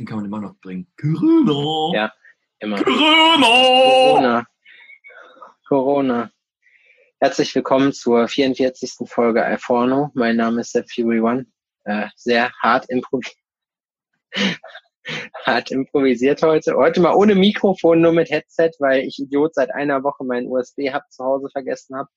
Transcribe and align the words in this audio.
Den 0.00 0.06
kann 0.06 0.16
man 0.16 0.24
immer 0.24 0.40
noch 0.40 0.56
bringen. 0.60 0.86
Corona. 0.98 1.94
Ja, 1.94 2.12
immer. 2.60 2.82
Corona. 2.82 3.46
Corona. 3.46 4.46
Corona. 5.68 6.30
Herzlich 7.20 7.54
willkommen 7.54 7.92
zur 7.92 8.26
44. 8.26 8.92
Folge 9.04 9.44
iPhone. 9.44 10.10
Mein 10.14 10.36
Name 10.36 10.62
ist 10.62 10.72
Sepp 10.72 10.90
Fury 10.90 11.20
One. 11.20 11.44
Äh, 11.84 12.06
sehr 12.16 12.50
hart, 12.62 12.88
improvis 12.88 13.36
hart 15.44 15.70
improvisiert 15.70 16.40
heute. 16.40 16.76
Heute 16.76 17.00
mal 17.00 17.14
ohne 17.14 17.34
Mikrofon, 17.34 18.00
nur 18.00 18.14
mit 18.14 18.30
Headset, 18.30 18.70
weil 18.78 19.02
ich 19.02 19.18
Idiot 19.18 19.54
seit 19.54 19.70
einer 19.74 20.02
Woche 20.02 20.24
meinen 20.24 20.46
USB-Hub 20.48 21.02
zu 21.10 21.22
Hause 21.22 21.50
vergessen 21.52 21.94
habe. 21.94 22.08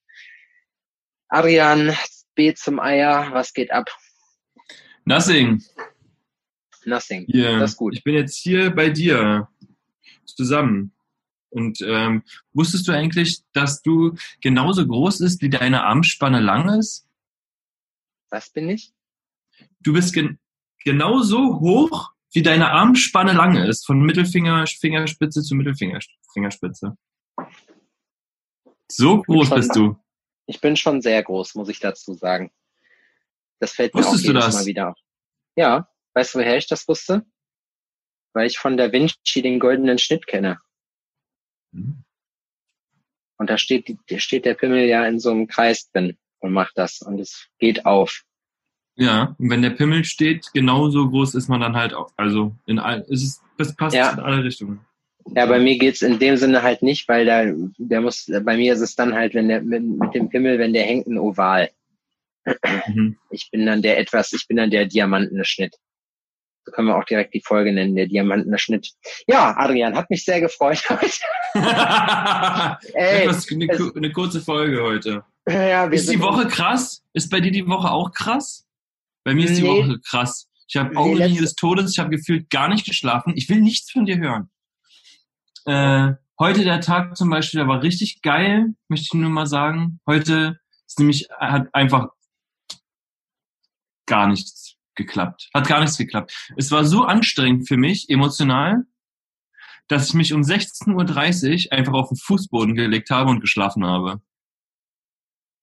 Adrian, 1.28 1.94
B 2.34 2.54
zum 2.54 2.80
Eier, 2.80 3.28
was 3.32 3.52
geht 3.52 3.70
ab? 3.70 3.90
Nothing. 5.04 5.62
Nothing. 6.86 7.26
Yeah. 7.32 7.58
Das 7.58 7.72
ist 7.72 7.76
gut. 7.76 7.94
Ich 7.94 8.04
bin 8.04 8.14
jetzt 8.14 8.36
hier 8.36 8.70
bei 8.70 8.90
dir 8.90 9.48
zusammen. 10.24 10.92
Und 11.50 11.80
ähm, 11.82 12.24
wusstest 12.52 12.88
du 12.88 12.92
eigentlich, 12.92 13.42
dass 13.52 13.80
du 13.82 14.16
genauso 14.40 14.86
groß 14.86 15.20
ist, 15.20 15.40
wie 15.40 15.50
deine 15.50 15.84
Armspanne 15.84 16.40
lang 16.40 16.68
ist? 16.78 17.08
Was 18.30 18.50
bin 18.50 18.68
ich? 18.68 18.92
Du 19.80 19.92
bist 19.92 20.12
gen 20.12 20.40
genauso 20.84 21.60
hoch, 21.60 22.10
wie 22.32 22.42
deine 22.42 22.70
Armspanne 22.72 23.32
lang 23.32 23.56
ist, 23.56 23.86
von 23.86 24.00
Mittelfinger, 24.00 24.66
Fingerspitze 24.66 25.42
zu 25.42 25.54
Mittelfingerspitze. 25.54 26.96
So 28.90 29.22
groß 29.22 29.48
Schon- 29.48 29.56
bist 29.56 29.76
du. 29.76 29.96
Ich 30.46 30.60
bin 30.60 30.76
schon 30.76 31.00
sehr 31.00 31.22
groß, 31.22 31.54
muss 31.54 31.68
ich 31.68 31.78
dazu 31.78 32.14
sagen. 32.14 32.50
Das 33.60 33.72
fällt 33.72 33.94
mir 33.94 34.00
Wusstest 34.00 34.24
auch 34.24 34.26
du 34.26 34.32
jedes 34.32 34.44
das? 34.46 34.54
Mal 34.56 34.66
wieder 34.66 34.90
auf. 34.90 34.98
Ja, 35.56 35.88
weißt 36.14 36.34
du, 36.34 36.38
woher 36.38 36.56
ich 36.56 36.66
das 36.66 36.88
wusste? 36.88 37.24
Weil 38.32 38.46
ich 38.46 38.58
von 38.58 38.76
Da 38.76 38.90
Vinci 38.92 39.42
den 39.42 39.60
goldenen 39.60 39.98
Schnitt 39.98 40.26
kenne. 40.26 40.58
Hm. 41.72 42.04
Und 43.36 43.50
da 43.50 43.58
steht, 43.58 43.96
da 44.08 44.18
steht 44.18 44.44
der 44.44 44.54
Pimmel 44.54 44.86
ja 44.86 45.06
in 45.06 45.18
so 45.18 45.30
einem 45.30 45.46
Kreis 45.46 45.90
drin 45.90 46.16
und 46.38 46.52
macht 46.52 46.72
das. 46.76 47.02
Und 47.02 47.18
es 47.18 47.48
geht 47.58 47.84
auf. 47.84 48.22
Ja, 48.96 49.34
und 49.38 49.50
wenn 49.50 49.62
der 49.62 49.70
Pimmel 49.70 50.04
steht, 50.04 50.50
genauso 50.52 51.08
groß 51.08 51.34
ist 51.34 51.48
man 51.48 51.60
dann 51.60 51.74
halt 51.74 51.94
auch. 51.94 52.12
Also 52.16 52.54
in 52.66 52.78
all, 52.78 53.00
ist 53.08 53.42
es, 53.58 53.74
passt 53.74 53.96
Ja. 53.96 54.12
in 54.12 54.20
alle 54.20 54.44
Richtungen. 54.44 54.84
Ja, 55.34 55.46
bei 55.46 55.58
mir 55.58 55.78
geht's 55.78 56.02
in 56.02 56.18
dem 56.18 56.36
Sinne 56.36 56.62
halt 56.62 56.82
nicht, 56.82 57.08
weil 57.08 57.24
da, 57.24 57.44
der 57.78 58.00
muss, 58.02 58.30
bei 58.42 58.56
mir 58.56 58.74
ist 58.74 58.80
es 58.80 58.94
dann 58.94 59.14
halt, 59.14 59.34
wenn 59.34 59.48
der, 59.48 59.62
mit, 59.62 59.82
mit 59.82 60.14
dem 60.14 60.28
Pimmel, 60.28 60.58
wenn 60.58 60.74
der 60.74 60.84
hängt, 60.84 61.06
ein 61.06 61.18
Oval. 61.18 61.70
Mhm. 62.86 63.16
Ich 63.30 63.50
bin 63.50 63.64
dann 63.64 63.80
der 63.80 63.98
etwas, 63.98 64.32
ich 64.34 64.46
bin 64.46 64.58
dann 64.58 64.70
der 64.70 64.86
diamantene 64.86 65.44
Schnitt. 65.44 65.76
So 66.64 66.72
können 66.72 66.88
wir 66.88 66.96
auch 66.96 67.04
direkt 67.04 67.34
die 67.34 67.42
Folge 67.44 67.72
nennen, 67.72 67.94
der 67.94 68.06
diamantene 68.06 68.58
Schnitt. 68.58 68.90
Ja, 69.26 69.54
Adrian, 69.56 69.94
hat 69.94 70.08
mich 70.10 70.24
sehr 70.24 70.40
gefreut 70.40 70.82
heute. 70.88 71.10
Ey, 72.94 73.22
Etwas, 73.24 73.46
eine, 73.50 73.92
eine 73.96 74.12
kurze 74.12 74.40
Folge 74.40 74.82
heute. 74.82 75.24
ja, 75.48 75.84
Ist 75.86 76.10
die 76.10 76.20
Woche 76.20 76.48
krass? 76.48 77.02
Ist 77.12 77.30
bei 77.30 77.40
dir 77.40 77.52
die 77.52 77.66
Woche 77.66 77.90
auch 77.90 78.12
krass? 78.12 78.66
Bei 79.24 79.34
mir 79.34 79.44
ist 79.44 79.58
die 79.58 79.62
Nee. 79.62 79.68
Woche 79.68 80.00
krass. 80.08 80.48
Ich 80.66 80.76
habe 80.76 80.96
Augenlinie 80.96 81.40
des 81.42 81.54
Todes, 81.54 81.92
ich 81.92 81.98
habe 81.98 82.10
gefühlt 82.10 82.48
gar 82.50 82.68
nicht 82.68 82.86
geschlafen. 82.86 83.34
Ich 83.36 83.48
will 83.50 83.60
nichts 83.60 83.90
von 83.90 84.06
dir 84.06 84.16
hören. 84.18 84.50
Äh, 85.66 86.14
heute 86.38 86.64
der 86.64 86.80
Tag 86.80 87.16
zum 87.16 87.28
Beispiel, 87.30 87.58
der 87.58 87.68
war 87.68 87.82
richtig 87.82 88.22
geil, 88.22 88.74
möchte 88.88 89.04
ich 89.04 89.14
nur 89.14 89.30
mal 89.30 89.46
sagen. 89.46 90.00
Heute 90.06 90.58
ist 90.86 90.98
nämlich, 90.98 91.28
hat 91.38 91.68
einfach 91.74 92.08
gar 94.06 94.26
nichts 94.28 94.73
geklappt. 94.96 95.48
Hat 95.54 95.66
gar 95.68 95.80
nichts 95.80 95.96
geklappt. 95.98 96.32
Es 96.56 96.70
war 96.70 96.84
so 96.84 97.04
anstrengend 97.04 97.68
für 97.68 97.76
mich, 97.76 98.08
emotional, 98.08 98.84
dass 99.88 100.08
ich 100.08 100.14
mich 100.14 100.32
um 100.32 100.42
16.30 100.42 101.66
Uhr 101.66 101.72
einfach 101.72 101.92
auf 101.92 102.08
den 102.08 102.16
Fußboden 102.16 102.74
gelegt 102.74 103.10
habe 103.10 103.30
und 103.30 103.40
geschlafen 103.40 103.84
habe. 103.84 104.20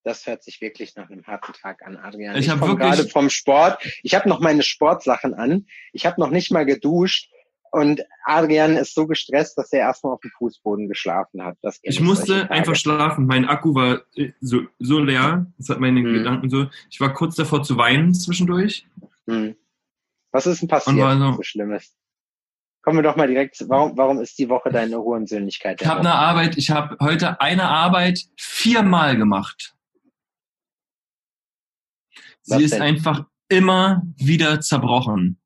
Das 0.04 0.26
hört 0.26 0.42
sich 0.42 0.60
wirklich 0.60 0.96
nach 0.96 1.08
einem 1.10 1.24
harten 1.26 1.52
Tag 1.52 1.82
an, 1.86 1.96
Adrian. 1.96 2.34
Ich 2.36 2.48
hab 2.48 2.58
komm 2.58 2.70
wirklich- 2.70 2.90
gerade 2.96 3.08
vom 3.08 3.30
Sport. 3.30 3.82
Ich 4.02 4.14
habe 4.14 4.28
noch 4.28 4.40
meine 4.40 4.62
Sportsachen 4.64 5.34
an. 5.34 5.66
Ich 5.92 6.06
habe 6.06 6.20
noch 6.20 6.30
nicht 6.30 6.50
mal 6.50 6.66
geduscht. 6.66 7.28
Und 7.70 8.02
Adrian 8.26 8.76
ist 8.76 8.94
so 8.94 9.06
gestresst, 9.06 9.56
dass 9.56 9.72
er 9.72 9.78
erstmal 9.80 10.12
auf 10.12 10.20
dem 10.20 10.30
Fußboden 10.36 10.88
geschlafen 10.88 11.42
hat. 11.42 11.56
Ich 11.82 12.00
musste 12.00 12.50
einfach 12.50 12.74
schlafen. 12.76 13.26
Mein 13.26 13.46
Akku 13.46 13.74
war 13.74 14.02
äh, 14.14 14.32
so, 14.40 14.62
so 14.78 14.98
leer. 14.98 15.46
Das 15.56 15.70
hat 15.70 15.80
meine 15.80 16.00
Mhm. 16.00 16.12
Gedanken 16.12 16.50
so. 16.50 16.66
Ich 16.90 17.00
war 17.00 17.14
kurz 17.14 17.34
davor 17.36 17.62
zu 17.62 17.78
weinen 17.78 18.12
zwischendurch. 18.12 18.86
Hm. 19.28 19.56
Was 20.32 20.46
ist 20.46 20.62
denn 20.62 20.68
passiert? 20.68 20.96
War 20.98 21.18
so- 21.18 21.36
so 21.36 21.42
Schlimmes. 21.42 21.96
Kommen 22.82 22.98
wir 22.98 23.02
doch 23.02 23.16
mal 23.16 23.28
direkt. 23.28 23.62
Warum, 23.68 23.96
warum 23.96 24.20
ist 24.20 24.36
die 24.38 24.48
Woche 24.48 24.70
deine 24.70 24.98
Hurensöhnlichkeit? 24.98 25.80
Ich 25.80 25.86
habe 25.86 26.00
eine 26.00 26.14
Arbeit, 26.14 26.56
ich 26.58 26.70
habe 26.70 26.96
heute 27.00 27.40
eine 27.40 27.68
Arbeit 27.68 28.20
viermal 28.36 29.16
gemacht. 29.16 29.74
Was 32.48 32.58
Sie 32.58 32.64
ist 32.64 32.72
denn? 32.74 32.82
einfach 32.82 33.24
immer 33.48 34.02
wieder 34.16 34.60
zerbrochen. 34.60 35.40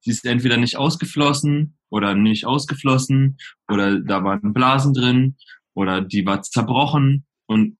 Sie 0.00 0.10
ist 0.10 0.26
entweder 0.26 0.58
nicht 0.58 0.76
ausgeflossen 0.76 1.78
oder 1.88 2.14
nicht 2.14 2.44
ausgeflossen 2.44 3.38
oder 3.68 4.00
da 4.00 4.22
waren 4.22 4.52
Blasen 4.52 4.92
drin 4.92 5.36
oder 5.74 6.02
die 6.02 6.26
war 6.26 6.42
zerbrochen 6.42 7.24
und 7.46 7.78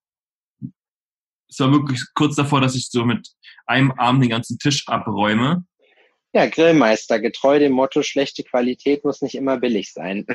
es 1.54 1.60
war 1.60 1.72
wirklich 1.72 2.00
kurz 2.14 2.36
davor, 2.36 2.60
dass 2.60 2.74
ich 2.74 2.88
so 2.90 3.04
mit 3.04 3.28
einem 3.66 3.92
Arm 3.96 4.20
den 4.20 4.30
ganzen 4.30 4.58
Tisch 4.58 4.86
abräume. 4.88 5.64
Ja, 6.34 6.46
Grillmeister, 6.46 7.20
getreu 7.20 7.58
dem 7.60 7.72
Motto, 7.72 8.02
schlechte 8.02 8.42
Qualität 8.42 9.04
muss 9.04 9.22
nicht 9.22 9.34
immer 9.36 9.56
billig 9.58 9.92
sein. 9.92 10.26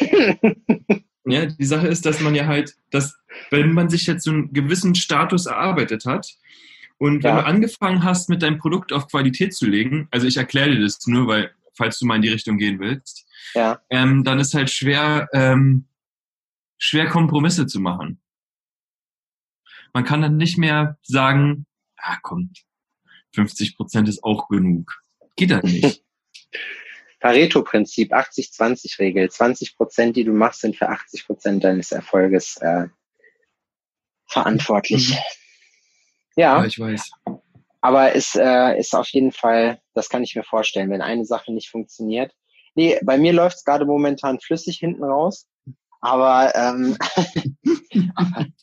Ja, 1.24 1.46
die 1.46 1.64
Sache 1.64 1.86
ist, 1.86 2.04
dass 2.04 2.18
man 2.18 2.34
ja 2.34 2.46
halt, 2.46 2.74
dass, 2.90 3.14
wenn 3.50 3.72
man 3.72 3.88
sich 3.88 4.08
jetzt 4.08 4.24
so 4.24 4.32
einen 4.32 4.52
gewissen 4.52 4.96
Status 4.96 5.46
erarbeitet 5.46 6.04
hat 6.04 6.26
und 6.98 7.22
wenn 7.22 7.36
Ja. 7.36 7.42
du 7.42 7.46
angefangen 7.46 8.02
hast, 8.02 8.28
mit 8.28 8.42
deinem 8.42 8.58
Produkt 8.58 8.92
auf 8.92 9.06
Qualität 9.06 9.54
zu 9.54 9.66
legen, 9.66 10.08
also 10.10 10.26
ich 10.26 10.36
erkläre 10.36 10.70
dir 10.72 10.80
das 10.80 11.06
nur, 11.06 11.28
weil, 11.28 11.52
falls 11.76 12.00
du 12.00 12.06
mal 12.06 12.16
in 12.16 12.22
die 12.22 12.28
Richtung 12.28 12.58
gehen 12.58 12.80
willst, 12.80 13.24
ja, 13.54 13.80
ähm, 13.88 14.24
dann 14.24 14.40
ist 14.40 14.54
halt 14.54 14.68
schwer, 14.70 15.28
ähm, 15.32 15.84
schwer 16.76 17.06
Kompromisse 17.06 17.68
zu 17.68 17.78
machen. 17.78 18.20
Man 19.92 20.04
kann 20.04 20.22
dann 20.22 20.36
nicht 20.36 20.58
mehr 20.58 20.98
sagen, 21.02 21.66
ah 21.96 22.18
komm, 22.22 22.52
50 23.34 23.76
Prozent 23.76 24.08
ist 24.08 24.24
auch 24.24 24.48
genug. 24.48 25.02
Geht 25.36 25.50
das 25.50 25.62
nicht. 25.62 26.02
Pareto-Prinzip, 27.20 28.12
80-20-Regel. 28.12 29.30
20 29.30 29.76
Prozent, 29.76 30.16
die 30.16 30.24
du 30.24 30.32
machst, 30.32 30.60
sind 30.60 30.76
für 30.76 30.88
80 30.88 31.26
Prozent 31.26 31.64
deines 31.64 31.92
Erfolges 31.92 32.56
äh, 32.56 32.88
verantwortlich. 34.26 35.10
Mhm. 35.10 35.16
Ja, 36.36 36.58
Ja, 36.58 36.64
ich 36.64 36.78
weiß. 36.80 37.10
aber 37.80 38.14
es 38.16 38.34
äh, 38.34 38.78
ist 38.78 38.94
auf 38.94 39.08
jeden 39.10 39.32
Fall, 39.32 39.80
das 39.94 40.08
kann 40.08 40.24
ich 40.24 40.34
mir 40.34 40.42
vorstellen, 40.42 40.90
wenn 40.90 41.02
eine 41.02 41.24
Sache 41.24 41.52
nicht 41.52 41.70
funktioniert. 41.70 42.34
Nee, 42.74 42.98
bei 43.04 43.18
mir 43.18 43.32
läuft 43.32 43.58
es 43.58 43.64
gerade 43.64 43.84
momentan 43.84 44.40
flüssig 44.40 44.78
hinten 44.78 45.04
raus. 45.04 45.46
Aber 46.00 46.52
ähm, 46.56 46.96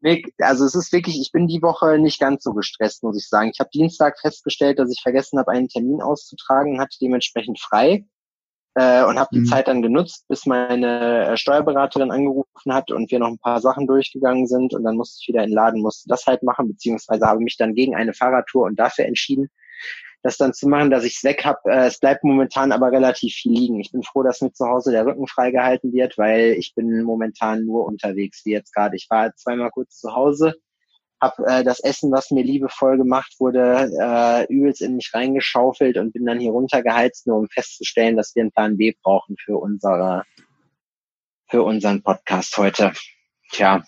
nee, 0.00 0.22
also 0.38 0.64
es 0.64 0.74
ist 0.74 0.92
wirklich, 0.92 1.20
ich 1.20 1.32
bin 1.32 1.46
die 1.46 1.62
Woche 1.62 1.98
nicht 1.98 2.20
ganz 2.20 2.44
so 2.44 2.52
gestresst, 2.52 3.02
muss 3.02 3.16
ich 3.16 3.28
sagen. 3.28 3.50
Ich 3.52 3.60
habe 3.60 3.70
Dienstag 3.72 4.18
festgestellt, 4.20 4.78
dass 4.78 4.90
ich 4.90 5.00
vergessen 5.02 5.38
habe, 5.38 5.50
einen 5.52 5.68
Termin 5.68 6.02
auszutragen, 6.02 6.80
hatte 6.80 6.98
dementsprechend 7.00 7.60
frei 7.60 8.06
äh, 8.74 9.04
und 9.04 9.18
habe 9.18 9.30
die 9.32 9.40
Mhm. 9.40 9.46
Zeit 9.46 9.68
dann 9.68 9.82
genutzt, 9.82 10.26
bis 10.28 10.46
meine 10.46 11.28
äh, 11.28 11.36
Steuerberaterin 11.36 12.10
angerufen 12.10 12.72
hat 12.72 12.90
und 12.90 13.10
wir 13.10 13.18
noch 13.18 13.28
ein 13.28 13.38
paar 13.38 13.60
Sachen 13.60 13.86
durchgegangen 13.86 14.46
sind 14.46 14.74
und 14.74 14.84
dann 14.84 14.96
musste 14.96 15.18
ich 15.20 15.28
wieder 15.28 15.42
in 15.42 15.50
den 15.50 15.56
Laden, 15.56 15.80
musste 15.82 16.08
das 16.08 16.26
halt 16.26 16.42
machen, 16.42 16.68
beziehungsweise 16.68 17.26
habe 17.26 17.40
mich 17.40 17.56
dann 17.56 17.74
gegen 17.74 17.94
eine 17.94 18.12
Fahrradtour 18.12 18.64
und 18.64 18.78
dafür 18.78 19.06
entschieden, 19.06 19.50
das 20.26 20.36
dann 20.36 20.52
zu 20.52 20.68
machen, 20.68 20.90
dass 20.90 21.04
ich 21.04 21.16
es 21.16 21.24
weg 21.24 21.44
habe. 21.44 21.58
Äh, 21.70 21.86
es 21.86 21.98
bleibt 21.98 22.24
momentan 22.24 22.72
aber 22.72 22.90
relativ 22.90 23.34
viel 23.34 23.52
liegen. 23.52 23.80
Ich 23.80 23.92
bin 23.92 24.02
froh, 24.02 24.22
dass 24.22 24.40
mir 24.42 24.52
zu 24.52 24.66
Hause 24.66 24.90
der 24.90 25.06
Rücken 25.06 25.26
freigehalten 25.26 25.92
wird, 25.92 26.18
weil 26.18 26.54
ich 26.58 26.74
bin 26.74 27.02
momentan 27.02 27.64
nur 27.64 27.86
unterwegs, 27.86 28.42
wie 28.44 28.52
jetzt 28.52 28.74
gerade. 28.74 28.96
Ich 28.96 29.06
war 29.08 29.34
zweimal 29.36 29.70
kurz 29.70 29.98
zu 29.98 30.14
Hause, 30.14 30.54
habe 31.20 31.46
äh, 31.46 31.64
das 31.64 31.80
Essen, 31.80 32.10
was 32.10 32.30
mir 32.30 32.42
liebevoll 32.42 32.98
gemacht 32.98 33.36
wurde, 33.38 33.90
äh, 34.00 34.52
übelst 34.52 34.82
in 34.82 34.96
mich 34.96 35.12
reingeschaufelt 35.14 35.96
und 35.96 36.12
bin 36.12 36.26
dann 36.26 36.40
hier 36.40 36.50
runtergeheizt, 36.50 37.26
nur 37.26 37.38
um 37.38 37.48
festzustellen, 37.48 38.16
dass 38.16 38.34
wir 38.34 38.42
einen 38.42 38.52
Plan 38.52 38.76
B 38.76 38.94
brauchen 39.02 39.36
für 39.42 39.56
unsere 39.56 40.24
für 41.48 41.62
unseren 41.62 42.02
Podcast 42.02 42.56
heute. 42.56 42.92
Tja, 43.52 43.84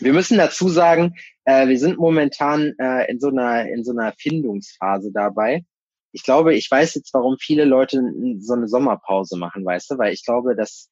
wir 0.00 0.12
müssen 0.12 0.38
dazu 0.38 0.68
sagen, 0.68 1.14
äh, 1.44 1.68
wir 1.68 1.78
sind 1.78 1.98
momentan 1.98 2.74
äh, 2.78 3.10
in 3.10 3.20
so 3.20 3.28
einer 3.28 3.68
in 3.68 3.84
so 3.84 3.92
einer 3.92 4.12
Findungsphase 4.18 5.10
dabei. 5.12 5.64
Ich 6.12 6.22
glaube, 6.22 6.54
ich 6.54 6.70
weiß 6.70 6.94
jetzt, 6.94 7.12
warum 7.14 7.36
viele 7.38 7.64
Leute 7.64 8.02
so 8.38 8.54
eine 8.54 8.68
Sommerpause 8.68 9.36
machen, 9.36 9.64
weißt 9.64 9.90
du, 9.90 9.98
weil 9.98 10.12
ich 10.12 10.24
glaube, 10.24 10.56
dass 10.56 10.88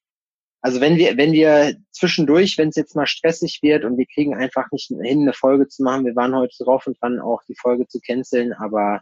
also 0.61 0.81
wenn 0.81 0.97
wir 0.97 1.17
wenn 1.17 1.31
wir 1.31 1.75
zwischendurch, 1.91 2.57
wenn 2.57 2.69
es 2.69 2.75
jetzt 2.75 2.95
mal 2.95 3.07
stressig 3.07 3.59
wird 3.61 3.85
und 3.85 3.97
wir 3.97 4.05
kriegen 4.05 4.35
einfach 4.35 4.71
nicht 4.71 4.87
hin, 4.87 5.21
eine 5.21 5.33
Folge 5.33 5.67
zu 5.67 5.83
machen, 5.83 6.05
wir 6.05 6.15
waren 6.15 6.35
heute 6.35 6.55
drauf 6.63 6.87
und 6.87 6.99
dran, 7.01 7.19
auch 7.19 7.41
die 7.47 7.55
Folge 7.55 7.87
zu 7.87 7.99
canceln, 7.99 8.53
aber 8.53 9.01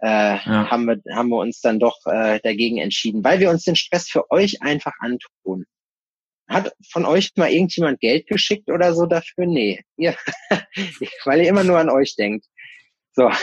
äh, 0.00 0.36
ja. 0.36 0.70
haben, 0.70 0.86
wir, 0.86 1.00
haben 1.14 1.30
wir 1.30 1.38
uns 1.38 1.60
dann 1.60 1.78
doch 1.78 1.98
äh, 2.06 2.40
dagegen 2.40 2.78
entschieden, 2.78 3.24
weil 3.24 3.40
wir 3.40 3.50
uns 3.50 3.64
den 3.64 3.76
Stress 3.76 4.08
für 4.08 4.30
euch 4.30 4.62
einfach 4.62 4.92
antun. 5.00 5.64
Hat 6.48 6.72
von 6.90 7.04
euch 7.04 7.32
mal 7.36 7.50
irgendjemand 7.50 8.00
Geld 8.00 8.28
geschickt 8.28 8.70
oder 8.70 8.94
so 8.94 9.06
dafür? 9.06 9.46
Nee. 9.46 9.84
Ihr, 9.96 10.14
weil 11.24 11.40
ihr 11.40 11.48
immer 11.48 11.64
nur 11.64 11.78
an 11.78 11.90
euch 11.90 12.14
denkt. 12.16 12.46
So. 13.12 13.30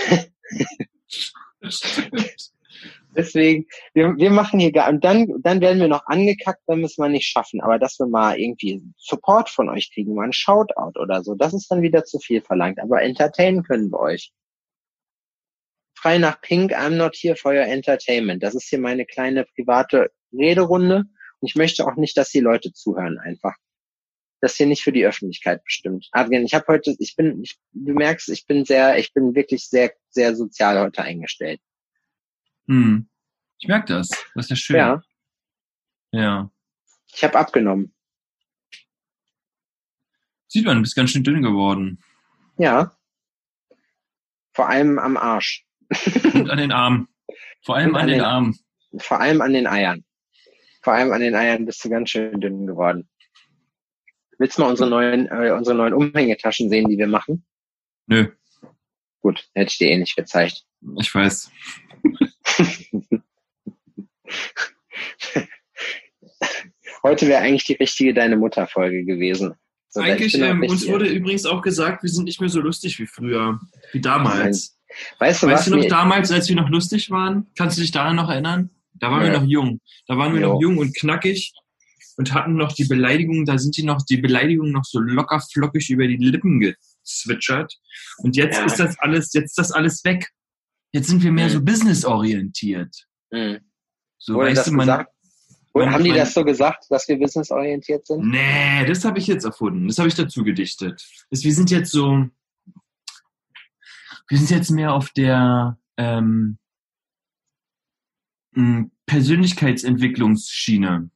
Deswegen, 3.16 3.68
wir, 3.94 4.16
wir 4.18 4.32
machen 4.32 4.60
hier 4.60 4.72
gar, 4.72 4.90
und 4.90 5.04
dann, 5.04 5.28
dann 5.42 5.62
werden 5.62 5.80
wir 5.80 5.88
noch 5.88 6.06
angekackt, 6.08 6.62
wenn 6.66 6.80
wir 6.80 6.86
es 6.86 6.98
mal 6.98 7.10
nicht 7.10 7.28
schaffen. 7.28 7.62
Aber 7.62 7.78
dass 7.78 8.00
wir 8.00 8.08
mal 8.08 8.40
irgendwie 8.40 8.82
Support 8.98 9.50
von 9.50 9.70
euch 9.70 9.92
kriegen, 9.94 10.16
mal 10.16 10.26
ein 10.26 10.34
Shoutout 10.34 11.00
oder 11.00 11.24
so, 11.24 11.36
das 11.36 11.54
ist 11.54 11.70
dann 11.70 11.82
wieder 11.82 12.06
zu 12.06 12.20
viel 12.20 12.42
verlangt. 12.42 12.80
Aber 12.80 13.02
entertainen 13.02 13.64
können 13.64 13.92
wir 13.92 14.00
euch. 14.00 14.32
Frei 15.96 16.18
nach 16.18 16.42
Pink, 16.42 16.74
I'm 16.74 16.96
not 16.96 17.16
here 17.16 17.36
for 17.36 17.54
your 17.54 17.66
entertainment. 17.66 18.42
Das 18.44 18.56
ist 18.56 18.68
hier 18.68 18.80
meine 18.80 19.06
kleine 19.06 19.46
private 19.56 20.12
Rederunde. 20.34 21.04
Ich 21.44 21.56
möchte 21.56 21.86
auch 21.86 21.96
nicht, 21.96 22.18
dass 22.18 22.30
die 22.30 22.40
Leute 22.40 22.72
zuhören 22.72 23.20
einfach. 23.20 23.56
Das 24.40 24.56
hier 24.56 24.66
nicht 24.66 24.84
für 24.84 24.92
die 24.92 25.06
Öffentlichkeit 25.06 25.64
bestimmt. 25.64 26.08
Adrian, 26.12 26.44
ich 26.44 26.54
habe 26.54 26.66
heute, 26.68 26.96
ich 27.00 27.16
bin, 27.16 27.42
ich, 27.44 27.58
du 27.72 27.94
merkst, 27.94 28.30
ich 28.30 28.46
bin 28.46 28.66
sehr, 28.66 28.98
ich 28.98 29.14
bin 29.14 29.36
wirklich 29.36 29.68
sehr, 29.68 29.94
sehr 30.10 30.36
sozial 30.36 30.80
heute 30.80 31.02
eingestellt. 31.04 31.62
Hm. 32.68 33.10
Ich 33.60 33.68
merke 33.68 33.94
das. 33.94 34.10
Das 34.36 34.46
ist 34.46 34.50
ja 34.50 34.56
schön. 34.56 34.76
Ja. 34.78 35.02
Ja. 36.12 36.52
Ich 37.14 37.24
habe 37.24 37.38
abgenommen. 37.38 37.94
Sieht 40.48 40.66
man, 40.66 40.78
du 40.78 40.82
bist 40.82 40.96
ganz 40.96 41.12
schön 41.12 41.24
dünn 41.24 41.42
geworden. 41.42 42.04
Ja. 42.58 42.96
Vor 44.54 44.70
allem 44.70 45.00
am 45.00 45.18
Arsch. 45.18 45.66
Und 46.34 46.50
an 46.50 46.58
den 46.58 46.72
Armen. 46.72 47.08
Vor 47.64 47.76
allem 47.76 47.96
an, 47.96 48.02
an, 48.02 48.08
den, 48.08 48.18
den 48.18 48.26
Armen. 48.26 48.60
Vor 48.98 49.20
allem 49.20 49.42
an 49.42 49.54
den 49.54 49.68
Eiern. 49.68 50.06
Vor 50.84 50.94
allem 50.94 51.12
an 51.14 51.22
den 51.22 51.34
Eiern 51.34 51.66
bist 51.66 51.84
du 51.84 51.90
ganz 51.90 52.10
schön 52.10 52.40
dünn 52.42 52.68
geworden. 52.68 53.10
Willst 54.38 54.58
du 54.58 54.62
mal 54.62 54.70
unsere 54.70 54.90
neuen, 54.90 55.28
äh, 55.28 55.52
unsere 55.52 55.78
neuen 55.78 55.94
Umhängetaschen 55.94 56.70
sehen, 56.70 56.90
die 56.90 56.98
wir 56.98 57.08
machen? 57.08 57.46
Nö. 58.08 58.28
Gut, 59.22 59.48
hätte 59.54 59.70
ich 59.72 59.78
dir 59.78 59.92
eh 59.92 59.98
nicht 59.98 60.18
gezeigt. 60.18 60.66
Ich 61.00 61.16
weiß. 61.16 61.50
Heute 67.04 67.28
wäre 67.28 67.42
eigentlich 67.42 67.64
die 67.64 67.74
richtige 67.74 68.14
Deine 68.14 68.36
Mutter-Folge 68.36 69.06
gewesen. 69.06 69.54
So, 69.90 70.02
eigentlich, 70.02 70.38
ähm, 70.38 70.64
uns 70.64 70.88
wurde 70.88 71.08
übrigens 71.08 71.46
auch 71.46 71.62
gesagt, 71.62 72.04
wir 72.04 72.10
sind 72.10 72.26
nicht 72.26 72.42
mehr 72.42 72.50
so 72.50 72.60
lustig 72.60 73.00
wie 73.00 73.08
früher, 73.08 73.62
wie 73.94 74.02
damals. 74.02 74.78
Weißt 75.20 75.44
du, 75.44 75.48
weißt 75.48 75.68
du 75.68 75.76
noch 75.78 75.86
damals, 75.86 76.32
als 76.32 76.50
wir 76.50 76.56
noch 76.56 76.70
lustig 76.70 77.10
waren? 77.10 77.48
Kannst 77.58 77.78
du 77.78 77.82
dich 77.82 77.92
daran 77.92 78.16
noch 78.16 78.30
erinnern? 78.30 78.70
Da 79.04 79.12
waren 79.12 79.26
ja. 79.26 79.34
wir 79.34 79.40
noch 79.42 79.48
jung. 79.48 79.82
Da 80.08 80.18
waren 80.18 80.34
wir 80.34 80.40
jo. 80.40 80.54
noch 80.54 80.62
jung 80.62 80.78
und 80.78 80.96
knackig 80.96 81.52
und 82.16 82.34
hatten 82.34 82.56
noch 82.56 82.72
die 82.72 82.86
Beleidigung, 82.86 83.44
da 83.44 83.58
sind 83.58 83.76
die 83.76 83.84
noch, 83.84 84.02
die 84.02 84.16
Beleidigungen 84.16 84.72
noch 84.72 84.86
so 84.86 85.00
locker 85.00 85.42
flockig 85.42 85.90
über 85.90 86.08
die 86.08 86.16
Lippen 86.16 86.62
gezwitschert. 86.62 87.74
Und 88.20 88.38
jetzt 88.38 88.60
ja. 88.60 88.64
ist 88.64 88.80
das 88.80 88.98
alles, 89.00 89.34
jetzt 89.34 89.50
ist 89.50 89.58
das 89.58 89.72
alles 89.74 90.06
weg. 90.06 90.30
Jetzt 90.94 91.10
sind 91.10 91.22
wir 91.22 91.34
mehr 91.34 91.48
mhm. 91.48 91.52
so 91.52 91.62
businessorientiert. 91.62 92.96
Mhm. 93.30 93.60
So, 94.20 94.36
Wurde 94.36 94.52
weißt 94.52 94.68
du, 94.68 94.72
man, 94.72 94.88
gesagt? 94.88 95.12
man, 95.74 95.92
haben 95.92 96.04
die 96.06 96.14
das 96.14 96.34
so 96.34 96.46
gesagt, 96.46 96.86
dass 96.90 97.06
wir 97.10 97.20
businessorientiert 97.20 98.08
sind? 98.08 98.26
Nee, 98.26 98.86
das 98.86 99.04
habe 99.04 99.20
ich 99.20 99.28
jetzt 99.28 99.44
erfunden. 99.44 99.86
Das 99.90 99.98
habe 99.98 100.08
ich 100.08 100.16
dazu 100.16 100.46
gedichtet. 100.46 101.06
Das, 101.30 101.44
wir 101.44 101.54
sind 101.54 101.72
jetzt 101.72 101.92
so, 101.92 102.26
wir 104.30 104.38
sind 104.38 104.50
jetzt 104.50 104.72
mehr 104.72 104.94
auf 104.94 105.10
der 105.10 105.78
ähm, 105.98 106.58
Persönlichkeitsentwicklungsschiene. 109.06 111.10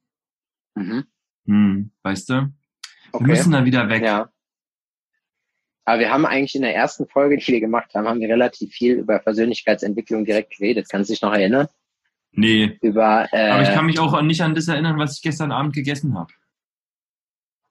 Mhm. 0.76 1.04
Hm, 1.46 1.92
weißt 2.04 2.30
du? 2.30 2.54
Okay. 3.12 3.26
Wir 3.26 3.28
müssen 3.28 3.52
da 3.52 3.66
wieder 3.66 3.90
weg. 3.90 4.04
Ja. 4.04 4.30
Aber 5.86 6.00
wir 6.00 6.12
haben 6.12 6.26
eigentlich 6.26 6.56
in 6.56 6.64
der 6.64 6.76
ersten 6.76 7.08
Folge, 7.08 7.38
die 7.38 7.48
wir 7.48 7.62
gemacht 7.62 7.96
haben, 7.96 8.08
haben 8.08 8.20
wir 8.20 8.28
relativ 8.28 8.74
viel 8.74 8.96
über 8.96 9.20
Persönlichkeitsentwicklung 9.20 10.26
direkt 10.26 10.58
geredet. 10.58 10.88
Kannst 10.90 11.10
du 11.10 11.14
dich 11.14 11.22
noch 11.22 11.34
erinnern? 11.34 11.68
Nee. 12.32 12.78
Über, 12.82 13.30
äh, 13.32 13.50
Aber 13.50 13.64
ich 13.64 13.70
kann 13.70 13.86
mich 13.86 13.98
auch 13.98 14.22
nicht 14.22 14.42
an 14.42 14.54
das 14.54 14.68
erinnern, 14.68 15.00
was 15.00 15.16
ich 15.16 15.22
gestern 15.22 15.52
Abend 15.52 15.74
gegessen 15.74 16.18
habe. 16.18 16.34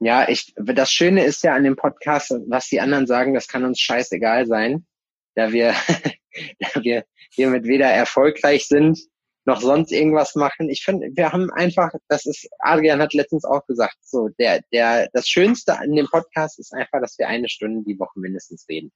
Ja, 0.00 0.28
ich, 0.28 0.52
das 0.56 0.90
Schöne 0.90 1.24
ist 1.24 1.42
ja 1.42 1.54
an 1.54 1.64
dem 1.64 1.76
Podcast, 1.76 2.34
was 2.48 2.68
die 2.68 2.80
anderen 2.80 3.06
sagen, 3.06 3.34
das 3.34 3.48
kann 3.48 3.64
uns 3.64 3.80
scheißegal 3.80 4.46
sein, 4.46 4.86
da 5.34 5.52
wir, 5.52 5.74
da 6.58 6.82
wir 6.82 7.04
hiermit 7.30 7.64
weder 7.64 7.86
erfolgreich 7.86 8.66
sind, 8.66 8.98
noch 9.46 9.60
sonst 9.60 9.93
irgendwas 9.93 10.34
machen. 10.34 10.69
Ich 10.69 10.84
finde, 10.84 11.08
wir 11.14 11.32
haben 11.32 11.50
einfach, 11.52 11.90
das 12.08 12.26
ist, 12.26 12.48
Adrian 12.58 13.00
hat 13.00 13.14
letztens 13.14 13.44
auch 13.44 13.64
gesagt, 13.66 13.96
so, 14.02 14.28
der, 14.38 14.60
der, 14.72 15.08
das 15.12 15.28
Schönste 15.28 15.78
an 15.78 15.93
dem 15.93 16.06
Podcast 16.06 16.58
ist 16.58 16.75
einfach, 16.75 17.00
dass 17.00 17.19
wir 17.19 17.28
eine 17.28 17.48
Stunde 17.48 17.84
die 17.84 17.98
Woche 17.98 18.19
mindestens 18.19 18.66
reden. 18.69 18.93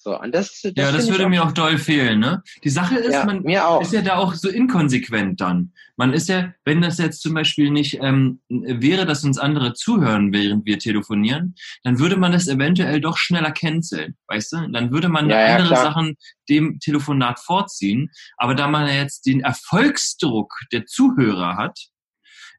So, 0.00 0.16
und 0.16 0.32
das, 0.32 0.60
das 0.62 0.72
ja, 0.76 0.92
das 0.92 1.10
würde 1.10 1.24
auch 1.24 1.28
mir 1.28 1.42
auch 1.42 1.50
doll 1.50 1.76
fehlen, 1.76 2.20
ne? 2.20 2.40
Die 2.62 2.70
Sache 2.70 2.96
ist, 2.98 3.14
ja, 3.14 3.24
man 3.24 3.44
ist 3.44 3.92
ja 3.92 4.00
da 4.00 4.14
auch 4.14 4.32
so 4.32 4.48
inkonsequent 4.48 5.40
dann. 5.40 5.72
Man 5.96 6.12
ist 6.12 6.28
ja, 6.28 6.54
wenn 6.64 6.80
das 6.80 6.98
jetzt 6.98 7.20
zum 7.20 7.34
Beispiel 7.34 7.72
nicht 7.72 7.98
ähm, 8.00 8.40
wäre, 8.48 9.06
dass 9.06 9.24
uns 9.24 9.38
andere 9.38 9.74
zuhören, 9.74 10.32
während 10.32 10.66
wir 10.66 10.78
telefonieren, 10.78 11.56
dann 11.82 11.98
würde 11.98 12.16
man 12.16 12.30
das 12.30 12.46
eventuell 12.46 13.00
doch 13.00 13.16
schneller 13.18 13.50
canceln, 13.50 14.16
weißt 14.28 14.52
du? 14.52 14.68
Dann 14.70 14.92
würde 14.92 15.08
man 15.08 15.28
ja, 15.28 15.56
andere 15.56 15.74
ja, 15.74 15.82
Sachen 15.82 16.16
dem 16.48 16.78
Telefonat 16.78 17.40
vorziehen. 17.40 18.12
Aber 18.36 18.54
da 18.54 18.68
man 18.68 18.86
ja 18.86 18.94
jetzt 18.94 19.26
den 19.26 19.40
Erfolgsdruck 19.40 20.54
der 20.70 20.86
Zuhörer 20.86 21.56
hat, 21.56 21.76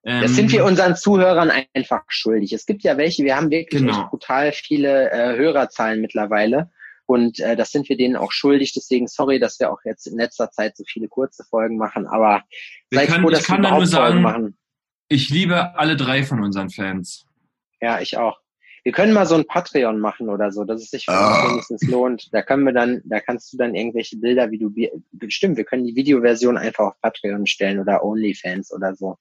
ähm, 0.03 0.21
das 0.21 0.35
sind 0.35 0.51
wir 0.51 0.65
unseren 0.65 0.97
Zuhörern 0.97 1.51
einfach 1.73 2.03
schuldig. 2.09 2.51
Es 2.51 2.65
gibt 2.65 2.83
ja 2.83 2.97
welche, 2.97 3.23
wir 3.23 3.37
haben 3.37 3.49
wirklich 3.49 3.81
genau. 3.81 4.07
brutal 4.09 4.51
viele 4.51 5.09
äh, 5.11 5.37
Hörerzahlen 5.37 6.01
mittlerweile. 6.01 6.69
Und 7.09 7.39
äh, 7.39 7.55
das 7.55 7.71
sind 7.71 7.89
wir 7.89 7.97
denen 7.97 8.15
auch 8.15 8.31
schuldig. 8.31 8.71
Deswegen 8.73 9.07
sorry, 9.07 9.39
dass 9.39 9.59
wir 9.59 9.71
auch 9.71 9.79
jetzt 9.83 10.05
in 10.05 10.15
letzter 10.15 10.51
Zeit 10.51 10.77
so 10.77 10.83
viele 10.87 11.07
kurze 11.07 11.43
Folgen 11.43 11.75
machen. 11.75 12.05
Aber 12.05 12.43
wir 12.91 12.99
seid 12.99 13.09
können, 13.09 13.23
froh, 13.23 13.31
dass 13.31 13.39
ich 13.41 13.47
kann 13.47 13.63
wir 13.63 13.71
nur 13.71 13.87
sagen, 13.87 14.21
machen. 14.21 14.57
Ich 15.07 15.29
liebe 15.29 15.75
alle 15.75 15.97
drei 15.97 16.21
von 16.21 16.43
unseren 16.43 16.69
Fans. 16.69 17.25
Ja, 17.81 17.99
ich 17.99 18.15
auch. 18.17 18.37
Wir 18.83 18.91
können 18.91 19.13
mal 19.13 19.25
so 19.25 19.33
ein 19.33 19.47
Patreon 19.47 19.99
machen 19.99 20.29
oder 20.29 20.51
so, 20.51 20.65
dass 20.65 20.83
es 20.83 20.91
sich 20.91 21.07
oh. 21.09 21.11
wenigstens 21.11 21.81
lohnt. 21.81 22.31
Da 22.31 22.43
können 22.43 22.63
wir 22.63 22.73
dann, 22.73 23.01
da 23.05 23.19
kannst 23.19 23.51
du 23.51 23.57
dann 23.57 23.73
irgendwelche 23.73 24.17
Bilder, 24.17 24.51
wie 24.51 24.59
du, 24.59 24.71
bestimmt, 25.11 25.57
wir 25.57 25.63
können 25.63 25.85
die 25.85 25.95
Videoversion 25.95 26.57
einfach 26.59 26.85
auf 26.85 27.01
Patreon 27.01 27.47
stellen 27.47 27.79
oder 27.79 28.03
OnlyFans 28.03 28.71
oder 28.71 28.95
so. 28.95 29.17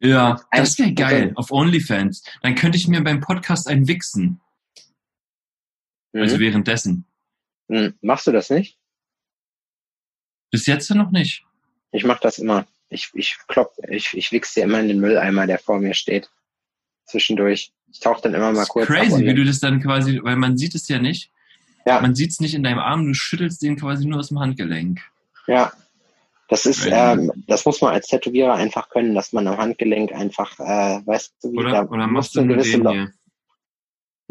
Ja, 0.00 0.40
das 0.50 0.76
wäre 0.80 0.92
geil, 0.92 1.30
auf 1.36 1.52
OnlyFans. 1.52 2.24
Dann 2.42 2.56
könnte 2.56 2.76
ich 2.78 2.88
mir 2.88 3.04
beim 3.04 3.20
Podcast 3.20 3.68
ein 3.68 3.86
wichsen. 3.86 4.40
Also 6.12 6.36
mhm. 6.36 6.40
währenddessen. 6.40 7.04
Mhm. 7.68 7.94
Machst 8.00 8.26
du 8.26 8.32
das 8.32 8.50
nicht? 8.50 8.78
Bis 10.50 10.66
jetzt 10.66 10.90
noch 10.90 11.10
nicht. 11.10 11.44
Ich 11.92 12.04
mach 12.04 12.20
das 12.20 12.38
immer. 12.38 12.66
Ich, 12.88 13.10
ich 13.14 13.38
klopp, 13.48 13.72
ich, 13.88 14.14
ich 14.14 14.32
wichse 14.32 14.60
immer 14.60 14.80
in 14.80 14.88
den 14.88 15.00
Mülleimer, 15.00 15.46
der 15.46 15.58
vor 15.58 15.78
mir 15.78 15.94
steht. 15.94 16.30
Zwischendurch. 17.06 17.72
Ich 17.90 18.00
tauche 18.00 18.22
dann 18.22 18.34
immer 18.34 18.52
mal 18.52 18.66
kurz. 18.66 18.86
Crazy, 18.86 19.24
wie 19.24 19.34
du 19.34 19.44
das 19.44 19.60
dann 19.60 19.80
quasi, 19.80 20.20
weil 20.22 20.36
man 20.36 20.58
sieht 20.58 20.74
es 20.74 20.88
ja 20.88 20.98
nicht. 20.98 21.30
Ja. 21.86 22.00
Man 22.00 22.14
sieht 22.14 22.30
es 22.30 22.40
nicht 22.40 22.54
in 22.54 22.62
deinem 22.62 22.78
Arm, 22.78 23.06
du 23.06 23.14
schüttelst 23.14 23.62
den 23.62 23.76
quasi 23.76 24.06
nur 24.06 24.20
aus 24.20 24.28
dem 24.28 24.40
Handgelenk. 24.40 25.00
Ja. 25.46 25.72
Das 26.48 26.66
ist, 26.66 26.86
ähm, 26.86 27.32
das 27.46 27.64
muss 27.64 27.80
man 27.80 27.94
als 27.94 28.08
Tätowierer 28.08 28.54
einfach 28.54 28.90
können, 28.90 29.14
dass 29.14 29.32
man 29.32 29.48
am 29.48 29.56
Handgelenk 29.56 30.12
einfach, 30.12 30.58
äh, 30.60 31.00
weißt 31.06 31.34
du, 31.42 31.52
wie 31.52 31.56
oder, 31.56 31.70
da 31.70 31.84
oder 31.84 32.06
machst 32.06 32.34
du 32.34 32.42
nur 32.42 32.58
den 32.58 32.88
hier? 32.90 33.12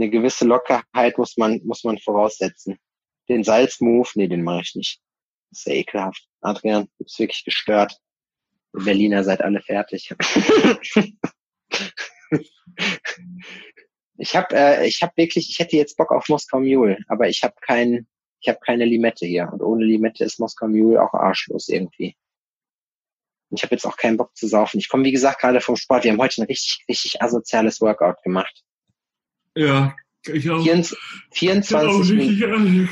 Eine 0.01 0.10
gewisse 0.10 0.46
Lockerheit 0.46 1.17
muss 1.17 1.38
man, 1.38 1.62
muss 1.63 1.84
man 1.84 2.00
voraussetzen. 2.00 2.79
Den 3.29 3.43
Salzmove, 3.43 4.12
nee, 4.15 4.27
den 4.27 4.43
mache 4.43 4.62
ich 4.62 4.75
nicht. 4.75 5.00
Das 5.51 5.60
ist 5.60 5.67
ja 5.67 5.74
ekelhaft. 5.74 6.27
Adrian, 6.41 6.88
du 6.98 7.03
bist 7.03 7.20
wirklich 7.20 7.46
gestört. 7.46 7.98
Ihr 8.74 8.84
Berliner 8.84 9.24
seid 9.24 9.41
alle 9.41 9.62
fertig. 9.62 10.15
ich 14.17 14.36
habe 14.36 14.55
äh, 14.55 14.88
ich 14.88 15.01
hab 15.03 15.15
wirklich, 15.17 15.50
ich 15.50 15.60
hätte 15.60 15.77
jetzt 15.77 15.98
Bock 15.98 16.12
auf 16.12 16.29
Moskau 16.29 16.60
Mule, 16.60 16.98
aber 17.08 17.29
ich 17.29 17.43
habe 17.43 17.53
kein, 17.62 18.08
ich 18.39 18.50
habe 18.50 18.60
keine 18.65 18.86
Limette 18.86 19.27
hier. 19.27 19.50
Und 19.51 19.62
ohne 19.62 19.86
Limette 19.86 20.24
ist 20.24 20.39
Moskau 20.39 20.67
Mule 20.67 21.01
auch 21.01 21.13
arschlos 21.13 21.67
irgendwie. 21.70 22.15
Ich 23.51 23.63
habe 23.63 23.75
jetzt 23.75 23.86
auch 23.86 23.98
keinen 23.98 24.17
Bock 24.17 24.36
zu 24.36 24.48
saufen. 24.48 24.79
Ich 24.79 24.88
komme, 24.89 25.03
wie 25.03 25.12
gesagt, 25.12 25.41
gerade 25.41 25.60
vom 25.62 25.75
Sport. 25.75 26.05
Wir 26.05 26.12
haben 26.12 26.22
heute 26.22 26.41
ein 26.41 26.48
richtig, 26.48 26.86
richtig 26.88 27.22
asoziales 27.22 27.81
Workout 27.81 28.24
gemacht. 28.24 28.63
Ja, 29.55 29.96
ich 30.27 30.50
auch. 30.50 30.63
24 31.31 32.15
Minuten. 32.15 32.86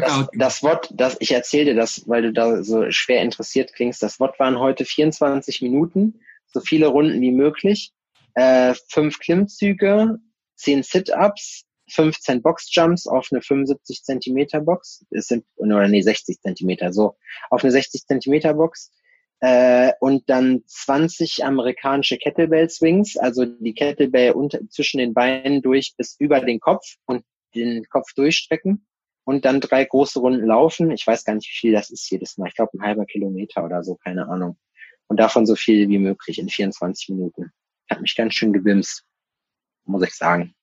Das, 0.00 0.28
das 0.32 0.62
Wort, 0.62 0.90
das, 0.94 1.16
ich 1.20 1.32
erzähle 1.32 1.66
dir 1.66 1.74
das, 1.74 2.08
weil 2.08 2.22
du 2.22 2.32
da 2.32 2.62
so 2.62 2.90
schwer 2.90 3.22
interessiert 3.22 3.74
klingst. 3.74 4.02
Das 4.02 4.18
Wort 4.20 4.38
waren 4.38 4.58
heute 4.58 4.84
24 4.84 5.62
Minuten, 5.62 6.20
so 6.46 6.60
viele 6.60 6.86
Runden 6.86 7.20
wie 7.20 7.32
möglich, 7.32 7.92
äh, 8.34 8.74
fünf 8.88 9.18
Klimmzüge, 9.18 10.18
zehn 10.56 10.82
Sit-Ups, 10.82 11.64
15 11.90 12.40
Boxjumps 12.42 13.06
auf 13.06 13.28
eine 13.30 13.42
75 13.42 14.02
Zentimeter 14.02 14.60
Box. 14.60 15.04
Es 15.10 15.26
sind, 15.26 15.44
oder 15.56 15.88
nee, 15.88 16.02
60 16.02 16.40
Zentimeter, 16.40 16.92
so. 16.92 17.16
Auf 17.50 17.64
eine 17.64 17.72
60 17.72 18.06
Zentimeter 18.06 18.54
Box. 18.54 18.90
Äh, 19.40 19.92
und 20.00 20.28
dann 20.28 20.62
20 20.66 21.44
amerikanische 21.44 22.18
Kettlebell 22.18 22.68
Swings, 22.68 23.16
also 23.16 23.46
die 23.46 23.72
Kettlebell 23.72 24.32
unter, 24.32 24.60
zwischen 24.68 24.98
den 24.98 25.14
Beinen 25.14 25.62
durch 25.62 25.94
bis 25.96 26.16
über 26.18 26.40
den 26.40 26.60
Kopf 26.60 26.84
und 27.06 27.24
den 27.54 27.84
Kopf 27.88 28.12
durchstrecken 28.14 28.86
und 29.24 29.46
dann 29.46 29.60
drei 29.60 29.84
große 29.84 30.18
Runden 30.18 30.46
laufen. 30.46 30.90
Ich 30.90 31.06
weiß 31.06 31.24
gar 31.24 31.34
nicht, 31.34 31.48
wie 31.48 31.58
viel 31.58 31.72
das 31.72 31.90
ist 31.90 32.10
jedes 32.10 32.36
Mal. 32.36 32.48
Ich 32.48 32.54
glaube, 32.54 32.72
ein 32.74 32.82
halber 32.82 33.06
Kilometer 33.06 33.64
oder 33.64 33.82
so, 33.82 33.94
keine 33.96 34.28
Ahnung. 34.28 34.58
Und 35.06 35.18
davon 35.18 35.46
so 35.46 35.56
viel 35.56 35.88
wie 35.88 35.98
möglich 35.98 36.38
in 36.38 36.48
24 36.48 37.08
Minuten. 37.08 37.50
Hat 37.88 38.00
mich 38.02 38.14
ganz 38.14 38.34
schön 38.34 38.52
gebimst, 38.52 39.04
muss 39.84 40.02
ich 40.02 40.14
sagen. 40.14 40.54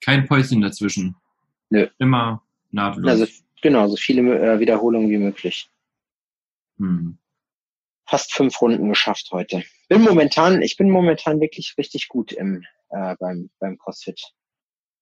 Kein 0.00 0.26
Päuschen 0.26 0.60
dazwischen. 0.60 1.14
Nö. 1.70 1.88
Immer 1.98 2.42
nahtlos. 2.70 3.08
Also, 3.08 3.26
genau, 3.62 3.86
so 3.88 3.96
viele 3.96 4.38
äh, 4.38 4.58
Wiederholungen 4.58 5.08
wie 5.10 5.18
möglich. 5.18 5.70
Hm. 6.78 7.18
Fast 8.10 8.32
fünf 8.32 8.60
Runden 8.60 8.88
geschafft 8.88 9.28
heute. 9.30 9.62
Bin 9.88 10.02
momentan, 10.02 10.62
ich 10.62 10.76
bin 10.76 10.90
momentan 10.90 11.40
wirklich 11.40 11.74
richtig 11.78 12.08
gut 12.08 12.32
im, 12.32 12.64
äh, 12.88 13.14
beim, 13.20 13.50
beim 13.60 13.78
CrossFit. 13.78 14.20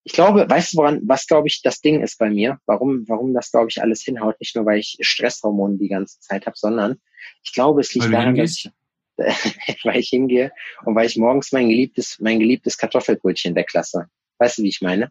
Ich 0.04 0.12
glaube, 0.12 0.48
weißt 0.48 0.74
du, 0.74 0.76
woran, 0.76 1.00
was 1.04 1.26
glaube 1.26 1.48
ich 1.48 1.62
das 1.62 1.80
Ding 1.80 2.02
ist 2.02 2.18
bei 2.18 2.28
mir? 2.28 2.60
Warum, 2.66 3.08
warum 3.08 3.32
das 3.32 3.50
glaube 3.50 3.68
ich 3.70 3.80
alles 3.80 4.02
hinhaut? 4.02 4.38
Nicht 4.40 4.54
nur, 4.56 4.66
weil 4.66 4.78
ich 4.78 4.98
Stresshormone 5.00 5.78
die 5.78 5.88
ganze 5.88 6.20
Zeit 6.20 6.44
habe, 6.44 6.56
sondern 6.58 7.00
ich 7.42 7.54
glaube, 7.54 7.80
es 7.80 7.94
liegt 7.94 8.04
Weil 8.04 8.12
daran, 8.12 8.36
dass 8.36 8.50
ich, 8.50 8.70
weil 9.84 10.00
ich 10.00 10.10
hingehe 10.10 10.52
und 10.84 10.94
weil 10.94 11.06
ich 11.06 11.16
morgens 11.16 11.50
mein 11.50 11.70
geliebtes, 11.70 12.18
mein 12.20 12.38
geliebtes 12.38 12.76
Kartoffelbrötchen 12.76 13.54
weglasse. 13.54 14.10
Weißt 14.36 14.58
du, 14.58 14.64
wie 14.64 14.68
ich 14.68 14.82
meine? 14.82 15.10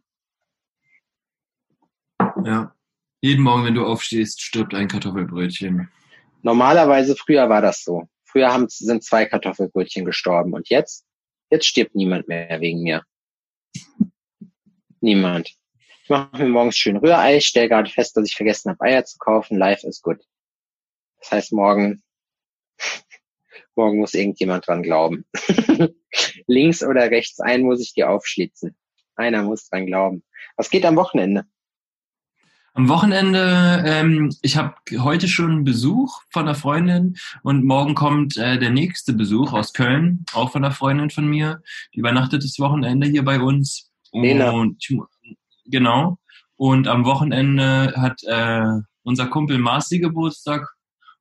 Ja. 2.44 2.76
Jeden 3.22 3.42
Morgen, 3.42 3.66
wenn 3.66 3.74
du 3.74 3.86
aufstehst, 3.86 4.44
stirbt 4.44 4.76
ein 4.76 4.88
Kartoffelbrötchen. 4.88 5.90
Normalerweise 6.42 7.16
früher 7.16 7.50
war 7.50 7.62
das 7.62 7.84
so. 7.84 8.08
Früher 8.26 8.52
haben, 8.52 8.68
sind 8.70 9.04
zwei 9.04 9.26
Kartoffelbrötchen 9.26 10.06
gestorben 10.06 10.54
und 10.54 10.70
jetzt, 10.70 11.06
jetzt 11.50 11.66
stirbt 11.66 11.96
niemand 11.96 12.28
mehr 12.28 12.60
wegen 12.62 12.82
mir. 12.82 13.04
Niemand. 15.00 15.50
Ich 16.04 16.10
mache 16.10 16.44
mir 16.44 16.50
morgens 16.50 16.78
schön 16.78 16.98
Rührei, 16.98 17.40
stelle 17.40 17.70
gerade 17.70 17.90
fest, 17.90 18.16
dass 18.16 18.28
ich 18.28 18.36
vergessen 18.36 18.70
habe, 18.70 18.82
Eier 18.82 19.06
zu 19.06 19.18
kaufen. 19.18 19.58
Life 19.58 19.86
is 19.88 20.02
good. 20.02 20.20
Das 21.20 21.32
heißt, 21.32 21.54
morgen, 21.54 22.04
morgen 23.76 24.00
muss 24.00 24.14
irgendjemand 24.14 24.68
dran 24.68 24.84
glauben. 24.84 25.26
Links 26.48 26.84
oder 26.84 27.12
rechts 27.12 27.40
ein 27.40 27.62
muss 27.62 27.82
ich 27.82 27.94
dir 27.94 28.10
aufschlitzen. 28.10 28.78
Einer 29.16 29.44
muss 29.44 29.68
dran 29.68 29.86
glauben. 29.86 30.24
Was 30.56 30.70
geht 30.70 30.86
am 30.86 30.96
Wochenende? 30.96 31.46
Am 32.78 32.90
Wochenende, 32.90 33.84
ähm, 33.88 34.32
ich 34.44 34.56
habe 34.56 34.76
heute 35.00 35.28
schon 35.28 35.64
Besuch 35.64 36.22
von 36.30 36.44
einer 36.44 36.54
Freundin 36.54 37.18
und 37.42 37.66
morgen 37.66 37.96
kommt 37.96 38.38
äh, 38.38 38.60
der 38.60 38.70
nächste 38.70 39.14
Besuch 39.14 39.52
aus 39.52 39.74
Köln, 39.74 40.26
auch 40.34 40.52
von 40.52 40.64
einer 40.64 40.72
Freundin 40.72 41.10
von 41.10 41.26
mir. 41.26 41.64
Die 41.96 42.00
übernachtet 42.02 42.44
das 42.44 42.60
Wochenende 42.60 43.08
hier 43.08 43.26
bei 43.26 43.40
uns. 43.40 43.90
Und 44.12 44.78
genau. 45.66 46.20
Und 46.56 46.88
am 46.88 47.04
Wochenende 47.06 47.96
hat 47.98 48.22
äh, 48.28 48.84
unser 49.02 49.26
Kumpel 49.26 49.58
Marci 49.58 49.98
Geburtstag 49.98 50.70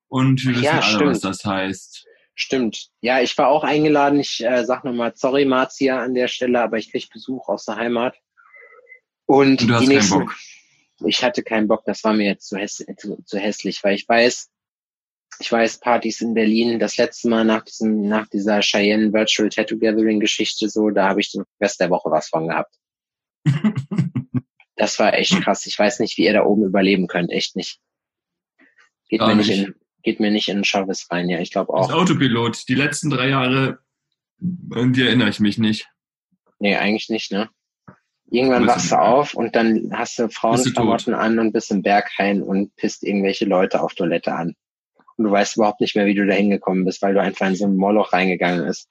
und 0.09 0.45
wir 0.45 0.57
wissen 0.57 0.65
ja, 0.65 0.73
alle, 0.73 0.83
stimmt. 0.83 1.11
was 1.11 1.21
das 1.21 1.43
heißt. 1.43 2.05
Stimmt. 2.35 2.89
Ja, 3.01 3.21
ich 3.21 3.39
war 3.39 3.49
auch 3.49 3.65
eingeladen. 3.65 4.21
Ich 4.21 4.45
äh, 4.45 4.63
sag 4.67 4.85
nochmal, 4.85 5.15
sorry 5.17 5.47
Marzia 5.47 6.03
an 6.03 6.13
der 6.13 6.29
Stelle, 6.29 6.61
aber 6.61 6.77
ich 6.77 6.91
krieg 6.91 7.09
Besuch 7.11 7.49
aus 7.49 7.65
der 7.65 7.77
Heimat. 7.77 8.15
Und, 9.25 9.63
Und 9.63 9.71
du 9.71 9.75
hast 9.75 9.81
die 9.81 9.87
keinen 9.87 9.95
nächsten, 9.97 10.19
Bock. 10.19 10.37
Ich 11.05 11.23
hatte 11.23 11.43
keinen 11.43 11.69
Bock, 11.69 11.85
das 11.85 12.03
war 12.05 12.15
mir 12.15 12.27
jetzt 12.27 12.49
zu, 12.49 12.57
häss 12.57 12.85
zu, 12.97 13.23
zu 13.25 13.39
hässlich, 13.39 13.83
weil 13.85 13.95
ich 13.95 14.09
weiß, 14.09 14.51
ich 15.39 15.53
weiß, 15.53 15.81
Partys 15.81 16.21
in 16.23 16.35
Berlin, 16.35 16.79
das 16.79 16.97
letzte 16.97 17.29
Mal 17.29 17.45
nach 17.45 17.63
diesem, 17.65 18.09
nach 18.09 18.27
dieser 18.29 18.61
Cheyenne 18.61 19.13
Virtual 19.13 19.49
Tattoo 19.49 19.79
Gathering 19.79 20.21
Geschichte 20.21 20.69
so, 20.69 20.91
da 20.91 21.09
habe 21.09 21.21
ich 21.21 21.33
den 21.33 21.45
Rest 21.61 21.81
der 21.81 21.91
Woche 21.91 22.11
was 22.11 22.29
von 22.29 22.49
gehabt. 22.49 22.75
Das 24.77 24.99
war 24.99 25.15
echt 25.15 25.41
krass. 25.43 25.65
Ich 25.65 25.79
weiß 25.79 26.01
nicht, 26.01 26.19
wie 26.19 26.27
ihr 26.27 26.35
da 26.35 26.45
oben 26.45 26.65
überleben 26.65 27.07
könnt, 27.07 27.33
echt 27.33 27.57
nicht. 27.57 27.81
Geht 29.09 29.21
Gar 29.21 29.29
mir 29.29 29.37
nicht 29.37 29.51
in, 29.51 29.75
geht 30.03 30.21
mir 30.21 30.31
nicht 30.31 30.49
in 30.49 30.59
den 30.59 30.65
Schavis 30.65 31.07
rein, 31.11 31.29
ja, 31.31 31.41
ich 31.41 31.51
glaube 31.51 31.73
auch. 31.73 31.91
Autopilot, 31.91 32.69
die 32.69 32.75
letzten 32.75 33.09
drei 33.09 33.31
Jahre, 33.31 33.79
an 34.73 34.93
die 34.93 35.03
erinnere 35.03 35.31
ich 35.31 35.41
mich 35.41 35.57
nicht. 35.57 35.89
Nee, 36.59 36.77
eigentlich 36.77 37.09
nicht, 37.09 37.33
ne? 37.33 37.49
Irgendwann 38.37 38.67
wachst 38.67 38.93
du 38.93 38.97
auf 39.01 39.35
und 39.35 39.57
dann 39.57 39.91
hast 39.93 40.19
du 40.19 40.29
Frauenklamotten 40.29 41.15
an 41.15 41.39
und 41.39 41.53
bist 41.53 41.71
im 41.71 41.83
Berghain 41.83 42.43
und 42.43 42.75
pisst 42.77 43.03
irgendwelche 43.03 43.47
Leute 43.47 43.81
auf 43.81 43.95
Toilette 43.95 44.35
an. 44.35 44.55
Und 45.17 45.25
du 45.25 45.31
weißt 45.31 45.57
überhaupt 45.57 45.81
nicht 45.81 45.97
mehr, 45.97 46.05
wie 46.07 46.15
du 46.15 46.27
da 46.27 46.35
hingekommen 46.35 46.85
bist, 46.85 47.01
weil 47.01 47.15
du 47.15 47.21
einfach 47.23 47.47
in 47.47 47.57
so 47.57 47.65
ein 47.67 47.77
Moloch 47.77 48.13
reingegangen 48.13 48.67
bist. 48.67 48.89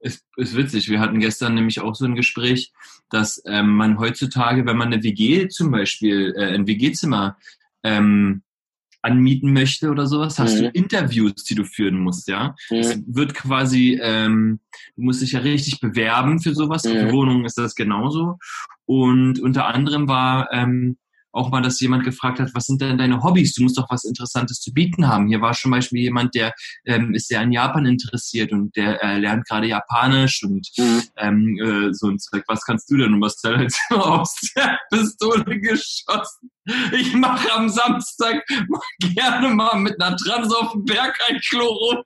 Ist, 0.00 0.24
ist 0.36 0.56
witzig. 0.56 0.88
Wir 0.88 1.00
hatten 1.00 1.20
gestern 1.20 1.54
nämlich 1.54 1.80
auch 1.80 1.94
so 1.94 2.04
ein 2.06 2.14
Gespräch, 2.14 2.72
dass 3.10 3.42
ähm, 3.46 3.70
man 3.70 3.98
heutzutage, 3.98 4.64
wenn 4.66 4.76
man 4.76 4.92
eine 4.92 5.02
WG 5.02 5.48
zum 5.48 5.70
Beispiel, 5.70 6.34
äh, 6.36 6.54
ein 6.54 6.66
WG-Zimmer 6.66 7.36
ähm, 7.82 8.42
anmieten 9.02 9.52
möchte 9.52 9.90
oder 9.90 10.06
sowas, 10.06 10.38
hast 10.38 10.54
Mhm. 10.56 10.62
du 10.64 10.68
Interviews, 10.70 11.44
die 11.44 11.54
du 11.54 11.64
führen 11.64 11.98
musst, 12.00 12.28
ja. 12.28 12.54
Es 12.70 12.96
Mhm. 12.96 13.04
wird 13.08 13.34
quasi, 13.34 13.98
ähm, 14.02 14.60
du 14.96 15.02
musst 15.02 15.22
dich 15.22 15.32
ja 15.32 15.40
richtig 15.40 15.80
bewerben 15.80 16.40
für 16.40 16.54
sowas. 16.54 16.84
Mhm. 16.84 16.88
Für 16.90 17.12
Wohnungen 17.12 17.44
ist 17.44 17.58
das 17.58 17.74
genauso. 17.74 18.38
Und 18.86 19.40
unter 19.40 19.66
anderem 19.66 20.08
war 20.08 20.48
ähm, 20.52 20.96
auch 21.36 21.50
mal, 21.50 21.62
dass 21.62 21.80
jemand 21.80 22.04
gefragt 22.04 22.40
hat, 22.40 22.50
was 22.54 22.64
sind 22.64 22.80
denn 22.80 22.98
deine 22.98 23.22
Hobbys? 23.22 23.54
Du 23.54 23.62
musst 23.62 23.78
doch 23.78 23.88
was 23.90 24.04
Interessantes 24.04 24.60
zu 24.60 24.72
bieten 24.72 25.06
haben. 25.08 25.28
Hier 25.28 25.40
war 25.40 25.52
zum 25.52 25.70
Beispiel 25.70 26.00
jemand, 26.00 26.34
der 26.34 26.52
ähm, 26.84 27.14
ist 27.14 27.28
sehr 27.28 27.40
an 27.40 27.52
Japan 27.52 27.86
interessiert 27.86 28.52
und 28.52 28.74
der 28.76 29.02
äh, 29.02 29.18
lernt 29.18 29.46
gerade 29.48 29.66
Japanisch 29.66 30.42
und 30.42 30.66
Mhm. 30.78 31.02
ähm, 31.16 31.58
äh, 31.62 31.92
so 31.94 32.08
ein 32.08 32.18
Zeug. 32.18 32.42
Was 32.48 32.62
kannst 32.64 32.90
du 32.90 32.96
denn? 32.96 33.14
Und 33.14 33.20
was 33.20 33.40
halt 33.44 33.72
so 33.88 33.96
aus 34.02 34.34
der 34.56 34.78
Pistole 34.90 35.60
geschossen. 35.60 36.50
Ich 36.92 37.14
mache 37.14 37.52
am 37.52 37.68
Samstag 37.68 38.42
gerne 39.14 39.50
mal 39.50 39.78
mit 39.78 40.00
einer 40.00 40.16
Trans 40.16 40.52
auf 40.52 40.72
dem 40.72 40.84
Berg 40.84 41.16
ein 41.28 41.38
Klo 41.48 41.64
rum. 41.66 42.02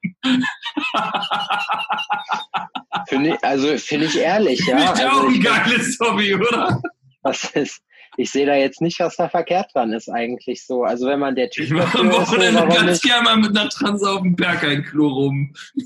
Finde 3.09 3.31
ich, 3.35 3.45
also 3.45 3.77
finde 3.79 4.07
ich 4.07 4.17
ehrlich, 4.19 4.61
ja. 4.67 4.77
Nicht 4.77 4.89
auch 5.07 5.15
Also 5.15 5.27
ein 5.29 5.35
ich, 5.35 5.43
geiles 5.43 5.99
Hobby, 6.01 6.35
oder? 6.35 6.81
was 7.23 7.45
ist, 7.53 7.81
ich 8.17 8.31
sehe 8.31 8.47
da 8.47 8.55
jetzt 8.55 8.81
nicht, 8.81 9.01
was 9.01 9.17
da 9.17 9.29
verkehrt 9.29 9.71
dran 9.75 9.93
ist 9.93 10.09
eigentlich 10.09 10.67
so. 10.67 10.85
Also 10.85 11.07
wenn 11.07 11.21
man 11.21 11.35
der 11.35 11.51
Typ 11.51 11.65
Ich 11.65 11.71
mache 11.71 11.99
am 11.99 12.11
ist, 12.11 12.17
Wochenende 12.17 12.61
warum 12.61 12.87
ganz 12.87 13.01
gerne 13.01 13.23
mal 13.25 13.37
mit 13.37 13.57
einer 13.57 13.69
Trans 13.69 14.03
auf 14.03 14.23
dem 14.23 14.37
Berg 14.37 14.65
ein 14.65 14.85
Klo 14.85 15.09
rum. 15.09 15.55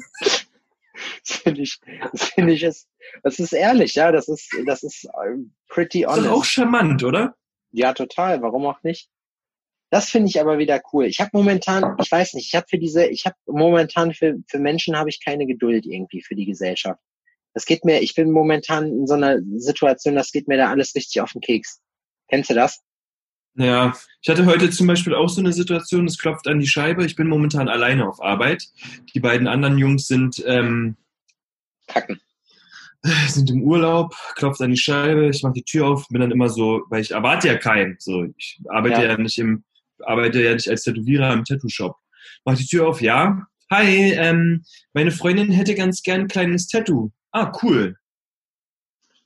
Das 1.27 1.37
finde 1.39 1.63
ich, 1.63 1.81
das 2.13 2.25
finde 2.31 2.53
ich 2.53 2.63
ist, 2.63 2.89
das 3.23 3.39
ist 3.39 3.53
ehrlich, 3.53 3.95
ja. 3.95 4.13
Das 4.13 4.29
ist, 4.29 4.49
das 4.65 4.83
ist 4.83 5.05
äh, 5.05 5.37
pretty 5.69 6.03
Ist 6.03 6.09
honest. 6.09 6.27
doch 6.27 6.33
auch 6.33 6.45
charmant, 6.45 7.03
oder? 7.03 7.35
Ja, 7.73 7.93
total. 7.93 8.41
Warum 8.43 8.65
auch 8.65 8.83
nicht? 8.83 9.09
Das 9.91 10.09
finde 10.09 10.29
ich 10.29 10.41
aber 10.41 10.59
wieder 10.59 10.81
cool. 10.93 11.07
Ich 11.07 11.21
habe 11.21 11.31
momentan, 11.33 11.97
ich 12.01 12.11
weiß 12.11 12.35
nicht, 12.35 12.47
ich 12.47 12.55
habe 12.55 12.67
für 12.69 12.79
diese, 12.79 13.07
ich 13.07 13.27
habe 13.27 13.37
momentan 13.47 14.15
für, 14.15 14.37
für 14.49 14.59
Menschen 14.59 14.97
habe 14.97 15.11
ich 15.11 15.23
keine 15.23 15.47
Geduld 15.47 15.85
irgendwie 15.87 16.23
für 16.23 16.35
die 16.35 16.47
Gesellschaft. 16.47 17.01
Das 17.55 17.67
geht 17.67 17.85
mir, 17.85 18.01
ich 18.01 18.15
bin 18.15 18.31
momentan 18.31 18.87
in 18.87 19.07
so 19.07 19.15
einer 19.15 19.39
Situation, 19.57 20.17
das 20.17 20.33
geht 20.33 20.49
mir 20.49 20.57
da 20.57 20.71
alles 20.71 20.95
richtig 20.95 21.21
auf 21.21 21.33
den 21.33 21.41
Keks. 21.41 21.81
Kennst 22.29 22.51
du 22.51 22.55
das? 22.55 22.81
Ja, 23.57 23.95
ich 24.21 24.29
hatte 24.29 24.47
heute 24.47 24.71
zum 24.71 24.87
Beispiel 24.89 25.15
auch 25.15 25.29
so 25.29 25.41
eine 25.41 25.53
Situation, 25.53 26.07
es 26.07 26.19
klopft 26.19 26.49
an 26.49 26.59
die 26.59 26.67
Scheibe. 26.67 27.05
Ich 27.05 27.15
bin 27.15 27.29
momentan 27.29 27.69
alleine 27.69 28.09
auf 28.09 28.21
Arbeit. 28.23 28.65
Die 29.15 29.21
beiden 29.21 29.47
anderen 29.47 29.79
Jungs 29.79 30.07
sind, 30.09 30.43
ähm, 30.47 30.97
Kacken. 31.87 32.21
sind 33.29 33.51
im 33.51 33.63
Urlaub, 33.63 34.17
klopft 34.35 34.61
an 34.63 34.71
die 34.71 34.77
Scheibe, 34.79 35.29
ich 35.29 35.43
mache 35.43 35.53
die 35.53 35.63
Tür 35.63 35.87
auf, 35.89 36.09
bin 36.09 36.21
dann 36.21 36.31
immer 36.31 36.49
so, 36.49 36.83
weil 36.89 37.03
ich 37.03 37.13
erwarte 37.13 37.49
ja 37.49 37.57
keinen. 37.57 37.97
So, 37.99 38.25
ich 38.37 38.61
arbeite 38.69 39.03
ja, 39.03 39.11
Ja. 39.11 39.19
nicht 39.19 39.39
im, 39.39 39.63
arbeite 40.01 40.43
ja 40.43 40.55
nicht 40.55 40.69
als 40.69 40.83
Tätowierer 40.83 41.33
im 41.33 41.45
Tattoo-Shop. 41.45 41.97
Mach 42.45 42.57
die 42.57 42.67
Tür 42.67 42.89
auf, 42.89 43.01
ja. 43.01 43.47
Hi, 43.71 44.13
ähm, 44.13 44.65
meine 44.95 45.11
Freundin 45.11 45.51
hätte 45.53 45.75
ganz 45.75 46.03
gern 46.03 46.23
ein 46.23 46.29
kleines 46.29 46.67
Tattoo. 46.67 47.11
Ah, 47.31 47.53
cool. 47.63 47.97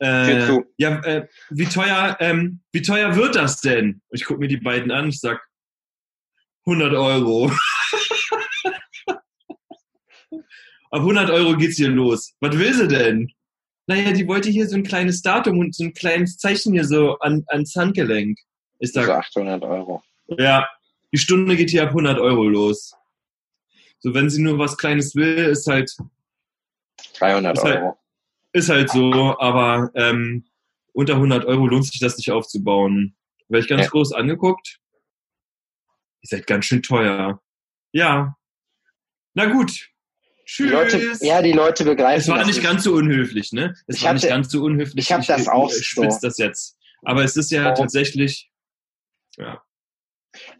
Äh, 0.01 0.47
zu. 0.47 0.65
ja, 0.77 1.01
äh, 1.05 1.27
wie 1.51 1.67
teuer, 1.67 2.17
ähm, 2.21 2.61
wie 2.73 2.83
teuer 2.83 3.17
wird 3.17 3.35
das 3.35 3.61
denn? 3.61 4.01
Ich 4.11 4.25
gucke 4.25 4.41
mir 4.41 4.49
die 4.49 4.57
beiden 4.59 4.91
an, 4.93 5.09
ich 5.09 5.19
sag 5.21 5.41
100 6.67 6.93
Euro. 6.95 7.51
Ab 10.91 11.01
100 11.01 11.31
Euro 11.31 11.57
geht's 11.57 11.77
hier 11.77 11.89
los. 11.91 12.35
Was 12.41 12.57
will 12.59 12.73
sie 12.75 12.89
denn? 12.89 13.31
Naja, 13.87 14.13
die 14.13 14.27
wollte 14.27 14.49
hier 14.51 14.69
so 14.69 14.77
ein 14.77 14.83
kleines 14.85 15.23
Datum 15.23 15.59
und 15.59 15.75
so 15.75 15.85
ein 15.85 15.93
kleines 15.95 16.37
Zeichen 16.37 16.73
hier 16.73 16.85
so 16.85 17.19
an, 17.19 17.45
ans 17.49 17.75
Handgelenk. 17.75 18.39
Ich 18.79 18.93
sag, 18.93 19.09
800 19.09 19.63
Euro. 19.65 20.03
ja, 20.29 20.69
die 21.13 21.19
Stunde 21.19 21.57
geht 21.57 21.71
hier 21.71 21.83
ab 21.83 21.89
100 21.91 22.19
Euro 22.19 22.47
los. 22.49 22.95
So, 24.01 24.15
wenn 24.15 24.31
sie 24.31 24.41
nur 24.43 24.59
was 24.59 24.77
Kleines 24.77 25.15
will, 25.15 25.37
ist 25.47 25.67
halt, 25.67 25.95
300 27.19 27.57
Ist 27.57 27.65
halt- 27.65 27.77
Euro. 27.83 27.98
Ist 28.53 28.69
halt 28.69 28.91
so, 28.91 29.39
aber 29.39 29.91
ähm, 29.95 30.47
unter 30.93 31.15
100 31.15 31.45
Euro 31.45 31.67
lohnt 31.67 31.87
sich 31.87 32.01
das 32.01 32.17
nicht 32.17 32.31
aufzubauen. 32.31 33.17
Werde 33.49 33.63
ich 33.65 33.69
ganz 33.69 33.83
Ja. 33.85 33.89
groß 33.91 34.13
angeguckt. 34.13 34.81
Ihr 36.23 36.29
seid 36.29 36.47
ganz 36.47 36.65
schön 36.67 36.83
teuer. 36.83 37.41
Ja. 37.93 38.37
Na 39.35 39.47
gut. 39.47 39.71
Die 39.71 40.45
Tschüss. 40.47 40.71
Leute, 40.73 41.13
ja, 41.21 41.43
die 41.43 41.53
Leute 41.53 41.85
begreifen 41.85 42.21
es 42.21 42.29
war 42.29 42.45
nicht 42.47 42.63
ganz 42.63 42.83
so 42.85 42.95
unhöflich, 42.95 43.53
ne? 43.53 43.75
Es 43.87 43.99
Ich 43.99 44.03
war 44.05 44.15
nicht 44.15 44.23
hatte- 44.25 44.33
ganz 44.33 44.51
so 44.51 44.63
unhöflich. 44.65 45.05
ich 45.05 45.13
hab 45.13 45.25
das 45.27 45.47
auch 45.47 45.71
Ich 45.71 45.87
spitz 45.87 46.21
so. 46.21 46.27
das 46.27 46.39
jetzt. 46.39 46.77
Aber 47.03 47.23
es 47.23 47.37
ist 47.37 47.51
ja 47.51 47.71
Oh. 47.73 47.75
tatsächlich, 47.77 48.51
ja. 49.37 49.63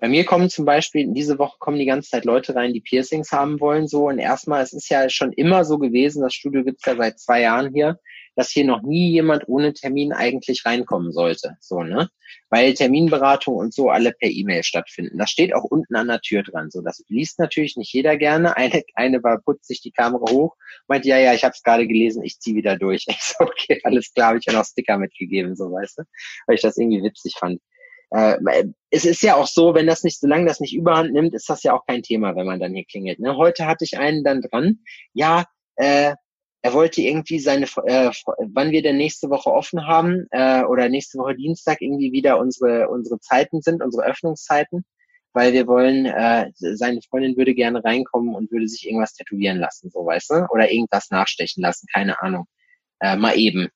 Bei 0.01 0.09
mir 0.09 0.25
kommen 0.25 0.51
zum 0.51 0.65
Beispiel, 0.65 1.13
diese 1.13 1.39
Woche 1.39 1.57
kommen 1.59 1.79
die 1.79 1.87
ganze 1.87 2.11
Zeit 2.11 2.25
Leute 2.25 2.55
rein, 2.55 2.73
die 2.73 2.81
Piercings 2.81 3.33
haben 3.33 3.61
wollen, 3.61 3.89
so. 3.89 4.09
Und 4.09 4.19
erstmal, 4.19 4.63
es 4.63 4.73
ist 4.73 4.89
ja 4.89 5.09
schon 5.09 5.33
immer 5.33 5.65
so 5.65 5.79
gewesen, 5.79 6.23
das 6.23 6.35
Studio 6.35 6.65
gibt's 6.65 6.87
ja 6.87 6.97
seit 6.97 7.19
zwei 7.19 7.43
Jahren 7.43 7.73
hier, 7.73 7.99
dass 8.39 8.51
hier 8.51 8.65
noch 8.65 8.83
nie 8.83 9.11
jemand 9.11 9.49
ohne 9.49 9.73
Termin 9.73 10.13
eigentlich 10.13 10.65
reinkommen 10.65 11.11
sollte, 11.11 11.57
so, 11.61 11.83
ne? 11.83 12.09
Weil 12.51 12.75
Terminberatung 12.75 13.57
und 13.57 13.75
so 13.75 13.91
alle 13.91 14.13
per 14.13 14.31
E-Mail 14.31 14.63
stattfinden. 14.63 15.19
Das 15.19 15.31
steht 15.31 15.53
auch 15.53 15.65
unten 15.65 15.97
an 15.97 16.07
der 16.07 16.21
Tür 16.21 16.45
dran, 16.45 16.71
so. 16.71 16.81
Das 16.81 17.03
liest 17.09 17.41
natürlich 17.41 17.77
nicht 17.77 17.93
jeder 17.93 18.17
gerne. 18.17 18.57
Eine, 18.57 18.85
eine 18.95 19.23
war, 19.25 19.41
putzt 19.41 19.67
sich 19.67 19.81
die 19.81 19.91
Kamera 19.91 20.31
hoch, 20.31 20.55
meint, 20.87 21.05
ja, 21.05 21.19
ja, 21.19 21.35
ich 21.35 21.43
habe 21.43 21.53
es 21.53 21.65
gerade 21.65 21.89
gelesen, 21.89 22.23
ich 22.23 22.39
zieh 22.39 22.55
wieder 22.55 22.77
durch. 22.77 23.07
Ich 23.19 23.23
so, 23.23 23.45
okay, 23.45 23.81
alles 23.83 24.13
klar, 24.15 24.29
habe 24.29 24.39
ich 24.39 24.45
ja 24.47 24.53
noch 24.53 24.65
Sticker 24.65 24.99
mitgegeben, 24.99 25.57
so, 25.57 25.73
weißt 25.73 25.99
du? 25.99 26.03
Weil 26.47 26.55
ich 26.55 26.63
das 26.63 26.77
irgendwie 26.77 27.03
witzig 27.03 27.35
fand. 27.37 27.61
Äh, 28.11 28.37
es 28.91 29.05
ist 29.05 29.23
ja 29.23 29.37
auch 29.37 29.47
so, 29.47 29.75
wenn 29.75 29.87
das 29.87 30.03
nicht, 30.03 30.21
solange 30.21 30.47
das 30.47 30.61
nicht 30.61 30.75
überhand 30.75 31.13
nimmt, 31.13 31.35
ist 31.35 31.49
das 31.49 31.63
ja 31.63 31.75
auch 31.75 31.85
kein 31.87 32.03
Thema, 32.03 32.37
wenn 32.37 32.47
man 32.47 32.61
dann 32.61 32.75
hier 32.75 32.85
klingelt. 32.85 33.19
Ne? 33.19 33.37
Heute 33.37 33.67
hatte 33.67 33.85
ich 33.85 33.99
einen 33.99 34.25
dann 34.25 34.41
dran, 34.41 34.81
ja, 35.13 35.45
äh, 35.77 36.15
er 36.63 36.73
wollte 36.75 37.03
irgendwie 37.03 37.39
seine, 37.39 37.67
äh, 37.87 38.11
wann 38.53 38.73
wir 38.73 38.83
denn 38.83 38.97
nächste 38.97 39.31
Woche 39.31 39.51
offen 39.51 39.87
haben 39.87 40.27
äh, 40.33 40.65
oder 40.65 40.89
nächste 40.89 41.19
Woche 41.19 41.37
Dienstag 41.37 41.81
irgendwie 41.81 42.13
wieder 42.13 42.39
unsere 42.39 42.89
unsere 42.89 43.21
Zeiten 43.21 43.63
sind, 43.63 43.83
unsere 43.83 44.05
Öffnungszeiten, 44.05 44.85
weil 45.33 45.53
wir 45.53 45.67
wollen, 45.69 46.07
äh, 46.07 46.51
seine 46.55 47.01
Freundin 47.03 47.37
würde 47.37 47.55
gerne 47.55 47.85
reinkommen 47.85 48.35
und 48.35 48.51
würde 48.51 48.67
sich 48.67 48.87
irgendwas 48.87 49.15
tätowieren 49.15 49.59
lassen, 49.59 49.91
so 49.91 50.05
weißt 50.05 50.31
du, 50.31 50.47
oder 50.51 50.71
irgendwas 50.71 51.11
nachstechen 51.11 51.63
lassen, 51.63 51.87
keine 51.93 52.21
Ahnung, 52.23 52.47
äh, 53.01 53.17
mal 53.17 53.39
eben. 53.39 53.69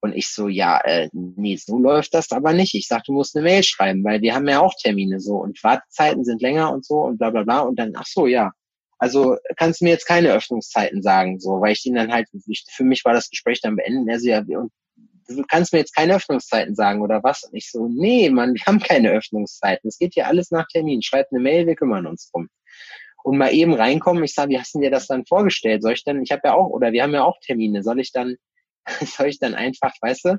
Und 0.00 0.14
ich 0.14 0.28
so, 0.28 0.48
ja, 0.48 0.80
äh, 0.84 1.08
nee, 1.12 1.56
so 1.56 1.76
läuft 1.78 2.14
das 2.14 2.30
aber 2.30 2.52
nicht. 2.52 2.74
Ich 2.74 2.86
sag, 2.86 3.04
du 3.04 3.12
musst 3.12 3.36
eine 3.36 3.44
Mail 3.44 3.64
schreiben, 3.64 4.04
weil 4.04 4.22
wir 4.22 4.34
haben 4.34 4.48
ja 4.48 4.60
auch 4.60 4.74
Termine 4.80 5.18
so 5.18 5.36
und 5.36 5.62
Wartezeiten 5.64 6.24
sind 6.24 6.40
länger 6.40 6.72
und 6.72 6.84
so 6.84 7.00
und 7.00 7.18
bla 7.18 7.30
bla 7.30 7.42
bla. 7.42 7.60
Und 7.60 7.78
dann, 7.78 7.92
ach 7.96 8.06
so, 8.06 8.26
ja. 8.26 8.52
Also 8.98 9.36
kannst 9.56 9.80
du 9.80 9.84
mir 9.84 9.90
jetzt 9.90 10.06
keine 10.06 10.32
Öffnungszeiten 10.32 11.02
sagen, 11.02 11.38
so, 11.40 11.60
weil 11.60 11.72
ich 11.72 11.82
den 11.82 11.94
dann 11.94 12.12
halt, 12.12 12.28
ich, 12.46 12.64
für 12.68 12.84
mich 12.84 13.04
war 13.04 13.12
das 13.12 13.30
Gespräch 13.30 13.60
dann 13.60 13.76
beendet. 13.76 14.08
Er 14.08 14.20
so, 14.20 14.28
ja, 14.28 14.58
und 14.58 14.72
du 15.28 15.44
kannst 15.48 15.72
mir 15.72 15.80
jetzt 15.80 15.94
keine 15.94 16.16
Öffnungszeiten 16.16 16.74
sagen 16.74 17.02
oder 17.02 17.22
was? 17.22 17.44
Und 17.44 17.54
ich 17.54 17.70
so, 17.70 17.88
nee, 17.88 18.30
Mann, 18.30 18.54
wir 18.54 18.62
haben 18.66 18.80
keine 18.80 19.10
Öffnungszeiten. 19.10 19.88
Es 19.88 19.98
geht 19.98 20.14
hier 20.14 20.26
alles 20.26 20.50
nach 20.50 20.66
Termin. 20.68 21.02
Schreib 21.02 21.26
eine 21.30 21.40
Mail, 21.40 21.66
wir 21.66 21.76
kümmern 21.76 22.06
uns 22.06 22.30
drum. 22.30 22.48
Und 23.24 23.36
mal 23.36 23.52
eben 23.52 23.74
reinkommen, 23.74 24.24
ich 24.24 24.34
sage, 24.34 24.50
wie 24.50 24.58
hast 24.58 24.74
du 24.74 24.80
dir 24.80 24.90
das 24.90 25.06
dann 25.06 25.26
vorgestellt? 25.26 25.82
Soll 25.82 25.92
ich 25.92 26.04
dann, 26.04 26.22
ich 26.22 26.30
habe 26.30 26.42
ja 26.44 26.54
auch, 26.54 26.68
oder 26.68 26.92
wir 26.92 27.02
haben 27.02 27.12
ja 27.12 27.24
auch 27.24 27.38
Termine, 27.40 27.82
soll 27.82 28.00
ich 28.00 28.12
dann, 28.12 28.36
soll 29.16 29.26
ich 29.26 29.38
dann 29.38 29.54
einfach, 29.54 29.92
weißt 30.00 30.24
du, 30.24 30.38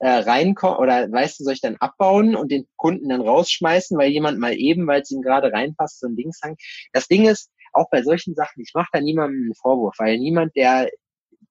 äh, 0.00 0.08
reinkommen 0.08 0.78
oder 0.78 1.10
weißt 1.10 1.40
du, 1.40 1.44
soll 1.44 1.54
ich 1.54 1.60
dann 1.60 1.76
abbauen 1.76 2.36
und 2.36 2.52
den 2.52 2.68
Kunden 2.76 3.08
dann 3.08 3.20
rausschmeißen, 3.20 3.98
weil 3.98 4.10
jemand 4.10 4.38
mal 4.38 4.54
eben, 4.54 4.86
weil 4.86 5.02
es 5.02 5.10
ihm 5.10 5.22
gerade 5.22 5.52
reinpasst, 5.52 6.00
so 6.00 6.06
ein 6.06 6.16
Ding 6.16 6.32
sagt. 6.32 6.62
Das 6.92 7.08
Ding 7.08 7.26
ist, 7.26 7.50
auch 7.72 7.90
bei 7.90 8.02
solchen 8.02 8.34
Sachen, 8.34 8.62
ich 8.62 8.72
mache 8.74 8.88
da 8.92 9.00
niemandem 9.00 9.42
einen 9.42 9.54
Vorwurf, 9.54 9.96
weil 9.98 10.18
niemand, 10.18 10.54
der, 10.56 10.90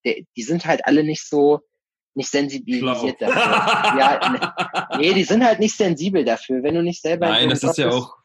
der, 0.05 0.15
die 0.35 0.43
sind 0.43 0.65
halt 0.65 0.85
alle 0.85 1.03
nicht 1.03 1.27
so, 1.27 1.59
nicht 2.15 2.29
sensibilisiert 2.29 3.17
Schlau. 3.17 3.29
dafür. 3.31 3.99
ja, 3.99 4.29
ne, 4.31 4.97
nee, 4.99 5.13
die 5.13 5.23
sind 5.23 5.43
halt 5.43 5.59
nicht 5.59 5.75
sensibel 5.75 6.25
dafür, 6.25 6.63
wenn 6.63 6.75
du 6.75 6.81
nicht 6.81 7.01
selber 7.01 7.27
Nein, 7.27 7.49
das 7.49 7.63
ist 7.63 7.77
Job 7.77 7.77
ja 7.77 7.85
bist. 7.87 7.97
auch, 7.97 8.15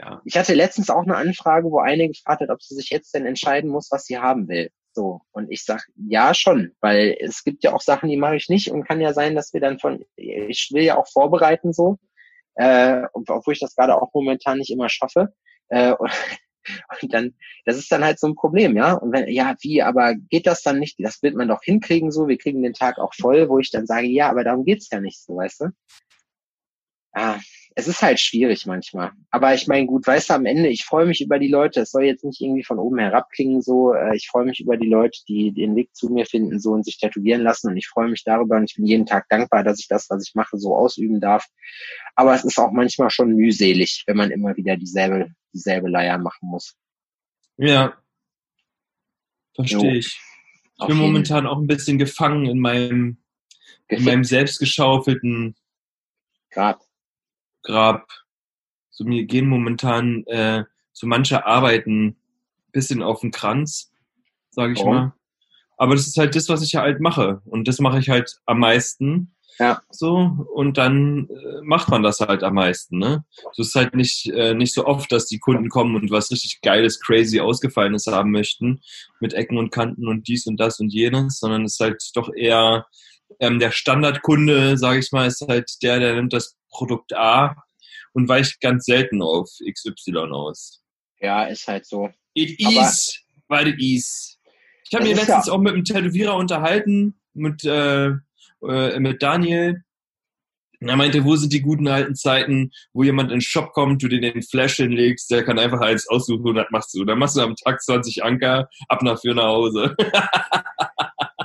ja. 0.00 0.22
Ich 0.24 0.36
hatte 0.36 0.54
letztens 0.54 0.90
auch 0.90 1.02
eine 1.02 1.16
Anfrage, 1.16 1.70
wo 1.70 1.78
eine 1.78 2.08
gefragt 2.08 2.40
hat, 2.40 2.50
ob 2.50 2.62
sie 2.62 2.74
sich 2.74 2.90
jetzt 2.90 3.14
denn 3.14 3.26
entscheiden 3.26 3.70
muss, 3.70 3.90
was 3.90 4.04
sie 4.04 4.18
haben 4.18 4.48
will. 4.48 4.70
So. 4.96 5.20
Und 5.30 5.52
ich 5.52 5.62
sag, 5.62 5.86
ja, 6.08 6.32
schon, 6.32 6.72
weil 6.80 7.18
es 7.20 7.44
gibt 7.44 7.62
ja 7.64 7.74
auch 7.74 7.82
Sachen, 7.82 8.08
die 8.08 8.16
mache 8.16 8.36
ich 8.36 8.48
nicht 8.48 8.70
und 8.70 8.84
kann 8.84 8.98
ja 8.98 9.12
sein, 9.12 9.34
dass 9.34 9.52
wir 9.52 9.60
dann 9.60 9.78
von, 9.78 10.02
ich 10.16 10.70
will 10.72 10.84
ja 10.84 10.96
auch 10.96 11.06
vorbereiten 11.06 11.74
so, 11.74 11.98
äh, 12.54 13.02
obwohl 13.12 13.52
ich 13.52 13.60
das 13.60 13.76
gerade 13.76 14.00
auch 14.00 14.14
momentan 14.14 14.56
nicht 14.56 14.70
immer 14.70 14.88
schaffe. 14.88 15.34
Äh, 15.68 15.92
und, 15.92 16.10
und 17.02 17.12
dann, 17.12 17.34
das 17.66 17.76
ist 17.76 17.92
dann 17.92 18.04
halt 18.04 18.18
so 18.18 18.26
ein 18.26 18.36
Problem, 18.36 18.74
ja. 18.74 18.94
Und 18.94 19.12
wenn, 19.12 19.28
ja, 19.28 19.54
wie, 19.60 19.82
aber 19.82 20.14
geht 20.14 20.46
das 20.46 20.62
dann 20.62 20.78
nicht? 20.78 20.96
Das 20.98 21.22
wird 21.22 21.34
man 21.34 21.48
doch 21.48 21.62
hinkriegen 21.62 22.10
so, 22.10 22.26
wir 22.26 22.38
kriegen 22.38 22.62
den 22.62 22.72
Tag 22.72 22.96
auch 22.98 23.12
voll, 23.12 23.50
wo 23.50 23.58
ich 23.58 23.70
dann 23.70 23.84
sage, 23.84 24.06
ja, 24.06 24.30
aber 24.30 24.44
darum 24.44 24.64
geht's 24.64 24.88
ja 24.90 24.98
nicht 24.98 25.20
so, 25.22 25.36
weißt 25.36 25.60
du? 25.60 25.66
Ah, 27.12 27.38
es 27.78 27.86
ist 27.88 28.00
halt 28.00 28.18
schwierig 28.18 28.64
manchmal. 28.64 29.12
Aber 29.30 29.52
ich 29.52 29.66
meine, 29.66 29.84
gut, 29.84 30.06
weißt 30.06 30.30
du, 30.30 30.34
am 30.34 30.46
Ende, 30.46 30.70
ich 30.70 30.86
freue 30.86 31.04
mich 31.04 31.20
über 31.20 31.38
die 31.38 31.48
Leute. 31.48 31.82
Es 31.82 31.90
soll 31.90 32.04
jetzt 32.04 32.24
nicht 32.24 32.40
irgendwie 32.40 32.64
von 32.64 32.78
oben 32.78 32.98
herab 32.98 33.30
klingen, 33.30 33.60
so. 33.60 33.92
Äh, 33.92 34.16
Ich 34.16 34.28
freue 34.28 34.46
mich 34.46 34.60
über 34.60 34.78
die 34.78 34.88
Leute, 34.88 35.20
die 35.28 35.52
den 35.52 35.76
Weg 35.76 35.94
zu 35.94 36.08
mir 36.08 36.24
finden, 36.24 36.58
so 36.58 36.70
und 36.70 36.86
sich 36.86 36.96
tätowieren 36.96 37.42
lassen. 37.42 37.68
Und 37.68 37.76
ich 37.76 37.86
freue 37.86 38.08
mich 38.08 38.24
darüber 38.24 38.56
und 38.56 38.64
ich 38.70 38.76
bin 38.76 38.86
jeden 38.86 39.04
Tag 39.04 39.28
dankbar, 39.28 39.62
dass 39.62 39.78
ich 39.78 39.88
das, 39.88 40.08
was 40.08 40.26
ich 40.26 40.34
mache, 40.34 40.56
so 40.56 40.74
ausüben 40.74 41.20
darf. 41.20 41.44
Aber 42.14 42.34
es 42.34 42.44
ist 42.44 42.58
auch 42.58 42.72
manchmal 42.72 43.10
schon 43.10 43.34
mühselig, 43.34 44.04
wenn 44.06 44.16
man 44.16 44.30
immer 44.30 44.56
wieder 44.56 44.78
dieselbe, 44.78 45.28
dieselbe 45.52 45.90
Leier 45.90 46.16
machen 46.16 46.48
muss. 46.48 46.74
Ja. 47.58 47.92
Verstehe 49.54 49.92
Jo. 49.92 49.98
ich. 49.98 50.18
Ich 50.76 50.80
Auf 50.80 50.88
bin 50.88 50.96
momentan 50.96 51.46
auch 51.46 51.58
ein 51.58 51.66
bisschen 51.66 51.98
gefangen 51.98 52.46
in 52.46 52.58
meinem, 52.58 53.18
in 53.88 54.02
meinem 54.02 54.24
selbstgeschaufelten 54.24 55.56
Grad. 56.50 56.85
Grab. 57.66 58.08
So 58.90 59.04
mir 59.04 59.24
gehen 59.24 59.48
momentan 59.48 60.24
äh, 60.26 60.64
so 60.92 61.06
manche 61.06 61.44
Arbeiten 61.44 62.16
bisschen 62.72 63.02
auf 63.02 63.20
den 63.20 63.32
Kranz, 63.32 63.90
sage 64.50 64.74
ich 64.74 64.78
Warum? 64.78 64.94
mal. 64.94 65.12
Aber 65.76 65.94
das 65.94 66.06
ist 66.06 66.16
halt 66.16 66.34
das, 66.36 66.48
was 66.48 66.62
ich 66.62 66.72
ja 66.72 66.82
halt 66.82 67.00
mache. 67.00 67.42
Und 67.44 67.68
das 67.68 67.80
mache 67.80 67.98
ich 67.98 68.08
halt 68.08 68.38
am 68.46 68.60
meisten. 68.60 69.34
Ja. 69.58 69.80
So, 69.90 70.46
und 70.54 70.76
dann 70.78 71.28
äh, 71.28 71.62
macht 71.62 71.88
man 71.88 72.02
das 72.02 72.20
halt 72.20 72.42
am 72.42 72.54
meisten, 72.54 72.98
ne? 72.98 73.24
So 73.52 73.62
ist 73.62 73.74
halt 73.74 73.94
nicht, 73.94 74.26
äh, 74.26 74.54
nicht 74.54 74.74
so 74.74 74.84
oft, 74.84 75.10
dass 75.10 75.26
die 75.26 75.38
Kunden 75.38 75.70
kommen 75.70 75.96
und 75.96 76.10
was 76.10 76.30
richtig 76.30 76.60
Geiles, 76.60 77.00
crazy 77.00 77.40
Ausgefallenes 77.40 78.06
haben 78.06 78.30
möchten, 78.30 78.80
mit 79.18 79.32
Ecken 79.32 79.56
und 79.56 79.70
Kanten 79.70 80.08
und 80.08 80.28
dies 80.28 80.46
und 80.46 80.58
das 80.58 80.78
und 80.78 80.92
jenes, 80.92 81.38
sondern 81.38 81.64
es 81.64 81.74
ist 81.74 81.80
halt 81.80 82.02
doch 82.14 82.30
eher 82.34 82.86
ähm, 83.40 83.58
der 83.58 83.70
Standardkunde, 83.70 84.76
sage 84.76 84.98
ich 84.98 85.10
mal, 85.12 85.26
ist 85.26 85.46
halt 85.48 85.82
der, 85.82 86.00
der 86.00 86.14
nimmt 86.14 86.34
das 86.34 86.56
Produkt 86.76 87.14
A 87.14 87.56
und 88.12 88.28
weicht 88.28 88.60
ganz 88.60 88.84
selten 88.84 89.22
auf 89.22 89.48
XY 89.66 90.16
aus. 90.30 90.82
Ja, 91.20 91.44
ist 91.44 91.66
halt 91.66 91.86
so. 91.86 92.10
It 92.34 92.58
Aber- 92.66 92.88
is, 92.88 93.18
weil 93.48 93.68
it 93.68 93.80
is. 93.80 94.38
Ich 94.88 94.94
habe 94.94 95.08
ist 95.08 95.16
letztens 95.16 95.46
ja- 95.46 95.52
auch 95.52 95.58
mit 95.58 95.72
einem 95.72 95.84
Tätowierer 95.84 96.36
unterhalten, 96.36 97.18
mit, 97.32 97.64
äh, 97.64 98.08
äh, 98.62 99.00
mit 99.00 99.22
Daniel. 99.22 99.82
Und 100.78 100.90
Er 100.90 100.96
meinte, 100.96 101.24
wo 101.24 101.34
sind 101.36 101.54
die 101.54 101.62
guten 101.62 101.88
alten 101.88 102.14
Zeiten, 102.14 102.70
wo 102.92 103.02
jemand 103.02 103.30
in 103.32 103.36
den 103.36 103.40
Shop 103.40 103.72
kommt, 103.72 104.02
du 104.02 104.08
dir 104.08 104.20
den 104.20 104.42
Flash 104.42 104.76
hinlegst, 104.76 105.30
der 105.30 105.42
kann 105.42 105.58
einfach 105.58 105.80
eins 105.80 106.06
aussuchen 106.06 106.46
und 106.48 106.54
das 106.56 106.66
machst 106.70 106.92
du. 106.94 107.04
Dann 107.06 107.18
machst 107.18 107.36
du 107.36 107.40
am 107.40 107.56
Tag 107.56 107.80
20 107.82 108.22
Anker, 108.22 108.68
ab 108.88 109.02
nach 109.02 109.18
für 109.18 109.34
nach 109.34 109.44
Hause. 109.46 109.96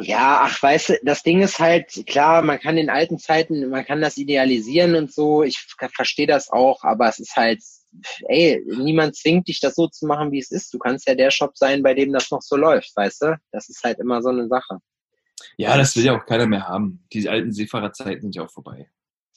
Ja, 0.02 0.42
ach, 0.44 0.62
weißt 0.62 0.90
du, 0.90 1.00
das 1.04 1.24
Ding 1.24 1.42
ist 1.42 1.60
halt, 1.60 2.04
klar, 2.08 2.42
man 2.42 2.60
kann 2.60 2.78
in 2.78 2.90
alten 2.90 3.18
Zeiten, 3.18 3.70
man 3.70 3.86
kann 3.86 4.02
das 4.02 4.18
idealisieren 4.18 4.96
und 4.96 5.14
so, 5.14 5.44
ich 5.44 5.60
verstehe 5.94 6.28
das 6.28 6.50
auch, 6.50 6.84
aber 6.84 7.08
es 7.08 7.20
ist 7.20 7.36
halt, 7.36 7.62
ey, 8.28 8.64
niemand 8.66 9.16
zwingt 9.16 9.48
dich, 9.48 9.60
das 9.60 9.76
so 9.76 9.88
zu 9.88 10.06
machen, 10.06 10.32
wie 10.32 10.40
es 10.40 10.52
ist. 10.52 10.74
Du 10.74 10.80
kannst 10.80 11.08
ja 11.08 11.16
der 11.16 11.32
Shop 11.32 11.58
sein, 11.58 11.84
bei 11.84 11.94
dem 11.94 12.14
das 12.14 12.32
noch 12.32 12.42
so 12.42 12.56
läuft, 12.56 12.96
weißt 12.96 13.22
du? 13.24 13.38
Das 13.52 13.70
ist 13.70 13.84
halt 13.84 14.00
immer 14.00 14.22
so 14.22 14.30
eine 14.30 14.48
Sache. 14.48 14.80
Ja, 15.58 15.78
das 15.78 15.96
will 15.96 16.06
ja 16.06 16.18
auch 16.18 16.26
keiner 16.26 16.48
mehr 16.48 16.68
haben. 16.68 17.04
Die 17.14 17.28
alten 17.28 17.52
Seefahrerzeiten 17.52 18.22
sind 18.22 18.36
ja 18.36 18.44
auch 18.44 18.52
vorbei. 18.52 18.90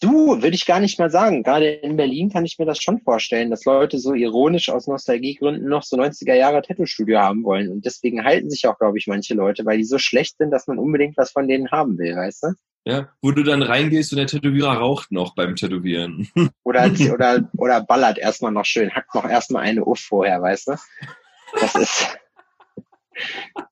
Du, 0.04 0.42
würde 0.42 0.54
ich 0.54 0.66
gar 0.66 0.80
nicht 0.80 0.98
mal 0.98 1.10
sagen. 1.10 1.42
Gerade 1.42 1.66
in 1.66 1.96
Berlin 1.96 2.28
kann 2.28 2.44
ich 2.44 2.58
mir 2.58 2.66
das 2.66 2.78
schon 2.82 3.00
vorstellen, 3.00 3.50
dass 3.50 3.64
Leute 3.64 3.98
so 3.98 4.12
ironisch 4.12 4.68
aus 4.68 4.86
Nostalgiegründen 4.86 5.66
noch 5.66 5.82
so 5.82 5.96
90er 5.96 6.34
Jahre 6.34 6.60
Tattoo-Studio 6.60 7.20
haben 7.20 7.42
wollen. 7.42 7.70
Und 7.70 7.86
deswegen 7.86 8.22
halten 8.22 8.50
sich 8.50 8.66
auch, 8.66 8.78
glaube 8.78 8.98
ich, 8.98 9.06
manche 9.06 9.32
Leute, 9.32 9.64
weil 9.64 9.78
die 9.78 9.84
so 9.84 9.96
schlecht 9.96 10.36
sind, 10.36 10.50
dass 10.50 10.66
man 10.66 10.78
unbedingt 10.78 11.16
was 11.16 11.30
von 11.30 11.48
denen 11.48 11.70
haben 11.70 11.96
will, 11.96 12.14
weißt 12.14 12.42
du? 12.42 12.48
Ja, 12.84 13.08
wo 13.22 13.30
du 13.30 13.42
dann 13.42 13.62
reingehst 13.62 14.12
und 14.12 14.18
der 14.18 14.26
Tätowierer 14.26 14.74
raucht 14.74 15.10
noch 15.10 15.34
beim 15.34 15.56
Tätowieren. 15.56 16.28
Oder, 16.64 16.90
oder, 17.10 17.50
oder 17.56 17.80
ballert 17.82 18.18
erstmal 18.18 18.52
noch 18.52 18.66
schön, 18.66 18.90
hackt 18.90 19.14
noch 19.14 19.26
erstmal 19.26 19.62
eine 19.62 19.86
Uff 19.86 20.00
vorher, 20.00 20.42
weißt 20.42 20.68
du? 20.68 20.72
Das 21.60 21.74
ist. 21.76 22.18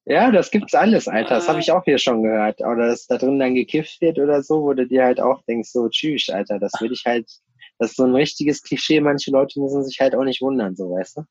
Ja, 0.05 0.31
das 0.31 0.50
gibt's 0.50 0.74
alles, 0.74 1.09
Alter. 1.09 1.37
Das 1.37 1.48
habe 1.48 1.61
ich 1.61 1.70
auch 1.72 1.85
hier 1.85 1.98
schon 1.98 2.22
gehört. 2.22 2.61
Oder 2.61 2.88
dass 2.88 3.07
da 3.07 3.18
drin 3.18 3.38
dann 3.38 3.55
gekifft 3.55 4.00
wird 4.00 4.18
oder 4.18 4.42
so, 4.42 4.62
wo 4.62 4.72
du 4.72 4.87
dir 4.87 5.05
halt 5.05 5.20
auch 5.20 5.42
denkst, 5.44 5.70
so 5.70 5.88
tschüss, 5.88 6.28
Alter, 6.28 6.59
das 6.59 6.72
würde 6.81 6.94
ich 6.94 7.05
halt, 7.05 7.28
das 7.78 7.90
ist 7.90 7.96
so 7.96 8.05
ein 8.05 8.14
richtiges 8.14 8.62
Klischee. 8.62 9.00
Manche 9.00 9.31
Leute 9.31 9.61
müssen 9.61 9.85
sich 9.85 10.00
halt 10.00 10.14
auch 10.14 10.24
nicht 10.24 10.42
wundern, 10.42 10.76
so 10.76 10.90
weißt 10.90 11.18
du? 11.18 11.22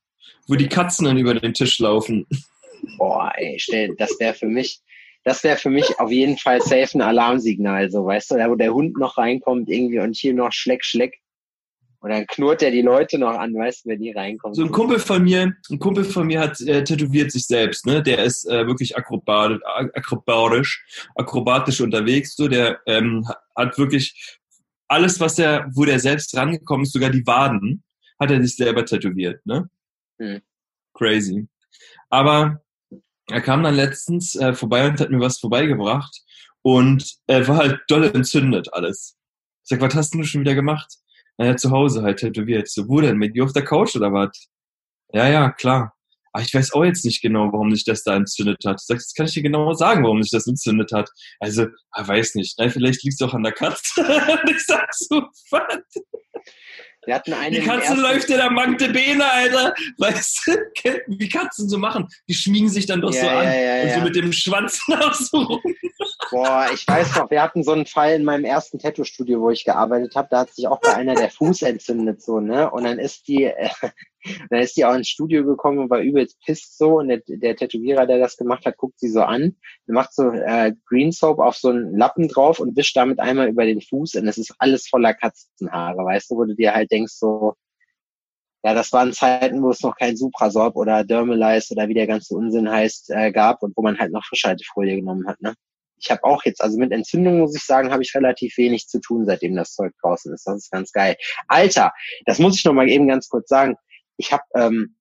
wo 0.47 0.55
die 0.55 0.67
Katzen 0.67 1.05
dann 1.05 1.17
über 1.17 1.33
den 1.33 1.53
Tisch 1.53 1.79
laufen. 1.79 2.27
Boah, 2.97 3.31
ey, 3.35 3.57
stell, 3.59 3.95
das 3.97 4.19
wäre 4.19 4.33
für 4.33 4.47
mich, 4.47 4.81
das 5.23 5.43
wäre 5.43 5.57
für 5.57 5.69
mich 5.69 5.99
auf 5.99 6.11
jeden 6.11 6.37
Fall 6.37 6.61
safe 6.61 6.97
ein 6.97 7.01
Alarmsignal, 7.01 7.91
so 7.91 8.05
weißt 8.05 8.31
du, 8.31 8.35
da 8.35 8.49
wo 8.49 8.55
der 8.55 8.73
Hund 8.73 8.97
noch 8.97 9.17
reinkommt 9.17 9.69
irgendwie 9.69 9.99
und 9.99 10.15
hier 10.15 10.33
noch 10.33 10.51
Schleck, 10.51 10.83
Schleck. 10.83 11.19
Und 12.01 12.09
dann 12.09 12.25
knurrt 12.25 12.63
er 12.63 12.71
die 12.71 12.81
Leute 12.81 13.19
noch 13.19 13.37
an, 13.37 13.53
weißt 13.53 13.85
du, 13.85 13.89
wenn 13.89 13.99
die 13.99 14.11
reinkommen. 14.11 14.55
So 14.55 14.63
ein 14.63 14.71
Kumpel 14.71 14.97
von 14.97 15.23
mir, 15.23 15.53
ein 15.69 15.79
Kumpel 15.79 16.03
von 16.03 16.25
mir 16.25 16.39
hat 16.39 16.59
äh, 16.61 16.83
tätowiert 16.83 17.31
sich 17.31 17.45
selbst, 17.45 17.85
ne? 17.85 18.01
Der 18.01 18.23
ist 18.23 18.49
äh, 18.49 18.65
wirklich 18.65 18.97
akrobatisch, 18.97 19.61
akrobatisch, 19.63 20.83
akrobatisch 21.15 21.79
unterwegs, 21.79 22.35
so 22.35 22.47
der 22.47 22.79
ähm, 22.87 23.27
hat 23.55 23.77
wirklich 23.77 24.39
alles, 24.87 25.19
was 25.19 25.37
er, 25.37 25.69
wo 25.73 25.85
der 25.85 25.99
selbst 25.99 26.35
rangekommen 26.35 26.85
ist, 26.85 26.93
sogar 26.93 27.11
die 27.11 27.25
Waden, 27.27 27.83
hat 28.19 28.31
er 28.31 28.41
sich 28.41 28.55
selber 28.55 28.83
tätowiert, 28.83 29.45
ne? 29.45 29.69
Hm. 30.19 30.41
Crazy. 30.95 31.47
Aber 32.09 32.63
er 33.29 33.41
kam 33.41 33.61
dann 33.61 33.75
letztens 33.75 34.35
äh, 34.35 34.55
vorbei 34.55 34.87
und 34.87 34.99
hat 34.99 35.11
mir 35.11 35.19
was 35.19 35.37
vorbeigebracht 35.37 36.19
und 36.63 37.17
er 37.27 37.47
war 37.47 37.57
halt 37.57 37.81
doll 37.87 38.05
entzündet 38.05 38.73
alles. 38.73 39.17
Ich 39.63 39.69
sag, 39.69 39.81
was 39.81 39.93
hast 39.93 40.15
du 40.15 40.23
schon 40.23 40.41
wieder 40.41 40.55
gemacht? 40.55 40.97
Naja, 41.41 41.57
zu 41.57 41.71
Hause 41.71 42.03
halt 42.03 42.19
tätowiert. 42.19 42.69
So, 42.69 42.87
wo 42.87 43.01
denn? 43.01 43.17
Mit 43.17 43.35
dir 43.35 43.43
auf 43.43 43.51
der 43.51 43.65
Couch 43.65 43.95
oder 43.95 44.13
was? 44.13 44.29
Ja, 45.11 45.27
ja, 45.27 45.49
klar. 45.49 45.91
Aber 46.31 46.43
ich 46.43 46.53
weiß 46.53 46.73
auch 46.73 46.85
jetzt 46.85 47.03
nicht 47.03 47.19
genau, 47.19 47.51
warum 47.51 47.73
sich 47.73 47.83
das 47.83 48.03
da 48.03 48.15
entzündet 48.15 48.63
hat. 48.63 48.79
Ich 48.79 48.85
sag, 48.85 48.97
das 48.97 49.15
kann 49.15 49.25
ich 49.25 49.33
dir 49.33 49.41
genau 49.41 49.73
sagen, 49.73 50.03
warum 50.03 50.21
sich 50.21 50.29
das 50.29 50.45
entzündet 50.45 50.91
hat. 50.91 51.09
Also, 51.39 51.63
ich 51.63 52.07
weiß 52.07 52.35
nicht. 52.35 52.53
Na, 52.59 52.69
vielleicht 52.69 53.03
liegt 53.03 53.19
es 53.19 53.27
auch 53.27 53.33
an 53.33 53.41
der 53.41 53.53
Katze. 53.53 54.01
ich 54.51 54.63
sag 54.67 54.87
so, 54.93 55.23
was? 55.49 55.79
Wir 57.05 57.15
hatten 57.15 57.33
eine 57.33 57.59
die 57.59 57.65
Katze 57.65 57.95
läuft 57.95 58.29
in 58.29 58.37
der 58.37 58.51
Magde 58.51 58.89
Bene, 58.89 59.23
Alter. 59.29 59.73
Weißt 59.97 60.41
du, 60.45 60.51
wie 61.07 61.29
Katzen 61.29 61.67
so 61.67 61.77
machen? 61.77 62.07
Die 62.27 62.33
schmiegen 62.33 62.69
sich 62.69 62.85
dann 62.85 63.01
doch 63.01 63.13
Ja, 63.13 63.21
so 63.21 63.27
an 63.27 63.45
ja, 63.45 63.53
ja, 63.53 63.83
und 63.83 63.89
so 63.89 63.97
ja. 63.97 64.03
mit 64.03 64.15
dem 64.15 64.31
Schwanz 64.31 64.81
nach 64.87 65.13
so 65.13 65.37
rum. 65.37 65.75
Boah, 66.29 66.67
ich 66.73 66.87
weiß 66.87 67.15
noch, 67.15 67.31
wir 67.31 67.41
hatten 67.41 67.63
so 67.63 67.71
einen 67.71 67.85
Fall 67.85 68.13
in 68.13 68.23
meinem 68.23 68.45
ersten 68.45 68.77
Tattoo-Studio, 68.77 69.41
wo 69.41 69.49
ich 69.49 69.65
gearbeitet 69.65 70.15
habe. 70.15 70.27
Da 70.29 70.41
hat 70.41 70.53
sich 70.53 70.67
auch 70.67 70.79
bei 70.79 70.93
einer 70.93 71.15
der 71.15 71.31
Fuß 71.31 71.63
entzündet, 71.63 72.21
so, 72.21 72.39
ne? 72.39 72.69
Und 72.69 72.83
dann 72.83 72.99
ist 72.99 73.27
die, 73.27 73.45
äh, 73.45 73.69
dann 74.49 74.59
ist 74.59 74.77
die 74.77 74.85
auch 74.85 74.93
ins 74.93 75.09
Studio 75.09 75.45
gekommen 75.45 75.79
und 75.79 75.89
war 75.89 75.99
übelst 75.99 76.39
pisst 76.45 76.77
so. 76.77 76.99
Und 76.99 77.09
der, 77.09 77.21
der 77.27 77.55
Tätowierer, 77.55 78.05
der 78.05 78.19
das 78.19 78.37
gemacht 78.37 78.65
hat, 78.65 78.77
guckt 78.77 78.99
sie 78.99 79.09
so 79.09 79.21
an, 79.21 79.55
macht 79.87 80.13
so 80.13 80.29
äh, 80.31 80.73
Green 80.85 81.11
Soap 81.11 81.39
auf 81.39 81.57
so 81.57 81.69
einen 81.69 81.97
Lappen 81.97 82.27
drauf 82.27 82.59
und 82.59 82.75
wischt 82.75 82.95
damit 82.95 83.19
einmal 83.19 83.49
über 83.49 83.65
den 83.65 83.81
Fuß. 83.81 84.15
Und 84.15 84.27
es 84.27 84.37
ist 84.37 84.53
alles 84.59 84.87
voller 84.87 85.13
Katzenhaare, 85.13 86.03
weißt 86.05 86.31
du, 86.31 86.35
wo 86.35 86.45
du 86.45 86.55
dir 86.55 86.73
halt 86.73 86.91
denkst, 86.91 87.13
so, 87.13 87.55
ja, 88.63 88.73
das 88.75 88.91
waren 88.91 89.11
Zeiten, 89.11 89.63
wo 89.63 89.71
es 89.71 89.81
noch 89.81 89.95
kein 89.95 90.15
Suprasorb 90.15 90.75
oder 90.75 91.03
Dermalize 91.03 91.73
oder 91.73 91.87
wie 91.87 91.95
der 91.95 92.07
ganze 92.07 92.35
Unsinn 92.35 92.69
heißt, 92.69 93.09
äh, 93.09 93.31
gab 93.31 93.63
und 93.63 93.75
wo 93.75 93.81
man 93.81 93.97
halt 93.97 94.11
noch 94.11 94.23
Frischhaltefolie 94.25 94.97
genommen 94.97 95.27
hat, 95.27 95.41
ne? 95.41 95.55
Ich 96.03 96.09
habe 96.09 96.23
auch 96.23 96.43
jetzt, 96.45 96.61
also 96.63 96.79
mit 96.79 96.91
Entzündung 96.91 97.39
muss 97.39 97.55
ich 97.55 97.63
sagen, 97.63 97.91
habe 97.91 98.01
ich 98.01 98.15
relativ 98.15 98.57
wenig 98.57 98.87
zu 98.87 98.99
tun, 98.99 99.25
seitdem 99.25 99.55
das 99.55 99.73
Zeug 99.73 99.93
draußen 100.01 100.33
ist. 100.33 100.47
Das 100.47 100.57
ist 100.57 100.71
ganz 100.71 100.91
geil. 100.91 101.15
Alter, 101.47 101.91
das 102.25 102.39
muss 102.39 102.57
ich 102.57 102.65
noch 102.65 102.73
mal 102.73 102.89
eben 102.89 103.07
ganz 103.07 103.29
kurz 103.29 103.49
sagen. 103.49 103.75
Ich 104.21 104.31
habe 104.31 104.43
ähm, 104.55 104.95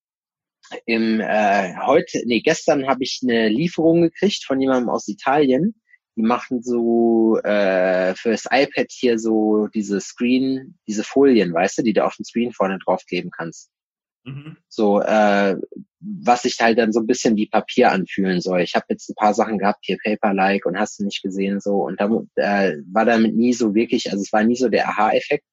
im 0.87 1.21
äh, 1.21 1.77
heute, 1.85 2.23
nee, 2.27 2.41
gestern 2.41 2.89
habe 2.89 3.03
ich 3.03 3.21
eine 3.23 3.49
Lieferung 3.49 4.03
gekriegt 4.03 4.45
von 4.45 4.61
jemandem 4.61 4.89
aus 4.89 5.09
Italien. 5.09 5.75
Die 6.17 6.23
machen 6.23 6.63
so 6.63 7.39
äh, 7.45 8.15
fürs 8.15 8.47
iPad 8.51 8.87
hier 8.91 9.19
so 9.19 9.69
diese 9.69 10.01
Screen, 10.01 10.79
diese 10.87 11.05
Folien, 11.05 11.53
weißt 11.53 11.79
du, 11.79 11.83
die 11.83 11.93
du 11.93 12.05
auf 12.05 12.17
dem 12.17 12.25
Screen 12.25 12.53
vorne 12.53 12.79
draufkleben 12.85 13.31
kannst 13.31 13.71
Mhm. 14.25 14.57
so 14.69 15.01
äh, 15.01 15.57
was 16.01 16.43
sich 16.43 16.59
halt 16.61 16.79
dann 16.79 16.93
so 16.93 17.01
ein 17.01 17.07
bisschen 17.07 17.37
wie 17.37 17.47
Papier 17.47 17.91
anfühlen 17.91 18.41
soll. 18.41 18.61
Ich 18.61 18.75
habe 18.75 18.87
jetzt 18.91 19.09
ein 19.09 19.15
paar 19.15 19.35
Sachen 19.35 19.59
gehabt, 19.59 19.81
hier 19.83 19.97
Paper-like 20.03 20.67
und 20.67 20.79
hast 20.79 20.99
du 20.99 21.05
nicht 21.05 21.23
gesehen 21.23 21.61
so 21.61 21.83
und 21.87 22.01
da 22.01 22.07
äh, 22.37 22.77
war 22.93 23.05
damit 23.05 23.35
nie 23.35 23.53
so 23.55 23.75
wirklich, 23.75 24.11
also 24.11 24.23
es 24.23 24.33
war 24.33 24.45
nie 24.45 24.57
so 24.57 24.69
der 24.69 24.89
Aha-Effekt. 24.89 25.45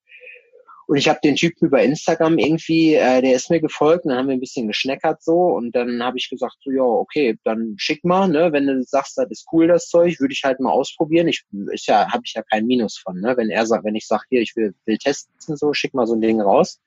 Und 0.88 0.96
ich 0.96 1.06
habe 1.06 1.20
den 1.22 1.36
Typen 1.36 1.66
über 1.66 1.82
Instagram 1.82 2.38
irgendwie, 2.38 2.94
äh, 2.94 3.20
der 3.20 3.34
ist 3.34 3.50
mir 3.50 3.60
gefolgt 3.60 4.06
und 4.06 4.08
dann 4.08 4.20
haben 4.20 4.28
wir 4.28 4.32
ein 4.32 4.40
bisschen 4.40 4.66
geschneckert 4.66 5.22
so 5.22 5.34
und 5.34 5.76
dann 5.76 6.02
habe 6.02 6.16
ich 6.16 6.30
gesagt 6.30 6.56
so, 6.60 6.70
ja, 6.70 6.82
okay, 6.82 7.38
dann 7.44 7.74
schick 7.76 8.04
mal, 8.04 8.26
ne, 8.26 8.52
wenn 8.52 8.66
du 8.66 8.82
sagst, 8.84 9.18
das 9.18 9.30
ist 9.30 9.46
cool 9.52 9.66
das 9.66 9.88
Zeug, 9.90 10.18
würde 10.18 10.32
ich 10.32 10.44
halt 10.44 10.60
mal 10.60 10.70
ausprobieren. 10.70 11.28
Ich 11.28 11.44
ist 11.72 11.88
ja, 11.88 12.10
habe 12.10 12.22
ich 12.24 12.32
ja 12.32 12.42
keinen 12.42 12.66
Minus 12.66 12.96
von, 12.96 13.20
ne, 13.20 13.36
wenn 13.36 13.50
er 13.50 13.66
sagt, 13.66 13.84
wenn 13.84 13.96
ich 13.96 14.06
sage, 14.06 14.24
hier, 14.30 14.40
ich 14.40 14.56
will, 14.56 14.74
will 14.86 14.96
testen 14.96 15.58
so, 15.58 15.74
schick 15.74 15.92
mal 15.92 16.06
so 16.06 16.14
ein 16.14 16.22
Ding 16.22 16.40
raus. 16.40 16.80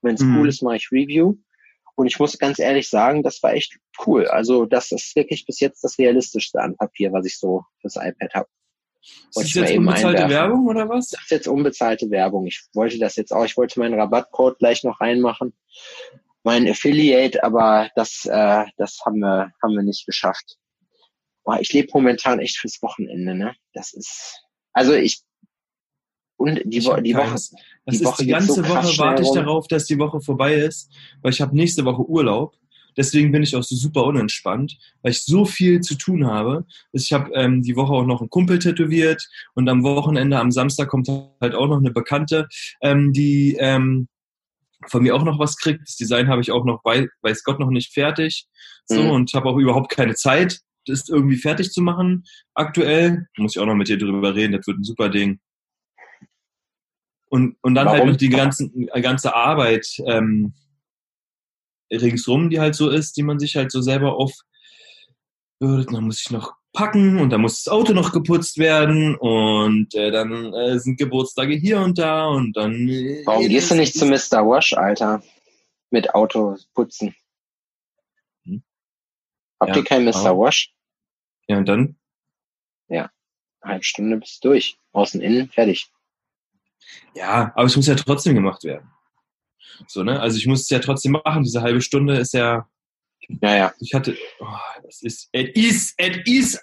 Wenn 0.00 0.14
es 0.14 0.22
Mhm. 0.22 0.34
cool 0.38 0.48
ist, 0.48 0.62
mache 0.62 0.76
ich 0.76 0.90
Review. 0.90 1.34
Und 1.94 2.06
ich 2.06 2.18
muss 2.18 2.38
ganz 2.38 2.58
ehrlich 2.58 2.88
sagen, 2.88 3.22
das 3.22 3.42
war 3.42 3.52
echt 3.52 3.76
cool. 4.06 4.28
Also 4.28 4.64
das 4.64 4.92
ist 4.92 5.14
wirklich 5.14 5.44
bis 5.44 5.60
jetzt 5.60 5.84
das 5.84 5.98
realistischste 5.98 6.58
an 6.58 6.74
Papier, 6.74 7.12
was 7.12 7.26
ich 7.26 7.38
so 7.38 7.64
fürs 7.82 7.96
iPad 7.96 8.32
habe. 8.32 8.48
Ist 9.02 9.36
Wollte 9.36 9.48
das 9.48 9.48
ich 9.48 9.54
mal 9.56 9.66
jetzt 9.68 9.78
unbezahlte 9.78 10.24
einwerfen. 10.24 10.50
Werbung 10.50 10.66
oder 10.68 10.88
was? 10.88 11.08
Das 11.08 11.22
ist 11.22 11.30
jetzt 11.30 11.48
unbezahlte 11.48 12.10
Werbung. 12.10 12.46
Ich 12.46 12.62
wollte 12.74 12.98
das 12.98 13.16
jetzt 13.16 13.32
auch. 13.32 13.44
Ich 13.44 13.56
wollte 13.56 13.80
meinen 13.80 13.98
Rabattcode 13.98 14.58
gleich 14.58 14.84
noch 14.84 15.00
reinmachen. 15.00 15.52
Mein 16.44 16.68
Affiliate, 16.68 17.42
aber 17.44 17.90
das, 17.94 18.24
äh, 18.26 18.64
das 18.76 19.00
haben 19.04 19.18
wir, 19.18 19.52
haben 19.62 19.74
wir 19.74 19.82
nicht 19.82 20.06
geschafft. 20.06 20.56
Boah, 21.44 21.58
ich 21.60 21.72
lebe 21.72 21.88
momentan 21.92 22.38
echt 22.40 22.56
fürs 22.58 22.80
Wochenende, 22.82 23.34
ne? 23.34 23.54
Das 23.74 23.92
ist, 23.92 24.40
also 24.72 24.92
ich, 24.94 25.22
und 26.36 26.60
die, 26.64 26.78
Ich 26.78 26.86
Wo 26.86 26.96
die 26.96 27.14
Woche. 27.16 27.30
Das 27.32 27.50
die 27.88 27.96
ist 27.96 28.04
Woche 28.04 28.24
die 28.24 28.30
ganze 28.30 28.54
so 28.54 28.68
Woche 28.68 28.98
warte 28.98 29.22
ich 29.22 29.28
rum. 29.28 29.36
darauf, 29.36 29.68
dass 29.68 29.86
die 29.86 29.98
Woche 29.98 30.20
vorbei 30.20 30.54
ist, 30.54 30.90
weil 31.20 31.32
ich 31.32 31.40
habe 31.40 31.54
nächste 31.54 31.84
Woche 31.84 32.02
Urlaub. 32.02 32.56
Deswegen 32.96 33.32
bin 33.32 33.42
ich 33.42 33.56
auch 33.56 33.62
so 33.62 33.74
super 33.76 34.04
unentspannt, 34.04 34.76
weil 35.02 35.12
ich 35.12 35.24
so 35.24 35.44
viel 35.44 35.80
zu 35.80 35.96
tun 35.96 36.26
habe. 36.26 36.64
Ich 36.92 37.12
habe 37.12 37.32
ähm, 37.34 37.62
die 37.62 37.76
Woche 37.76 37.92
auch 37.92 38.06
noch 38.06 38.20
einen 38.20 38.30
Kumpel 38.30 38.58
tätowiert 38.58 39.26
und 39.54 39.68
am 39.68 39.82
Wochenende, 39.82 40.38
am 40.38 40.50
Samstag 40.50 40.88
kommt 40.88 41.08
halt 41.40 41.54
auch 41.54 41.68
noch 41.68 41.78
eine 41.78 41.90
Bekannte, 41.90 42.48
ähm, 42.80 43.12
die 43.12 43.56
ähm, 43.58 44.08
von 44.88 45.02
mir 45.02 45.14
auch 45.14 45.24
noch 45.24 45.38
was 45.38 45.56
kriegt. 45.56 45.82
Das 45.82 45.96
Design 45.96 46.28
habe 46.28 46.40
ich 46.40 46.50
auch 46.50 46.64
noch, 46.64 46.84
weiß, 46.84 47.06
weiß 47.22 47.44
Gott, 47.44 47.60
noch 47.60 47.70
nicht 47.70 47.92
fertig. 47.92 48.46
So 48.86 49.00
Mhm. 49.00 49.10
und 49.10 49.34
habe 49.34 49.48
auch 49.48 49.56
überhaupt 49.56 49.90
keine 49.90 50.14
Zeit, 50.14 50.60
das 50.86 51.08
irgendwie 51.08 51.36
fertig 51.36 51.70
zu 51.70 51.80
machen. 51.82 52.24
Aktuell 52.54 53.28
muss 53.36 53.54
ich 53.54 53.62
auch 53.62 53.66
noch 53.66 53.76
mit 53.76 53.88
dir 53.88 53.98
drüber 53.98 54.34
reden. 54.34 54.52
Das 54.52 54.66
wird 54.66 54.78
ein 54.78 54.84
super 54.84 55.08
Ding. 55.08 55.38
Und, 57.28 57.56
und 57.62 57.74
dann 57.74 57.88
halt 57.88 58.00
Warum? 58.00 58.10
noch 58.10 58.16
die 58.16 58.28
ganzen, 58.28 58.88
äh, 58.92 59.00
ganze 59.00 59.34
Arbeit 59.34 59.86
ähm, 60.06 60.52
ringsrum, 62.00 62.50
die 62.50 62.60
halt 62.60 62.74
so 62.74 62.88
ist, 62.88 63.16
die 63.16 63.22
man 63.22 63.38
sich 63.38 63.56
halt 63.56 63.70
so 63.70 63.80
selber 63.80 64.16
auf. 64.16 64.32
Dann 65.60 66.04
muss 66.04 66.20
ich 66.20 66.30
noch 66.30 66.54
packen 66.72 67.20
und 67.20 67.30
dann 67.30 67.40
muss 67.40 67.62
das 67.62 67.72
Auto 67.72 67.92
noch 67.92 68.12
geputzt 68.12 68.58
werden 68.58 69.14
und 69.14 69.94
äh, 69.94 70.10
dann 70.10 70.52
äh, 70.54 70.78
sind 70.78 70.98
Geburtstage 70.98 71.54
hier 71.54 71.80
und 71.80 71.98
da 71.98 72.26
und 72.26 72.56
dann. 72.56 72.88
Äh, 72.88 73.22
warum 73.26 73.46
gehst 73.46 73.70
du 73.70 73.76
nicht 73.76 73.94
zu 73.94 74.06
Mr. 74.06 74.44
Wash, 74.48 74.72
Alter? 74.72 75.22
Mit 75.90 76.14
Auto 76.14 76.56
putzen. 76.74 77.14
Hm. 78.44 78.64
Habt 79.60 79.70
Ja, 79.70 79.76
ihr 79.76 79.84
kein 79.84 80.04
Mr. 80.04 80.36
Wash? 80.36 80.74
Ja, 81.46 81.58
und 81.58 81.68
dann? 81.68 81.96
Eine 83.62 83.74
halbe 83.74 83.84
Stunde 83.84 84.16
bist 84.16 84.44
du 84.44 84.48
durch. 84.48 84.78
Außen, 84.92 85.20
innen, 85.20 85.48
fertig. 85.48 85.90
Ja, 87.14 87.52
aber 87.54 87.64
es 87.64 87.76
muss 87.76 87.86
ja 87.86 87.94
trotzdem 87.94 88.34
gemacht 88.34 88.64
werden. 88.64 88.90
So, 89.88 90.02
ne? 90.02 90.20
Also 90.20 90.36
ich 90.38 90.46
muss 90.46 90.62
es 90.62 90.70
ja 90.70 90.78
trotzdem 90.78 91.12
machen. 91.12 91.42
Diese 91.44 91.62
halbe 91.62 91.80
Stunde 91.80 92.16
ist 92.18 92.34
ja. 92.34 92.68
Ja, 93.40 93.56
ja. 93.56 93.74
Ich 93.80 93.94
hatte. 93.94 94.16
Oh, 94.40 94.46
das 94.84 95.02
ist. 95.02 95.28
It 95.32 95.56
is, 95.56 95.94
it 95.98 96.26
is, 96.26 96.60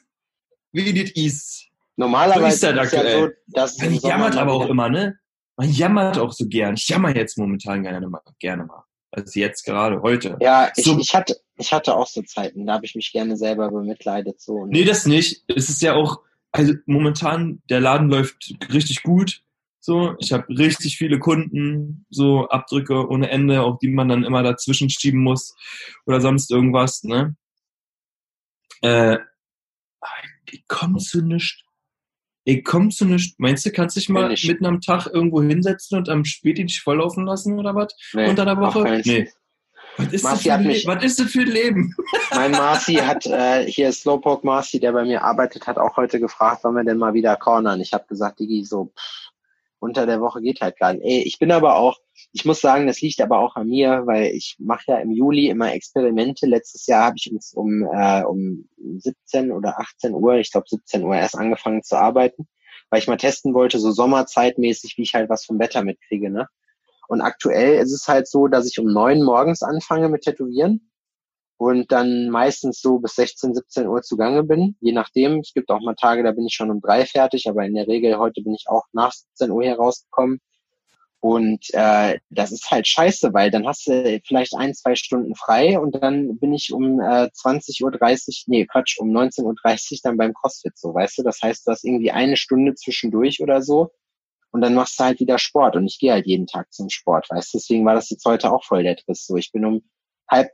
wie 0.71 0.89
it 0.89 1.15
is. 1.17 1.65
Normalerweise 1.95 2.57
So 2.57 2.67
ist 2.67 2.77
das 2.77 2.85
ist 2.87 2.93
ja 2.93 3.11
so, 3.19 3.29
dass 3.47 3.77
Man 3.77 3.93
jammert 3.95 4.35
aber 4.37 4.53
auch 4.53 4.67
immer, 4.69 4.89
ne? 4.89 5.17
Man 5.57 5.69
jammert 5.69 6.17
auch 6.17 6.31
so 6.31 6.47
gern. 6.47 6.75
Ich 6.75 6.87
jammer 6.87 7.13
jetzt 7.15 7.37
momentan 7.37 7.83
gerne 7.83 8.07
mal. 8.07 8.21
Gerne 8.39 8.65
mal. 8.65 8.83
Also 9.11 9.39
jetzt 9.39 9.63
gerade, 9.65 10.01
heute. 10.01 10.37
Ja, 10.39 10.71
ich, 10.75 10.85
So- 10.85 10.97
ich 10.99 11.13
hatte, 11.15 11.35
ich 11.57 11.73
hatte 11.73 11.95
auch 11.95 12.07
so 12.07 12.21
Zeiten, 12.21 12.67
da 12.67 12.73
habe 12.75 12.85
ich 12.85 12.95
mich 12.95 13.11
gerne 13.11 13.35
selber 13.35 13.69
bemitleidet 13.71 14.39
so. 14.39 14.53
Und 14.53 14.69
Nee, 14.69 14.85
das 14.85 15.05
nicht. 15.05 15.43
Es 15.47 15.67
ist 15.67 15.81
ja 15.81 15.95
auch, 15.95 16.21
also 16.51 16.73
momentan, 16.85 17.61
der 17.69 17.81
Laden 17.81 18.09
läuft 18.09 18.53
richtig 18.71 19.01
gut. 19.03 19.41
So, 19.81 20.15
ich 20.19 20.33
habe 20.33 20.45
richtig 20.49 20.97
viele 20.97 21.19
Kunden, 21.19 22.05
so 22.09 22.49
Abdrücke 22.49 23.07
ohne 23.07 23.29
Ende, 23.29 23.61
auch 23.63 23.79
die 23.79 23.87
man 23.87 24.09
dann 24.09 24.23
immer 24.25 24.43
dazwischen 24.43 24.89
schieben 24.89 25.21
muss 25.23 25.55
oder 26.05 26.19
sonst 26.19 26.51
irgendwas, 26.51 27.03
ne? 27.03 27.35
Äh, 28.81 29.17
ich 30.51 30.63
komm 30.67 30.97
zu 30.99 31.21
nichts. 31.21 31.61
Ich 32.43 32.63
komm 32.65 32.91
zu 32.91 33.05
nichts. 33.05 33.35
Meinst 33.37 33.65
du, 33.65 33.71
kannst 33.71 33.95
dich 33.95 34.09
mal 34.09 34.31
ich. 34.31 34.47
mitten 34.47 34.65
am 34.65 34.81
Tag 34.81 35.07
irgendwo 35.07 35.41
hinsetzen 35.41 35.97
und 35.97 36.09
am 36.09 36.25
Späti 36.25 36.65
dich 36.65 36.81
volllaufen 36.81 37.25
lassen 37.25 37.57
oder 37.59 37.75
was? 37.75 37.95
nee, 38.13 38.27
Unter 38.29 38.45
der 38.45 38.57
Woche? 38.57 39.01
Nee. 39.05 39.29
Was 39.97 40.07
ist, 40.13 40.13
das 40.13 40.23
Marci 40.23 40.43
für 40.45 40.51
hat 40.53 40.59
ein 40.61 40.67
mich- 40.67 40.87
was 40.87 41.03
ist 41.03 41.19
das 41.19 41.31
für 41.31 41.41
ein 41.41 41.47
Leben? 41.47 41.95
Mein 42.31 42.51
Marci 42.51 42.95
hat, 42.95 43.25
äh, 43.25 43.65
hier 43.69 43.91
Slowpoke 43.91 44.45
Marci, 44.45 44.79
der 44.79 44.93
bei 44.93 45.03
mir 45.03 45.23
arbeitet, 45.23 45.67
hat 45.67 45.77
auch 45.77 45.97
heute 45.97 46.19
gefragt, 46.19 46.61
wann 46.63 46.75
wir 46.75 46.83
denn 46.85 46.97
mal 46.97 47.13
wieder 47.13 47.35
cornern. 47.35 47.81
Ich 47.81 47.91
habe 47.93 48.05
gesagt, 48.07 48.39
Digi, 48.39 48.63
so, 48.63 48.93
pff, 48.97 49.28
unter 49.79 50.05
der 50.05 50.21
Woche 50.21 50.41
geht 50.41 50.61
halt 50.61 50.77
gar 50.77 50.93
nicht. 50.93 51.03
Ey, 51.03 51.21
ich 51.23 51.39
bin 51.39 51.51
aber 51.51 51.75
auch, 51.77 51.97
ich 52.33 52.45
muss 52.45 52.61
sagen, 52.61 52.87
das 52.87 53.01
liegt 53.01 53.21
aber 53.21 53.39
auch 53.39 53.55
an 53.55 53.67
mir, 53.67 54.03
weil 54.05 54.27
ich 54.27 54.57
mache 54.59 54.83
ja 54.87 54.97
im 54.97 55.11
Juli 55.11 55.49
immer 55.49 55.73
Experimente. 55.73 56.45
Letztes 56.45 56.85
Jahr 56.87 57.05
habe 57.05 57.15
ich 57.17 57.31
uns 57.31 57.53
um, 57.53 57.83
äh, 57.83 58.23
um 58.23 58.67
17 58.77 59.51
oder 59.51 59.79
18 59.79 60.13
Uhr, 60.13 60.35
ich 60.35 60.51
glaube 60.51 60.67
17 60.69 61.03
Uhr 61.03 61.15
erst 61.15 61.35
angefangen 61.35 61.83
zu 61.83 61.97
arbeiten, 61.97 62.47
weil 62.89 62.99
ich 62.99 63.07
mal 63.07 63.17
testen 63.17 63.53
wollte, 63.53 63.79
so 63.79 63.91
sommerzeitmäßig, 63.91 64.97
wie 64.97 65.03
ich 65.03 65.13
halt 65.13 65.29
was 65.29 65.45
vom 65.45 65.59
Wetter 65.59 65.83
mitkriege. 65.83 66.29
Ne? 66.29 66.47
Und 67.07 67.21
aktuell 67.21 67.75
ist 67.81 67.93
es 67.93 68.07
halt 68.07 68.27
so, 68.27 68.47
dass 68.47 68.69
ich 68.69 68.79
um 68.79 68.91
neun 68.91 69.23
morgens 69.23 69.63
anfange 69.63 70.09
mit 70.09 70.21
Tätowieren 70.21 70.88
und 71.59 71.91
dann 71.91 72.29
meistens 72.29 72.79
so 72.79 72.99
bis 72.99 73.15
16, 73.15 73.53
17 73.53 73.87
Uhr 73.87 74.01
zugange 74.01 74.43
bin, 74.43 74.77
je 74.79 74.93
nachdem. 74.93 75.39
Es 75.39 75.51
gibt 75.53 75.69
auch 75.69 75.81
mal 75.81 75.93
Tage, 75.93 76.23
da 76.23 76.31
bin 76.31 76.45
ich 76.45 76.53
schon 76.53 76.71
um 76.71 76.79
drei 76.79 77.05
fertig, 77.05 77.49
aber 77.49 77.65
in 77.65 77.73
der 77.73 77.85
Regel 77.85 78.17
heute 78.17 78.41
bin 78.41 78.53
ich 78.53 78.63
auch 78.69 78.83
nach 78.93 79.11
17 79.11 79.51
Uhr 79.51 79.65
herausgekommen. 79.65 80.39
Und 81.19 81.65
äh, 81.73 82.19
das 82.29 82.53
ist 82.53 82.71
halt 82.71 82.87
scheiße, 82.87 83.33
weil 83.33 83.51
dann 83.51 83.67
hast 83.67 83.87
du 83.87 84.21
vielleicht 84.25 84.55
ein, 84.55 84.73
zwei 84.73 84.95
Stunden 84.95 85.35
frei 85.35 85.77
und 85.77 86.01
dann 86.01 86.39
bin 86.39 86.53
ich 86.53 86.71
um 86.71 87.01
äh, 87.01 87.27
20.30 87.27 87.83
Uhr, 87.83 87.91
nee, 88.47 88.65
Quatsch, 88.65 88.97
um 88.97 89.09
19.30 89.09 89.43
Uhr 89.43 89.99
dann 90.01 90.15
beim 90.15 90.33
CrossFit 90.33 90.77
so, 90.77 90.93
weißt 90.93 91.17
du? 91.17 91.23
Das 91.23 91.41
heißt, 91.43 91.67
du 91.67 91.71
hast 91.71 91.83
irgendwie 91.83 92.11
eine 92.11 92.37
Stunde 92.37 92.73
zwischendurch 92.75 93.41
oder 93.41 93.61
so 93.61 93.91
und 94.51 94.61
dann 94.61 94.75
machst 94.75 94.97
du 94.97 95.03
halt 95.03 95.19
wieder 95.19 95.37
Sport 95.37 95.75
und 95.75 95.87
ich 95.87 95.99
gehe 95.99 96.13
halt 96.13 96.25
jeden 96.25 96.47
Tag 96.47 96.71
zum 96.71 96.89
Sport, 96.89 97.29
weißt 97.29 97.53
du? 97.53 97.57
Deswegen 97.57 97.85
war 97.85 97.95
das 97.95 98.09
jetzt 98.09 98.23
heute 98.23 98.49
auch 98.49 98.63
voll 98.63 98.83
der 98.83 98.95
Driss 98.95 99.25
so. 99.25 99.35
Ich 99.35 99.51
bin 99.51 99.65
um 99.65 99.81
halb 100.29 100.49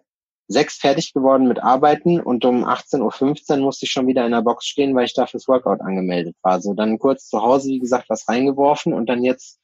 sechs 0.47 0.77
fertig 0.77 1.13
geworden 1.13 1.47
mit 1.47 1.61
Arbeiten 1.61 2.19
und 2.19 2.45
um 2.45 2.65
18.15 2.65 3.51
Uhr 3.51 3.57
musste 3.57 3.85
ich 3.85 3.91
schon 3.91 4.07
wieder 4.07 4.25
in 4.25 4.31
der 4.31 4.41
Box 4.41 4.65
stehen, 4.65 4.95
weil 4.95 5.05
ich 5.05 5.13
da 5.13 5.25
fürs 5.25 5.47
Workout 5.47 5.81
angemeldet 5.81 6.35
war. 6.41 6.61
So 6.61 6.73
dann 6.73 6.99
kurz 6.99 7.27
zu 7.27 7.41
Hause, 7.41 7.69
wie 7.69 7.79
gesagt, 7.79 8.09
was 8.09 8.27
reingeworfen 8.29 8.93
und 8.93 9.07
dann 9.07 9.23
jetzt 9.23 9.59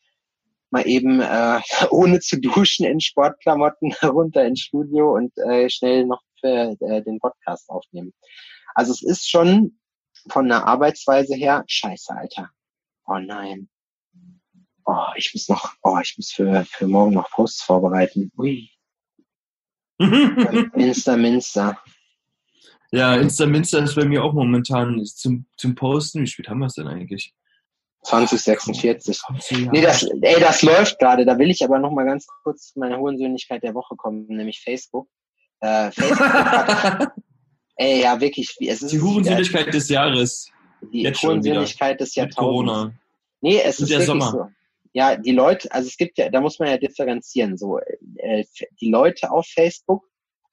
mal 0.72 0.88
eben 0.88 1.20
äh, 1.20 1.60
ohne 1.91 2.20
zu 2.20 2.39
duschen 2.39 2.86
in 2.86 3.00
Sportklamotten 3.00 3.94
runter 4.04 4.46
ins 4.46 4.62
Studio 4.62 5.15
und 5.15 5.38
äh, 5.38 5.70
schnell 5.70 6.06
noch 6.06 6.22
für 6.39 6.76
äh, 6.80 7.04
den 7.04 7.20
Podcast 7.20 7.70
aufnehmen. 7.70 8.13
Also 8.74 8.91
es 8.91 9.04
ist 9.04 9.30
schon 9.30 9.78
von 10.30 10.48
der 10.48 10.65
Arbeitsweise 10.65 11.36
her 11.36 11.63
scheiße, 11.67 12.15
Alter. 12.15 12.50
Oh 13.06 13.17
nein. 13.17 13.70
Oh, 14.86 15.06
ich 15.15 15.32
muss 15.34 15.48
noch, 15.48 15.74
oh, 15.84 16.00
ich 16.02 16.15
muss 16.17 16.32
für, 16.32 16.65
für 16.65 16.88
morgen 16.88 17.13
noch 17.13 17.30
Posts 17.30 17.63
vorbereiten. 17.63 18.32
Ui. 18.38 18.70
Insta 20.75 21.17
Minster. 21.17 21.77
Ja, 22.91 23.15
Insta 23.15 23.45
Minster 23.45 23.83
ist 23.83 23.95
bei 23.95 24.05
mir 24.05 24.23
auch 24.23 24.33
momentan 24.33 25.03
zum, 25.05 25.45
zum 25.57 25.75
Posten. 25.75 26.21
Wie 26.21 26.27
spät 26.27 26.49
haben 26.49 26.59
wir 26.59 26.65
es 26.65 26.75
denn 26.75 26.87
eigentlich? 26.87 27.33
2046. 28.03 29.21
Nee, 29.71 29.81
das, 29.81 30.03
ey, 30.21 30.39
das 30.39 30.61
läuft 30.63 30.99
gerade. 30.99 31.25
Da 31.25 31.37
will 31.37 31.51
ich 31.51 31.63
aber 31.63 31.79
noch 31.79 31.91
mal 31.91 32.05
ganz 32.05 32.25
kurz 32.43 32.73
zu 32.73 32.79
meiner 32.79 32.97
Hurensöhnlichkeit 32.97 33.63
der 33.63 33.75
Woche 33.75 33.95
kommen, 33.95 34.25
nämlich 34.27 34.61
Facebook. 34.61 35.07
Äh, 35.59 35.91
Facebook 35.91 36.19
hat, 36.19 37.11
ey, 37.75 38.01
ja, 38.01 38.19
wirklich. 38.19 38.55
Es 38.59 38.81
ist 38.81 38.91
die 38.91 38.99
Hurensöhnlichkeit 38.99 39.73
des 39.73 39.87
Jahres. 39.89 40.49
Die 40.91 41.07
Hurensöhnlichkeit 41.07 42.01
des 42.01 42.15
Jahrtausends. 42.15 42.37
Corona. 42.37 42.93
Nee, 43.41 43.61
es 43.63 43.79
ist 43.79 43.91
der 43.91 44.01
Sommer. 44.01 44.31
so. 44.31 44.47
Ja, 44.93 45.15
die 45.15 45.32
Leute, 45.32 45.71
also 45.71 45.88
es 45.88 45.97
gibt 45.97 46.17
ja, 46.17 46.30
da 46.30 46.41
muss 46.41 46.60
man 46.60 46.69
ja 46.69 46.77
differenzieren, 46.77 47.58
so 47.58 47.80
äh, 48.17 48.43
die 48.82 48.89
Leute 48.89 49.32
auf 49.32 49.47
Facebook 49.47 50.04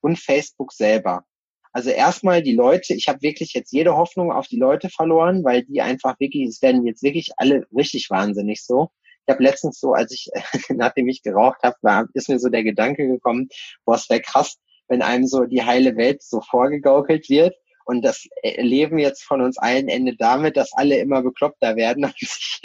und 0.00 0.18
Facebook 0.18 0.72
selber. 0.72 1.24
Also 1.72 1.90
erstmal 1.90 2.42
die 2.42 2.54
Leute, 2.54 2.94
ich 2.94 3.08
habe 3.08 3.22
wirklich 3.22 3.52
jetzt 3.52 3.72
jede 3.72 3.96
Hoffnung 3.96 4.32
auf 4.32 4.46
die 4.46 4.58
Leute 4.58 4.88
verloren, 4.88 5.44
weil 5.44 5.64
die 5.64 5.80
einfach 5.80 6.18
wirklich, 6.18 6.48
es 6.48 6.62
werden 6.62 6.86
jetzt 6.86 7.02
wirklich 7.02 7.30
alle 7.36 7.66
richtig 7.76 8.10
wahnsinnig 8.10 8.64
so. 8.64 8.88
Ich 9.26 9.32
habe 9.34 9.42
letztens 9.42 9.78
so, 9.78 9.92
als 9.92 10.12
ich, 10.12 10.30
nachdem 10.70 11.08
ich 11.08 11.22
geraucht 11.22 11.62
habe, 11.62 12.08
ist 12.14 12.28
mir 12.28 12.38
so 12.38 12.48
der 12.48 12.64
Gedanke 12.64 13.06
gekommen, 13.06 13.48
boah, 13.84 13.96
es 13.96 14.08
wäre 14.08 14.22
krass, 14.22 14.56
wenn 14.88 15.02
einem 15.02 15.26
so 15.26 15.44
die 15.44 15.62
heile 15.62 15.96
Welt 15.96 16.22
so 16.22 16.40
vorgegaukelt 16.40 17.28
wird. 17.28 17.54
Und 17.88 18.02
das 18.02 18.28
Leben 18.42 18.98
jetzt 18.98 19.24
von 19.24 19.40
uns 19.40 19.56
allen 19.56 19.88
endet 19.88 20.20
damit, 20.20 20.58
dass 20.58 20.74
alle 20.74 20.98
immer 20.98 21.22
bekloppter 21.22 21.74
werden 21.74 22.04
und 22.04 22.14
sich 22.18 22.60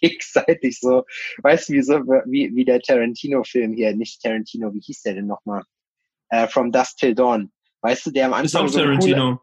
gegenseitig 0.00 0.80
so, 0.80 1.04
weißt 1.42 1.68
du, 1.68 1.72
wie, 1.74 1.82
so, 1.82 2.00
wie, 2.26 2.50
wie 2.52 2.64
der 2.64 2.80
Tarantino-Film 2.80 3.74
hier, 3.74 3.94
nicht 3.94 4.20
Tarantino, 4.20 4.74
wie 4.74 4.80
hieß 4.80 5.02
der 5.02 5.14
denn 5.14 5.28
nochmal? 5.28 5.62
Uh, 6.34 6.48
From 6.48 6.72
Dust 6.72 6.98
Till 6.98 7.14
Dawn 7.14 7.52
Weißt 7.86 8.06
du, 8.06 8.10
der 8.10 8.26
am 8.26 8.32
Anfang. 8.32 8.44
Ist 8.46 8.56
auch 8.56 8.68
so 8.68 8.80
Tarantino. 8.80 9.36
Coole, 9.36 9.40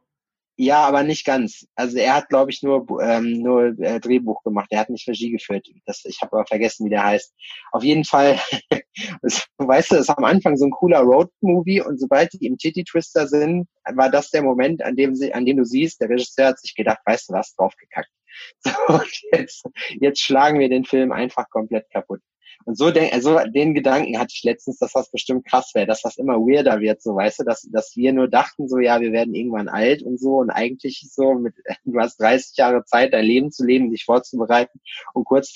ja, 0.55 0.85
aber 0.85 1.03
nicht 1.03 1.25
ganz. 1.25 1.65
Also 1.75 1.97
er 1.97 2.15
hat, 2.15 2.29
glaube 2.29 2.51
ich, 2.51 2.61
nur 2.61 2.85
ähm, 3.01 3.39
nur 3.39 3.77
äh, 3.79 3.99
Drehbuch 3.99 4.43
gemacht. 4.43 4.67
Er 4.69 4.81
hat 4.81 4.89
nicht 4.89 5.07
Regie 5.07 5.31
geführt. 5.31 5.67
Das, 5.85 6.03
ich 6.05 6.21
habe 6.21 6.33
aber 6.33 6.45
vergessen, 6.45 6.85
wie 6.85 6.91
der 6.91 7.03
heißt. 7.03 7.33
Auf 7.71 7.83
jeden 7.83 8.03
Fall, 8.03 8.39
weißt 9.57 9.91
du, 9.91 9.95
das 9.95 10.09
ist 10.09 10.15
am 10.15 10.23
Anfang 10.23 10.55
so 10.55 10.65
ein 10.65 10.71
cooler 10.71 10.99
Road-Movie 10.99 11.81
und 11.81 11.99
sobald 11.99 12.33
die 12.33 12.45
im 12.45 12.57
Titty-Twister 12.57 13.27
sind, 13.27 13.67
war 13.95 14.11
das 14.11 14.29
der 14.29 14.43
Moment, 14.43 14.83
an 14.83 14.95
dem 14.95 15.15
sie, 15.15 15.33
an 15.33 15.45
dem 15.45 15.57
du 15.57 15.65
siehst, 15.65 15.99
der 16.01 16.09
Regisseur 16.09 16.49
hat 16.49 16.59
sich 16.59 16.75
gedacht, 16.75 16.99
weißt 17.05 17.29
du 17.29 17.33
was, 17.33 17.55
draufgekackt. 17.55 18.09
So, 18.61 18.71
und 18.87 19.21
jetzt, 19.31 19.63
jetzt 20.01 20.19
schlagen 20.19 20.59
wir 20.59 20.67
den 20.67 20.85
Film 20.85 21.11
einfach 21.11 21.49
komplett 21.51 21.87
kaputt. 21.91 22.19
Und 22.65 22.77
so 22.77 22.91
denk, 22.91 23.13
also 23.13 23.39
den 23.45 23.73
Gedanken 23.73 24.17
hatte 24.17 24.33
ich 24.33 24.43
letztens, 24.43 24.77
dass 24.77 24.93
das 24.93 25.11
bestimmt 25.11 25.45
krass 25.45 25.71
wäre, 25.73 25.85
dass 25.85 26.01
das 26.01 26.17
immer 26.17 26.37
weirder 26.37 26.79
wird, 26.79 27.01
so 27.01 27.15
weißt 27.15 27.39
du, 27.39 27.43
dass, 27.43 27.63
dass 27.71 27.95
wir 27.95 28.13
nur 28.13 28.27
dachten, 28.27 28.67
so 28.67 28.79
ja, 28.79 29.01
wir 29.01 29.11
werden 29.11 29.35
irgendwann 29.35 29.67
alt 29.67 30.01
und 30.01 30.19
so 30.19 30.37
und 30.37 30.49
eigentlich 30.49 31.05
so 31.11 31.33
mit, 31.33 31.55
du 31.83 31.99
hast 31.99 32.17
30 32.19 32.55
Jahre 32.57 32.85
Zeit, 32.85 33.13
dein 33.13 33.25
Leben 33.25 33.51
zu 33.51 33.65
leben, 33.65 33.91
dich 33.91 34.05
vorzubereiten 34.05 34.79
und 35.13 35.25
kurz, 35.25 35.53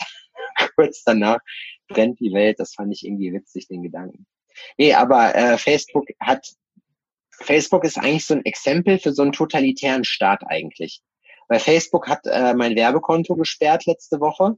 kurz 0.76 1.04
danach 1.04 1.40
brennt 1.88 2.20
die 2.20 2.34
Welt. 2.34 2.60
Das 2.60 2.74
fand 2.74 2.94
ich 2.94 3.06
irgendwie 3.06 3.34
witzig, 3.34 3.68
den 3.68 3.84
Gedanken. 3.84 4.26
Nee, 4.78 4.94
aber 4.94 5.36
äh, 5.36 5.58
Facebook 5.58 6.08
hat, 6.20 6.48
Facebook 7.32 7.84
ist 7.84 7.98
eigentlich 7.98 8.26
so 8.26 8.34
ein 8.34 8.46
Exempel 8.46 9.00
für 9.00 9.14
so 9.14 9.22
einen 9.22 9.32
totalitären 9.32 10.04
Staat 10.04 10.44
eigentlich. 10.46 11.02
Weil 11.48 11.60
Facebook 11.60 12.10
hat 12.10 12.26
äh, 12.26 12.54
mein 12.54 12.76
Werbekonto 12.76 13.36
gesperrt 13.36 13.86
letzte 13.86 14.20
Woche 14.20 14.58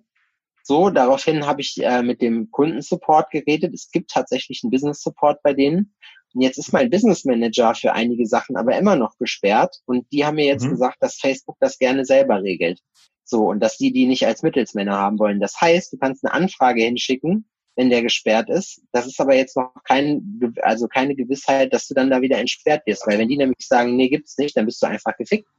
so, 0.69 0.91
daraufhin 0.91 1.47
habe 1.47 1.62
ich 1.62 1.84
äh, 1.84 2.03
mit 2.03 2.21
dem 2.21 2.51
Kundensupport 2.51 3.32
geredet. 3.32 3.73
Es 3.73 3.89
gibt 3.89 4.12
tatsächlich 4.12 4.62
einen 4.63 4.69
Business 4.69 5.01
Support 5.01 5.41
bei 5.41 5.53
denen. 5.53 5.95
Und 6.36 6.41
jetzt 6.41 6.60
ist 6.60 6.71
mein 6.71 6.91
Business 6.91 7.25
Manager 7.25 7.73
für 7.73 7.93
einige 7.93 8.27
Sachen 8.27 8.55
aber 8.55 8.77
immer 8.77 8.95
noch 8.95 9.17
gesperrt. 9.17 9.77
Und 9.86 10.05
die 10.12 10.27
haben 10.27 10.36
mir 10.36 10.45
jetzt 10.45 10.65
mhm. 10.65 10.69
gesagt, 10.69 10.97
dass 10.99 11.15
Facebook 11.15 11.58
das 11.60 11.79
gerne 11.79 12.05
selber 12.05 12.43
regelt. 12.43 12.82
So, 13.23 13.49
und 13.49 13.62
dass 13.62 13.77
die 13.77 13.91
die 13.91 14.05
nicht 14.05 14.27
als 14.27 14.43
Mittelsmänner 14.43 14.95
haben 14.95 15.17
wollen. 15.17 15.39
Das 15.39 15.60
heißt, 15.60 15.91
du 15.91 15.97
kannst 15.97 16.23
eine 16.23 16.36
Anfrage 16.36 16.84
hinschicken, 16.84 17.49
wenn 17.75 17.89
der 17.89 18.03
gesperrt 18.03 18.51
ist. 18.51 18.84
Das 18.91 19.08
ist 19.08 19.19
aber 19.19 19.36
jetzt 19.36 19.58
noch 19.58 19.73
kein, 19.86 20.53
also 20.62 20.88
keine 20.88 21.15
Gewissheit, 21.15 21.73
dass 21.73 21.88
du 21.88 21.95
dann 21.95 22.12
da 22.12 22.21
wieder 22.21 22.38
entsperrt 22.38 22.86
wirst. 22.86 23.08
Weil 23.08 23.17
wenn 23.17 23.27
die 23.27 23.38
nämlich 23.38 23.65
sagen, 23.67 23.95
nee, 23.95 24.10
gibt's 24.10 24.38
nicht, 24.38 24.55
dann 24.55 24.67
bist 24.67 24.84
du 24.84 24.86
einfach 24.86 25.17
gefickt. 25.17 25.49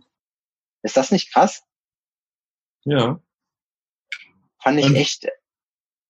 Ist 0.85 0.97
das 0.97 1.11
nicht 1.11 1.33
krass? 1.33 1.65
Ja. 2.85 3.21
Fand 4.63 4.79
ich 4.79 4.87
Und, 4.87 4.97
echt. 4.97 5.27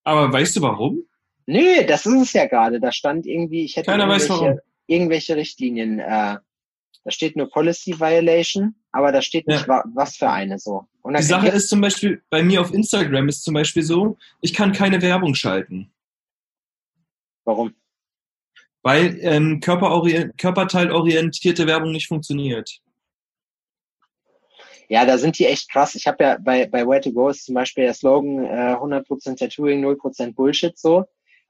Aber 0.05 0.33
weißt 0.33 0.57
du 0.57 0.63
warum? 0.63 1.05
Nö, 1.47 1.85
das 1.87 2.07
ist 2.07 2.21
es 2.21 2.33
ja 2.33 2.47
gerade. 2.47 2.81
Da 2.81 2.93
stand 2.93 3.27
irgendwie, 3.27 3.65
ich 3.65 3.77
hätte 3.77 3.91
irgendwelche, 3.91 4.63
irgendwelche 4.87 5.37
Richtlinien. 5.37 5.99
Äh, 5.99 6.39
da 7.05 7.11
steht 7.11 7.37
nur 7.37 7.49
Policy 7.49 7.99
Violation, 7.99 8.75
aber 8.93 9.11
da 9.11 9.23
steht 9.23 9.47
nicht, 9.47 9.67
ja. 9.67 9.83
was 9.95 10.17
für 10.17 10.31
eine 10.31 10.59
so. 10.59 10.87
Die 11.05 11.23
Sache 11.23 11.49
ist 11.49 11.69
zum 11.69 11.81
Beispiel, 11.81 12.23
bei 12.29 12.43
mir 12.43 12.61
auf 12.61 12.75
Instagram 12.75 13.29
ist 13.29 13.43
zum 13.43 13.55
Beispiel 13.55 13.83
so, 13.83 14.19
ich 14.43 14.53
kann 14.53 14.73
keine 14.73 15.01
Werbung 15.01 15.35
schalten. 15.35 15.91
Warum? 17.45 17.75
Weil 18.83 19.19
ähm, 19.23 19.61
körperteilorientierte 19.61 21.67
Werbung 21.67 21.93
nicht 21.93 22.09
funktioniert. 22.09 22.81
Ja, 24.91 25.05
da 25.07 25.19
sind 25.19 25.39
die 25.39 25.47
echt 25.47 25.71
krass. 25.71 25.95
Ich 25.95 26.09
habe 26.09 26.25
ja 26.25 26.37
bei, 26.41 26.67
bei 26.67 26.85
Where 26.85 27.01
to 27.01 27.13
Go 27.13 27.29
ist 27.29 27.45
zum 27.45 27.55
Beispiel 27.55 27.85
der 27.85 27.95
Slogan 27.95 28.45
äh, 28.45 28.75
100% 28.75 29.39
Tattooing, 29.39 29.85
0% 29.85 30.35
Bullshit 30.35 30.77
so. 30.77 31.05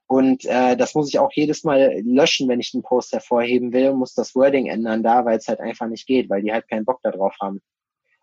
Und 0.05 0.45
äh, 0.45 0.77
das 0.77 0.93
muss 0.93 1.09
ich 1.09 1.17
auch 1.17 1.31
jedes 1.33 1.63
Mal 1.63 2.01
löschen, 2.05 2.47
wenn 2.49 2.59
ich 2.59 2.71
den 2.71 2.83
Post 2.83 3.13
hervorheben 3.13 3.73
will, 3.73 3.93
muss 3.93 4.13
das 4.13 4.35
Wording 4.35 4.67
ändern 4.67 5.01
da, 5.01 5.25
weil 5.25 5.39
es 5.39 5.47
halt 5.47 5.59
einfach 5.59 5.87
nicht 5.87 6.05
geht, 6.05 6.29
weil 6.29 6.43
die 6.43 6.51
halt 6.51 6.67
keinen 6.67 6.85
Bock 6.85 6.99
darauf 7.01 7.33
haben. 7.41 7.61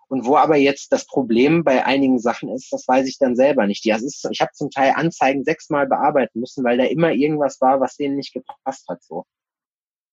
Und 0.06 0.24
wo 0.24 0.36
aber 0.36 0.56
jetzt 0.56 0.92
das 0.92 1.04
Problem 1.04 1.64
bei 1.64 1.84
einigen 1.84 2.20
Sachen 2.20 2.48
ist, 2.50 2.72
das 2.72 2.86
weiß 2.86 3.08
ich 3.08 3.18
dann 3.18 3.34
selber 3.34 3.66
nicht. 3.66 3.84
Ja, 3.86 3.96
ist, 3.96 4.24
ich 4.30 4.40
habe 4.40 4.52
zum 4.54 4.70
Teil 4.70 4.92
Anzeigen 4.94 5.42
sechsmal 5.42 5.88
bearbeiten 5.88 6.38
müssen, 6.38 6.62
weil 6.64 6.78
da 6.78 6.84
immer 6.84 7.10
irgendwas 7.10 7.60
war, 7.60 7.80
was 7.80 7.96
denen 7.96 8.14
nicht 8.14 8.32
gepasst 8.34 8.86
hat. 8.88 9.02
So. 9.02 9.24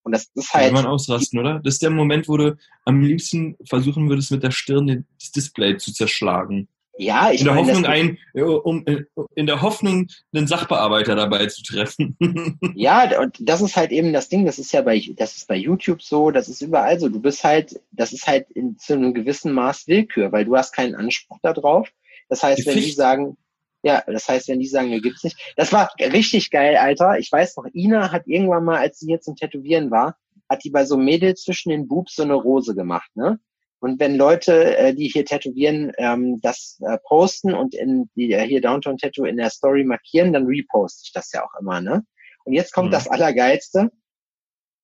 Und 0.06 0.12
das 0.12 0.30
ist 0.36 0.54
halt. 0.54 0.66
Kann 0.66 0.84
man 0.84 0.86
ausrasten, 0.86 1.40
oder? 1.40 1.60
Das 1.64 1.74
ist 1.76 1.82
der 1.82 1.90
Moment, 1.90 2.30
wo 2.30 2.38
du 2.38 2.56
am 2.86 3.02
liebsten 3.02 3.58
versuchen 3.68 4.08
würdest, 4.08 4.32
mit 4.32 4.44
der 4.44 4.52
Stirn 4.52 5.06
das 5.20 5.32
Display 5.32 5.78
zu 5.78 5.92
zerschlagen. 5.92 6.68
Ja, 6.98 7.32
ich 7.32 7.42
in 7.42 7.46
der 7.46 7.56
meine, 7.56 7.68
Hoffnung 7.68 7.86
ein, 7.86 8.18
um 8.36 8.86
äh, 8.86 9.04
in 9.34 9.48
der 9.48 9.62
Hoffnung 9.62 10.08
einen 10.34 10.48
Sachbearbeiter 10.48 11.16
dabei 11.16 11.48
zu 11.48 11.64
treffen. 11.64 12.16
ja, 12.76 13.20
und 13.20 13.36
das 13.42 13.62
ist 13.62 13.76
halt 13.76 13.92
eben 13.92 14.14
das 14.14 14.30
Ding. 14.30 14.46
Das 14.46 14.60
ist 14.60 14.72
ja 14.72 14.82
bei, 14.82 15.04
das 15.16 15.36
ist 15.36 15.48
bei 15.48 15.56
YouTube 15.56 16.02
so, 16.02 16.32
das 16.32 16.48
ist 16.48 16.62
überall 16.62 17.00
so. 17.00 17.10
Du 17.10 17.20
bist 17.20 17.44
halt, 17.44 17.82
das 17.92 18.14
ist 18.14 18.28
halt 18.28 18.50
in, 18.52 18.78
zu 18.78 18.94
einem 18.94 19.14
gewissen 19.14 19.52
Maß 19.54 19.88
Willkür, 19.88 20.32
weil 20.32 20.46
du 20.46 20.56
hast 20.56 20.72
keinen 20.72 20.96
Anspruch 20.96 21.40
darauf. 21.42 21.90
Das 22.30 22.44
heißt, 22.44 22.66
wenn 22.66 22.78
die 22.78 22.92
sagen, 22.92 23.38
Ja, 23.86 24.04
das 24.08 24.28
heißt, 24.28 24.48
wenn 24.48 24.60
die 24.60 24.68
sagen, 24.68 24.90
mir 24.90 25.00
gibt's 25.00 25.24
nicht. 25.24 25.38
Das 25.58 25.72
war 25.72 25.92
richtig 26.00 26.50
geil, 26.50 26.76
Alter. 26.76 27.20
Ich 27.20 27.32
weiß 27.32 27.56
noch, 27.58 27.68
Ina 27.72 28.12
hat 28.12 28.24
irgendwann 28.26 28.66
mal, 28.66 28.80
als 28.80 28.98
sie 28.98 29.06
hier 29.06 29.22
zum 29.22 29.36
Tätowieren 29.36 29.92
war, 29.92 30.18
hat 30.50 30.64
die 30.64 30.72
bei 30.72 30.86
so 30.86 30.98
Mädels 30.98 31.44
zwischen 31.44 31.70
den 31.70 31.88
Boobs 31.88 32.16
so 32.16 32.24
eine 32.24 32.34
Rose 32.34 32.74
gemacht, 32.74 33.12
ne? 33.14 33.40
Und 33.80 34.00
wenn 34.00 34.16
Leute, 34.16 34.76
äh, 34.76 34.96
die 34.96 35.10
hier 35.10 35.24
tätowieren, 35.24 35.92
ähm, 36.00 36.42
das 36.42 36.80
äh, 36.82 36.98
posten 37.08 37.54
und 37.54 37.76
in 37.76 38.10
die 38.16 38.32
äh, 38.32 38.48
hier 38.48 38.60
Downtown 38.60 38.98
Tattoo 38.98 39.26
in 39.26 39.38
der 39.38 39.52
Story 39.52 39.84
markieren, 39.84 40.34
dann 40.34 40.48
reposte 40.48 41.04
ich 41.06 41.14
das 41.14 41.32
ja 41.32 41.46
auch 41.46 41.54
immer, 41.60 41.80
ne? 41.80 42.04
Und 42.44 42.54
jetzt 42.54 42.74
kommt 42.74 42.88
mhm. 42.88 42.94
das 42.94 43.08
Allergeilste. 43.08 43.92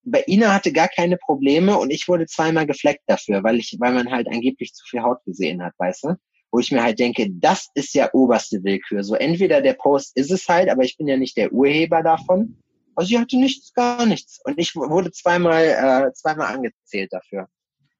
Bei 0.03 0.23
Ina 0.27 0.53
hatte 0.53 0.71
gar 0.71 0.89
keine 0.89 1.17
Probleme 1.17 1.75
und 1.79 1.89
ich 1.89 2.07
wurde 2.07 2.27
zweimal 2.27 2.67
gefleckt 2.67 3.01
dafür, 3.07 3.43
weil 3.43 3.57
ich, 3.57 3.77
weil 3.79 3.93
man 3.93 4.11
halt 4.11 4.27
angeblich 4.27 4.75
zu 4.75 4.85
viel 4.85 5.01
Haut 5.01 5.23
gesehen 5.25 5.63
hat, 5.63 5.73
weißt 5.79 6.03
du? 6.03 6.15
Wo 6.51 6.59
ich 6.59 6.71
mir 6.71 6.83
halt 6.83 6.99
denke, 6.99 7.27
das 7.31 7.69
ist 7.75 7.93
ja 7.93 8.09
oberste 8.13 8.63
Willkür. 8.63 9.03
So 9.03 9.15
entweder 9.15 9.61
der 9.61 9.73
Post 9.73 10.15
ist 10.17 10.31
es 10.31 10.47
halt, 10.47 10.69
aber 10.69 10.83
ich 10.83 10.97
bin 10.97 11.07
ja 11.07 11.17
nicht 11.17 11.37
der 11.37 11.51
Urheber 11.53 12.03
davon. 12.03 12.57
Also 12.95 13.07
sie 13.09 13.19
hatte 13.19 13.37
nichts, 13.37 13.73
gar 13.73 14.05
nichts. 14.05 14.39
Und 14.43 14.59
ich 14.59 14.75
wurde 14.75 15.11
zweimal, 15.11 15.63
äh, 15.63 16.13
zweimal 16.13 16.53
angezählt 16.53 17.13
dafür. 17.13 17.47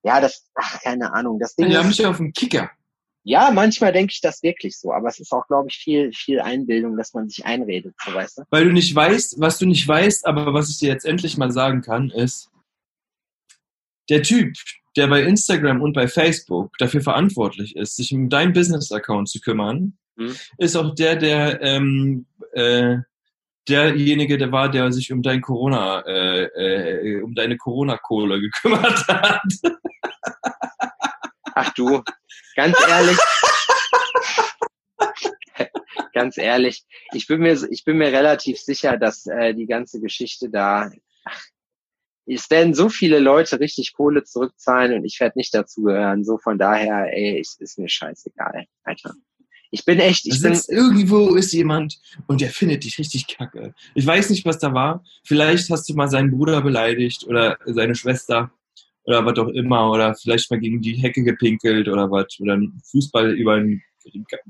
Ja, 0.03 0.19
das, 0.19 0.49
ach, 0.53 0.81
keine 0.81 1.13
Ahnung. 1.13 1.39
Das 1.39 1.55
Ding 1.55 1.69
Die 1.69 1.77
haben 1.77 1.87
mich 1.87 2.05
auf 2.05 2.17
dem 2.17 2.33
Kicker. 2.33 2.69
ja, 3.23 3.51
manchmal 3.51 3.93
denke 3.93 4.11
ich 4.11 4.19
das 4.19 4.43
wirklich 4.43 4.77
so, 4.77 4.91
aber 4.91 5.07
es 5.07 5.19
ist 5.19 5.31
auch, 5.31 5.47
glaube 5.47 5.69
ich, 5.69 5.77
viel, 5.77 6.11
viel 6.11 6.41
Einbildung, 6.41 6.97
dass 6.97 7.13
man 7.13 7.29
sich 7.29 7.45
einredet, 7.45 7.95
so 8.03 8.13
weißt 8.13 8.39
du. 8.39 8.43
Weil 8.49 8.65
du 8.65 8.73
nicht 8.73 8.93
weißt, 8.93 9.39
was 9.39 9.59
du 9.59 9.65
nicht 9.65 9.87
weißt, 9.87 10.25
aber 10.25 10.53
was 10.53 10.69
ich 10.69 10.79
dir 10.79 10.89
jetzt 10.89 11.05
endlich 11.05 11.37
mal 11.37 11.51
sagen 11.51 11.81
kann, 11.81 12.09
ist, 12.09 12.50
der 14.12 14.21
Typ, 14.21 14.54
der 14.95 15.08
bei 15.08 15.24
Instagram 15.24 15.82
und 15.82 15.93
bei 15.93 16.08
Facebook 16.08 16.78
dafür 16.78 17.02
verantwortlich 17.02 17.76
ist, 17.76 17.95
sich 17.95 18.13
um 18.13 18.30
deinen 18.30 18.54
Business-Account 18.54 19.28
zu 19.30 19.39
kümmern, 19.39 19.97
Hm. 20.17 20.36
ist 20.58 20.76
auch 20.76 20.93
der, 20.93 21.15
der 21.15 21.62
ähm, 21.62 22.26
äh, 22.54 22.97
derjenige, 23.67 24.38
der 24.38 24.52
war, 24.52 24.69
der 24.69 24.91
sich 24.91 25.12
um 25.12 25.21
dein 25.21 25.41
Corona, 25.41 26.02
äh, 26.06 26.43
äh, 26.43 27.21
um 27.21 27.34
deine 27.34 27.58
Corona-Kohle 27.58 28.39
gekümmert 28.41 29.08
hat. 29.08 29.41
Ach 31.56 31.74
du, 31.74 32.04
ganz 32.56 32.78
ehrlich. 32.88 33.17
ganz 36.13 36.38
ehrlich, 36.38 36.84
ich 37.13 37.28
bin 37.28 37.39
mir, 37.39 37.58
ich 37.69 37.84
bin 37.84 37.97
mir 37.97 38.12
relativ 38.12 38.60
sicher, 38.60 38.97
dass 38.97 39.26
äh, 39.28 39.54
die 39.54 39.65
ganze 39.65 40.02
Geschichte 40.02 40.50
da, 40.50 40.91
ach, 41.24 41.41
es 42.25 42.49
werden 42.49 42.73
so 42.73 42.89
viele 42.89 43.19
Leute 43.19 43.60
richtig 43.60 43.93
Kohle 43.93 44.23
zurückzahlen 44.23 44.93
und 44.93 45.05
ich 45.05 45.19
werde 45.19 45.38
nicht 45.38 45.53
dazugehören. 45.53 46.23
So 46.23 46.38
von 46.38 46.57
daher, 46.57 47.07
ey, 47.12 47.39
ich, 47.39 47.49
ist 47.60 47.79
mir 47.79 47.89
scheißegal, 47.89 48.65
Alter. 48.84 49.13
Ich 49.73 49.86
bin 49.86 49.99
echt, 49.99 50.25
ich 50.27 50.41
bin, 50.41 50.60
irgendwo 50.67 51.34
ist 51.36 51.53
jemand 51.53 51.97
und 52.27 52.41
der 52.41 52.49
findet 52.49 52.84
dich 52.84 52.99
richtig 52.99 53.27
kacke. 53.27 53.73
Ich 53.95 54.05
weiß 54.05 54.29
nicht, 54.29 54.45
was 54.45 54.60
da 54.60 54.73
war. 54.73 55.03
Vielleicht 55.23 55.69
hast 55.69 55.88
du 55.89 55.93
mal 55.93 56.10
seinen 56.10 56.29
Bruder 56.29 56.62
beleidigt 56.62 57.25
oder 57.25 57.57
seine 57.65 57.95
Schwester 57.95 58.51
oder 59.05 59.25
was 59.25 59.39
auch 59.39 59.47
immer 59.47 59.89
oder 59.89 60.13
vielleicht 60.13 60.51
mal 60.51 60.60
gegen 60.60 60.81
die 60.81 60.95
Hecke 60.95 61.23
gepinkelt 61.23 61.88
oder 61.88 62.12
was 62.12 62.38
oder 62.41 62.53
einen 62.53 62.81
Fußball 62.91 63.31
über 63.31 63.60
den 63.60 63.81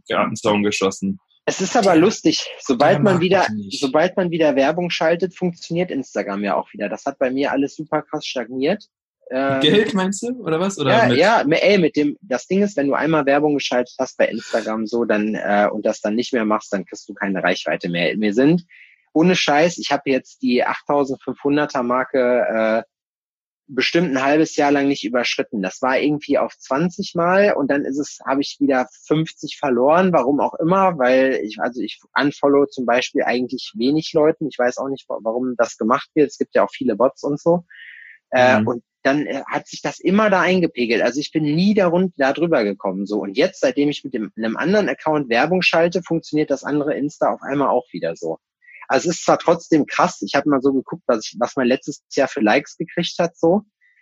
Gartenzaun 0.09 0.63
geschossen. 0.63 1.19
Es 1.45 1.59
ist 1.59 1.75
aber 1.75 1.95
lustig, 1.95 2.45
sobald 2.59 3.01
man 3.01 3.19
wieder, 3.19 3.47
sobald 3.71 4.15
man 4.15 4.29
wieder 4.31 4.55
Werbung 4.55 4.89
schaltet, 4.89 5.35
funktioniert 5.35 5.89
Instagram 5.89 6.43
ja 6.43 6.55
auch 6.55 6.71
wieder. 6.73 6.87
Das 6.87 7.05
hat 7.05 7.17
bei 7.17 7.31
mir 7.31 7.51
alles 7.51 7.75
super 7.75 8.03
krass 8.03 8.25
stagniert. 8.25 8.85
Ähm, 9.31 9.61
Geld 9.61 9.93
meinst 9.93 10.21
du 10.21 10.43
oder 10.43 10.59
was? 10.59 10.77
Oder 10.77 10.91
ja, 10.91 11.07
mit, 11.07 11.17
ja, 11.17 11.41
ey, 11.41 11.77
mit 11.77 11.95
dem, 11.95 12.17
das 12.21 12.47
Ding 12.47 12.61
ist, 12.61 12.75
wenn 12.75 12.87
du 12.87 12.93
einmal 12.93 13.25
Werbung 13.25 13.55
geschaltet 13.55 13.95
hast 13.97 14.17
bei 14.17 14.27
Instagram 14.27 14.85
so, 14.85 15.05
dann 15.05 15.35
äh, 15.35 15.69
und 15.71 15.85
das 15.85 16.01
dann 16.01 16.15
nicht 16.15 16.33
mehr 16.33 16.45
machst, 16.45 16.73
dann 16.73 16.85
kriegst 16.85 17.07
du 17.07 17.13
keine 17.13 17.41
Reichweite 17.41 17.89
mehr. 17.89 18.13
Wir 18.17 18.33
sind 18.33 18.65
ohne 19.13 19.35
Scheiß, 19.35 19.77
ich 19.77 19.91
habe 19.91 20.09
jetzt 20.09 20.41
die 20.41 20.65
8500er 20.65 21.83
Marke 21.83 22.45
äh, 22.85 22.90
bestimmt 23.73 24.11
ein 24.11 24.21
halbes 24.23 24.55
Jahr 24.55 24.71
lang 24.71 24.87
nicht 24.87 25.03
überschritten. 25.05 25.61
Das 25.61 25.81
war 25.81 25.97
irgendwie 25.99 26.37
auf 26.37 26.57
20 26.57 27.15
Mal 27.15 27.53
und 27.53 27.69
dann 27.71 27.85
ist 27.85 27.97
es, 27.97 28.19
habe 28.25 28.41
ich 28.41 28.57
wieder 28.59 28.87
50 29.07 29.57
verloren, 29.57 30.11
warum 30.13 30.39
auch 30.39 30.53
immer, 30.55 30.97
weil 30.97 31.39
ich, 31.43 31.57
also 31.59 31.81
ich 31.81 31.99
unfollow 32.19 32.65
zum 32.67 32.85
Beispiel 32.85 33.23
eigentlich 33.23 33.71
wenig 33.75 34.11
Leuten. 34.13 34.47
Ich 34.49 34.57
weiß 34.59 34.77
auch 34.77 34.89
nicht, 34.89 35.07
wa- 35.09 35.19
warum 35.23 35.55
das 35.57 35.77
gemacht 35.77 36.09
wird. 36.15 36.29
Es 36.29 36.37
gibt 36.37 36.55
ja 36.55 36.63
auch 36.63 36.71
viele 36.71 36.95
Bots 36.95 37.23
und 37.23 37.39
so. 37.39 37.63
Äh, 38.31 38.59
Mhm. 38.59 38.67
und 38.67 38.83
dann 39.03 39.25
äh, 39.25 39.41
hat 39.47 39.67
sich 39.67 39.81
das 39.81 39.99
immer 39.99 40.29
da 40.29 40.41
eingepegelt. 40.41 41.01
Also 41.01 41.19
ich 41.19 41.31
bin 41.31 41.43
nie 41.43 41.73
darunter, 41.73 42.13
da 42.17 42.33
drüber 42.33 42.63
gekommen. 42.63 43.05
So. 43.05 43.19
Und 43.19 43.35
jetzt, 43.35 43.59
seitdem 43.61 43.89
ich 43.89 44.03
mit 44.03 44.13
dem, 44.13 44.31
einem 44.37 44.57
anderen 44.57 44.89
Account 44.89 45.29
Werbung 45.29 45.61
schalte, 45.63 46.01
funktioniert 46.03 46.51
das 46.51 46.63
andere 46.63 46.93
Insta 46.95 47.33
auf 47.33 47.41
einmal 47.41 47.69
auch 47.69 47.85
wieder 47.91 48.15
so. 48.15 48.37
Also 48.91 49.09
es 49.09 49.17
ist 49.17 49.25
zwar 49.25 49.39
trotzdem 49.39 49.85
krass, 49.85 50.21
ich 50.21 50.35
habe 50.35 50.49
mal 50.49 50.61
so 50.61 50.73
geguckt, 50.73 51.03
was, 51.07 51.25
ich, 51.25 51.37
was 51.39 51.55
man 51.55 51.67
letztes 51.67 52.03
Jahr 52.13 52.27
für 52.27 52.41
Likes 52.41 52.75
gekriegt 52.77 53.15
hat, 53.19 53.37
so 53.37 53.61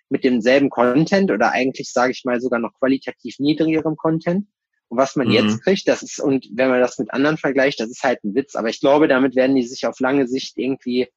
mit 0.09 0.23
demselben 0.23 0.71
Content 0.71 1.29
oder 1.29 1.51
eigentlich 1.51 1.91
sage 1.91 2.11
ich 2.11 2.25
mal 2.25 2.41
sogar 2.41 2.59
noch 2.59 2.73
qualitativ 2.79 3.37
niedrigerem 3.37 3.95
Content. 3.95 4.47
Und 4.87 4.97
was 4.97 5.15
man 5.15 5.27
Mhm. 5.27 5.33
jetzt 5.33 5.61
kriegt, 5.63 5.87
das 5.87 6.01
ist, 6.01 6.19
und 6.19 6.47
wenn 6.53 6.69
man 6.69 6.81
das 6.81 6.97
mit 6.97 7.13
anderen 7.13 7.37
vergleicht, 7.37 7.79
das 7.79 7.89
ist 7.89 8.01
halt 8.03 8.23
ein 8.23 8.33
Witz. 8.33 8.55
Aber 8.55 8.69
ich 8.69 8.79
glaube, 8.79 9.07
damit 9.07 9.35
werden 9.35 9.55
die 9.55 9.61
sich 9.61 9.85
auf 9.85 9.99
lange 9.99 10.27
Sicht 10.27 10.57
irgendwie 10.57 11.07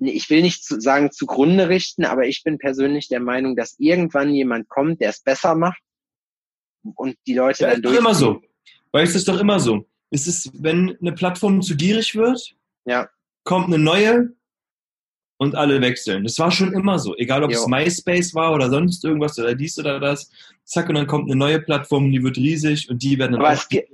ich 0.00 0.28
will 0.28 0.42
nicht 0.42 0.62
zu, 0.62 0.80
sagen 0.80 1.10
zugrunde 1.10 1.68
richten, 1.68 2.04
aber 2.04 2.26
ich 2.26 2.42
bin 2.44 2.58
persönlich 2.58 3.08
der 3.08 3.20
Meinung, 3.20 3.56
dass 3.56 3.76
irgendwann 3.78 4.30
jemand 4.30 4.68
kommt, 4.68 5.00
der 5.00 5.10
es 5.10 5.20
besser 5.20 5.54
macht 5.54 5.80
und 6.94 7.16
die 7.26 7.34
Leute 7.34 7.62
Ja, 7.62 7.70
dann 7.70 7.78
ist 7.78 7.84
doch 7.84 7.90
durch. 7.90 8.00
immer 8.00 8.14
so. 8.14 8.42
Weil 8.92 9.04
es 9.04 9.14
ist 9.14 9.26
doch 9.26 9.40
immer 9.40 9.58
so. 9.58 9.86
Es 10.10 10.26
ist, 10.26 10.50
wenn 10.62 10.96
eine 11.00 11.12
Plattform 11.12 11.62
zu 11.62 11.76
gierig 11.76 12.14
wird, 12.14 12.54
Ja. 12.84 13.08
kommt 13.44 13.66
eine 13.66 13.78
neue 13.78 14.32
und 15.38 15.54
alle 15.54 15.80
wechseln. 15.80 16.24
Das 16.24 16.38
war 16.38 16.50
schon 16.50 16.72
immer 16.72 16.98
so. 16.98 17.16
Egal, 17.16 17.44
ob 17.44 17.50
Jo. 17.52 17.58
es 17.58 17.66
MySpace 17.66 18.34
war 18.34 18.52
oder 18.54 18.70
sonst 18.70 19.04
irgendwas 19.04 19.38
oder 19.38 19.54
dies 19.54 19.78
oder 19.78 20.00
das. 20.00 20.30
Zack, 20.64 20.88
und 20.88 20.94
dann 20.94 21.06
kommt 21.06 21.26
eine 21.30 21.36
neue 21.36 21.60
Plattform, 21.60 22.10
die 22.10 22.22
wird 22.22 22.36
riesig 22.38 22.88
und 22.88 23.02
die 23.02 23.18
werden 23.18 23.32
dann 23.32 23.40
Aber 23.40 23.50
auch 23.50 23.54
es 23.54 23.68
gibt, 23.68 23.90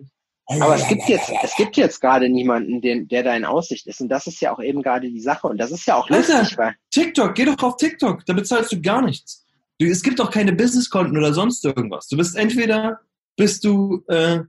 aber 0.47 0.75
es 0.77 0.87
gibt 0.89 1.09
jetzt, 1.09 1.31
es 1.43 1.57
gibt 1.57 1.77
jetzt 1.77 2.01
gerade 2.01 2.29
niemanden, 2.29 2.81
den, 2.81 3.09
der 3.09 3.23
da 3.23 3.35
in 3.35 3.45
Aussicht 3.45 3.87
ist. 3.87 4.01
Und 4.01 4.09
das 4.09 4.27
ist 4.27 4.41
ja 4.41 4.53
auch 4.55 4.61
eben 4.63 4.83
gerade 4.83 5.09
die 5.09 5.21
Sache. 5.21 5.47
Und 5.49 5.59
das 5.59 5.71
ist 5.71 5.87
ja 5.87 5.97
auch 5.97 6.09
Alter. 6.11 6.39
lustig, 6.41 6.59
weil, 6.59 6.75
TikTok, 6.91 7.35
geh 7.35 7.45
doch 7.47 7.61
auf 7.63 7.77
TikTok, 7.77 8.25
da 8.27 8.33
bezahlst 8.35 8.71
du 8.73 8.81
gar 8.81 9.03
nichts. 9.03 9.45
Du, 9.81 9.87
es 9.87 10.03
gibt 10.03 10.21
auch 10.21 10.31
keine 10.31 10.53
Businesskonten 10.53 11.17
oder 11.17 11.33
sonst 11.33 11.65
irgendwas. 11.65 12.07
Du 12.09 12.17
bist 12.17 12.37
entweder, 12.37 13.01
bist 13.37 13.65
du, 13.65 14.05
äh, 14.09 14.41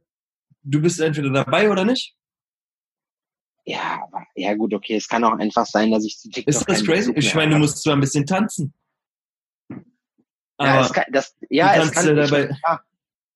du 0.63 0.81
bist 0.81 0.99
entweder 0.99 1.29
dabei 1.29 1.69
oder 1.69 1.85
nicht. 1.85 2.15
ja, 3.65 4.01
aber, 4.03 4.25
ja 4.35 4.53
gut, 4.55 4.73
okay, 4.73 4.95
es 4.95 5.07
kann 5.07 5.23
auch 5.23 5.37
einfach 5.37 5.65
sein, 5.65 5.91
dass 5.91 6.05
ich 6.05 6.17
zu 6.17 6.29
TikTok 6.29 6.49
Ist 6.49 6.69
das 6.69 6.83
crazy? 6.83 7.11
Bezug 7.11 7.17
Ich 7.17 7.35
meine, 7.35 7.53
du 7.53 7.59
musst 7.59 7.81
zwar 7.81 7.95
ein 7.95 8.01
bisschen 8.01 8.25
tanzen. 8.25 8.73
Ja, 10.59 10.81
es 10.81 10.93
kann, 10.93 11.05
das, 11.11 11.35
ja, 11.49 11.75
es 11.75 11.91
kann, 11.91 12.15
ja 12.15 12.25
ja. 12.25 12.81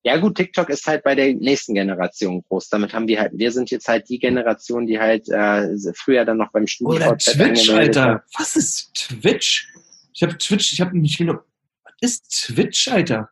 ja 0.04 0.18
gut, 0.18 0.36
TikTok 0.36 0.70
ist 0.70 0.86
halt 0.86 1.04
bei 1.04 1.16
der 1.16 1.34
nächsten 1.34 1.74
Generation 1.74 2.44
groß. 2.44 2.70
Damit 2.70 2.94
haben 2.94 3.08
wir 3.08 3.20
halt, 3.20 3.32
wir 3.36 3.52
sind 3.52 3.72
jetzt 3.72 3.88
halt 3.88 4.08
die 4.08 4.20
Generation, 4.20 4.86
die 4.86 5.00
halt 5.00 5.28
äh, 5.30 5.76
früher 5.94 6.26
dann 6.26 6.38
noch 6.38 6.52
beim 6.52 6.66
Oder 6.82 7.18
StudiVZ 7.20 7.34
Twitch, 7.34 7.70
Alter. 7.70 8.14
hat. 8.16 8.24
Was 8.38 8.56
ist 8.56 8.94
Twitch? 8.94 9.74
Ich 10.14 10.24
habe 10.24 10.38
Twitch, 10.38 10.74
ich 10.74 10.82
habe 10.82 10.98
nicht 10.98 11.18
genau. 11.18 11.40
Was 11.84 11.94
ist 12.02 12.46
Twitch, 12.48 12.88
Alter? 12.88 13.30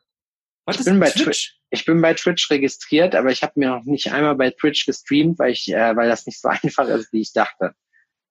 Was 0.66 0.80
Ich 0.80 0.86
bin 0.86 1.00
bei 1.00 1.10
Twitch? 1.10 1.58
Ich 1.70 1.86
bin 1.86 2.02
bei 2.02 2.14
Twitch 2.14 2.50
registriert, 2.50 3.16
aber 3.16 3.32
ich 3.32 3.44
habe 3.44 3.54
mir 3.56 3.70
noch 3.70 3.84
nicht 3.84 4.12
einmal 4.12 4.36
bei 4.36 4.50
Twitch 4.50 4.86
gestreamt, 4.86 5.38
weil 5.40 5.52
ich, 5.52 5.72
äh, 5.72 5.96
weil 5.96 6.10
das 6.10 6.26
nicht 6.26 6.42
so 6.42 6.50
einfach 6.64 6.88
ist, 6.88 7.14
wie 7.14 7.22
ich 7.22 7.34
dachte. 7.34 7.74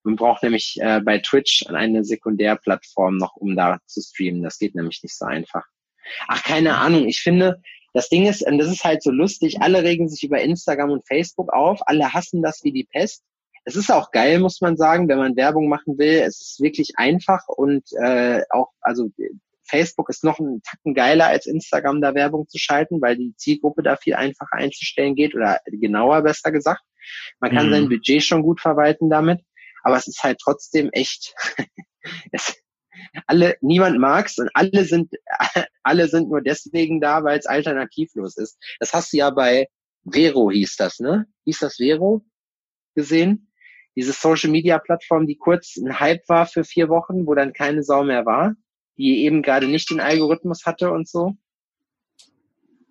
Man 0.03 0.17
braucht 0.17 0.43
nämlich 0.43 0.77
äh, 0.81 1.01
bei 1.01 1.19
Twitch 1.19 1.67
eine 1.69 2.05
Sekundärplattform 2.05 3.17
noch, 3.17 3.37
um 3.37 3.57
da 3.57 3.79
zu 3.87 4.03
streamen. 4.03 4.43
Das 4.43 4.59
geht 4.59 4.75
nämlich 4.75 5.03
nicht 5.03 5.17
so 5.17 5.25
einfach. 5.25 5.65
Ach, 6.29 6.43
keine 6.43 6.77
Ahnung. 6.77 7.09
Ich 7.09 7.23
finde, 7.23 7.63
das 7.95 8.09
Ding 8.09 8.27
ist, 8.27 8.47
und 8.47 8.59
das 8.59 8.69
ist 8.69 8.85
halt 8.85 9.03
so 9.03 9.11
lustig, 9.11 9.63
alle 9.63 9.83
regen 9.83 10.09
sich 10.09 10.25
über 10.25 10.41
Instagram 10.41 10.91
und 10.91 11.07
Facebook 11.07 11.53
auf, 11.53 11.81
alle 11.87 12.13
hassen 12.13 12.43
das 12.43 12.63
wie 12.65 12.73
die 12.73 12.85
Pest. 12.85 13.23
Es 13.65 13.77
ist 13.77 13.91
auch 13.91 14.11
geil, 14.11 14.41
muss 14.41 14.61
man 14.61 14.77
sagen, 14.77 15.09
wenn 15.09 15.19
man 15.19 15.37
Werbung 15.37 15.69
machen 15.69 15.97
will. 15.97 16.21
Es 16.21 16.41
ist 16.41 16.61
wirklich 16.61 16.99
einfach 16.99 17.47
und 17.47 17.85
äh, 17.93 18.43
auch, 18.51 18.73
also 18.81 19.11
Facebook 19.67 20.09
ist 20.11 20.25
noch 20.25 20.39
einen 20.39 20.63
Tacken 20.63 20.95
geiler 20.95 21.27
als 21.27 21.47
Instagram, 21.47 22.01
da 22.01 22.15
Werbung 22.15 22.49
zu 22.49 22.59
schalten, 22.59 23.01
weil 23.01 23.17
die 23.17 23.35
Zielgruppe 23.37 23.83
da 23.83 23.97
viel 23.97 24.15
einfacher 24.15 24.55
einzustellen 24.55 25.15
geht 25.15 25.35
oder 25.35 25.61
genauer 25.67 26.23
besser 26.23 26.53
gesagt. 26.53 26.83
Man 27.41 27.53
kann 27.53 27.67
Mhm. 27.67 27.71
sein 27.71 27.89
Budget 27.89 28.23
schon 28.23 28.43
gut 28.43 28.61
verwalten 28.61 29.11
damit, 29.11 29.41
aber 29.83 29.97
es 29.97 30.07
ist 30.07 30.23
halt 30.23 30.39
trotzdem 30.43 30.91
echt. 30.93 31.35
es, 32.33 32.57
alle, 33.27 33.57
niemand 33.61 33.99
mag's 33.99 34.39
und 34.39 34.51
alle 34.55 34.85
sind, 34.85 35.13
alle 35.83 36.09
sind 36.09 36.29
nur 36.29 36.41
deswegen 36.41 37.01
da, 37.01 37.25
weil 37.25 37.39
es 37.39 37.47
alternativlos 37.47 38.37
ist. 38.37 38.59
Das 38.81 38.93
hast 38.93 39.13
du 39.13 39.19
ja 39.19 39.31
bei 39.31 39.69
Vero 40.11 40.51
hieß 40.51 40.77
das, 40.77 41.01
ne? 41.01 41.27
Hieß 41.45 41.59
das 41.61 41.77
Vero 41.77 42.25
gesehen? 42.95 43.51
Diese 43.97 44.13
Social 44.13 44.51
Media 44.51 44.79
Plattform, 44.79 45.27
die 45.27 45.37
kurz 45.37 45.77
ein 45.77 46.01
Hype 46.01 46.29
war 46.29 46.47
für 46.47 46.65
vier 46.65 46.89
Wochen, 46.89 47.27
wo 47.27 47.35
dann 47.35 47.53
keine 47.53 47.83
Sau 47.83 48.03
mehr 48.03 48.27
war, 48.27 48.55
die 48.97 49.25
eben 49.25 49.43
gerade 49.43 49.67
nicht 49.67 49.91
den 49.91 50.01
Algorithmus 50.01 50.65
hatte 50.65 50.91
und 50.91 51.09
so. 51.09 51.37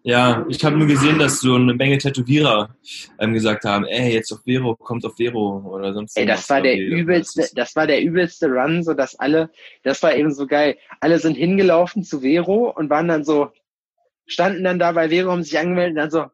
Ja, 0.05 0.45
ich 0.49 0.63
habe 0.65 0.77
nur 0.77 0.87
gesehen, 0.87 1.17
dass 1.17 1.39
so 1.39 1.55
eine 1.55 1.73
Menge 1.73 1.97
Tätowierer 1.97 2.75
ähm, 3.19 3.33
gesagt 3.33 3.63
haben, 3.63 3.85
ey, 3.85 4.13
jetzt 4.13 4.33
auf 4.33 4.41
Vero, 4.43 4.75
kommt 4.75 5.05
auf 5.05 5.15
Vero 5.15 5.63
oder 5.65 5.93
sonst 5.93 6.17
Ey, 6.17 6.25
das 6.25 6.49
war 6.49 6.61
der 6.61 6.77
übelste, 6.77 7.47
das 7.55 7.73
war 7.77 7.87
der 7.87 8.01
übelste 8.01 8.47
Run, 8.47 8.83
so 8.83 8.93
dass 8.93 9.17
alle, 9.17 9.49
das 9.83 10.03
war 10.03 10.13
eben 10.13 10.33
so 10.33 10.45
geil. 10.45 10.77
Alle 10.99 11.19
sind 11.19 11.35
hingelaufen 11.35 12.03
zu 12.03 12.19
Vero 12.19 12.69
und 12.69 12.89
waren 12.89 13.07
dann 13.07 13.23
so, 13.23 13.51
standen 14.25 14.65
dann 14.65 14.77
da 14.77 14.91
bei 14.91 15.07
Vero, 15.07 15.31
haben 15.31 15.43
sich 15.43 15.57
angemeldet 15.57 15.91
und 15.91 16.01
dann 16.01 16.11
so, 16.11 16.25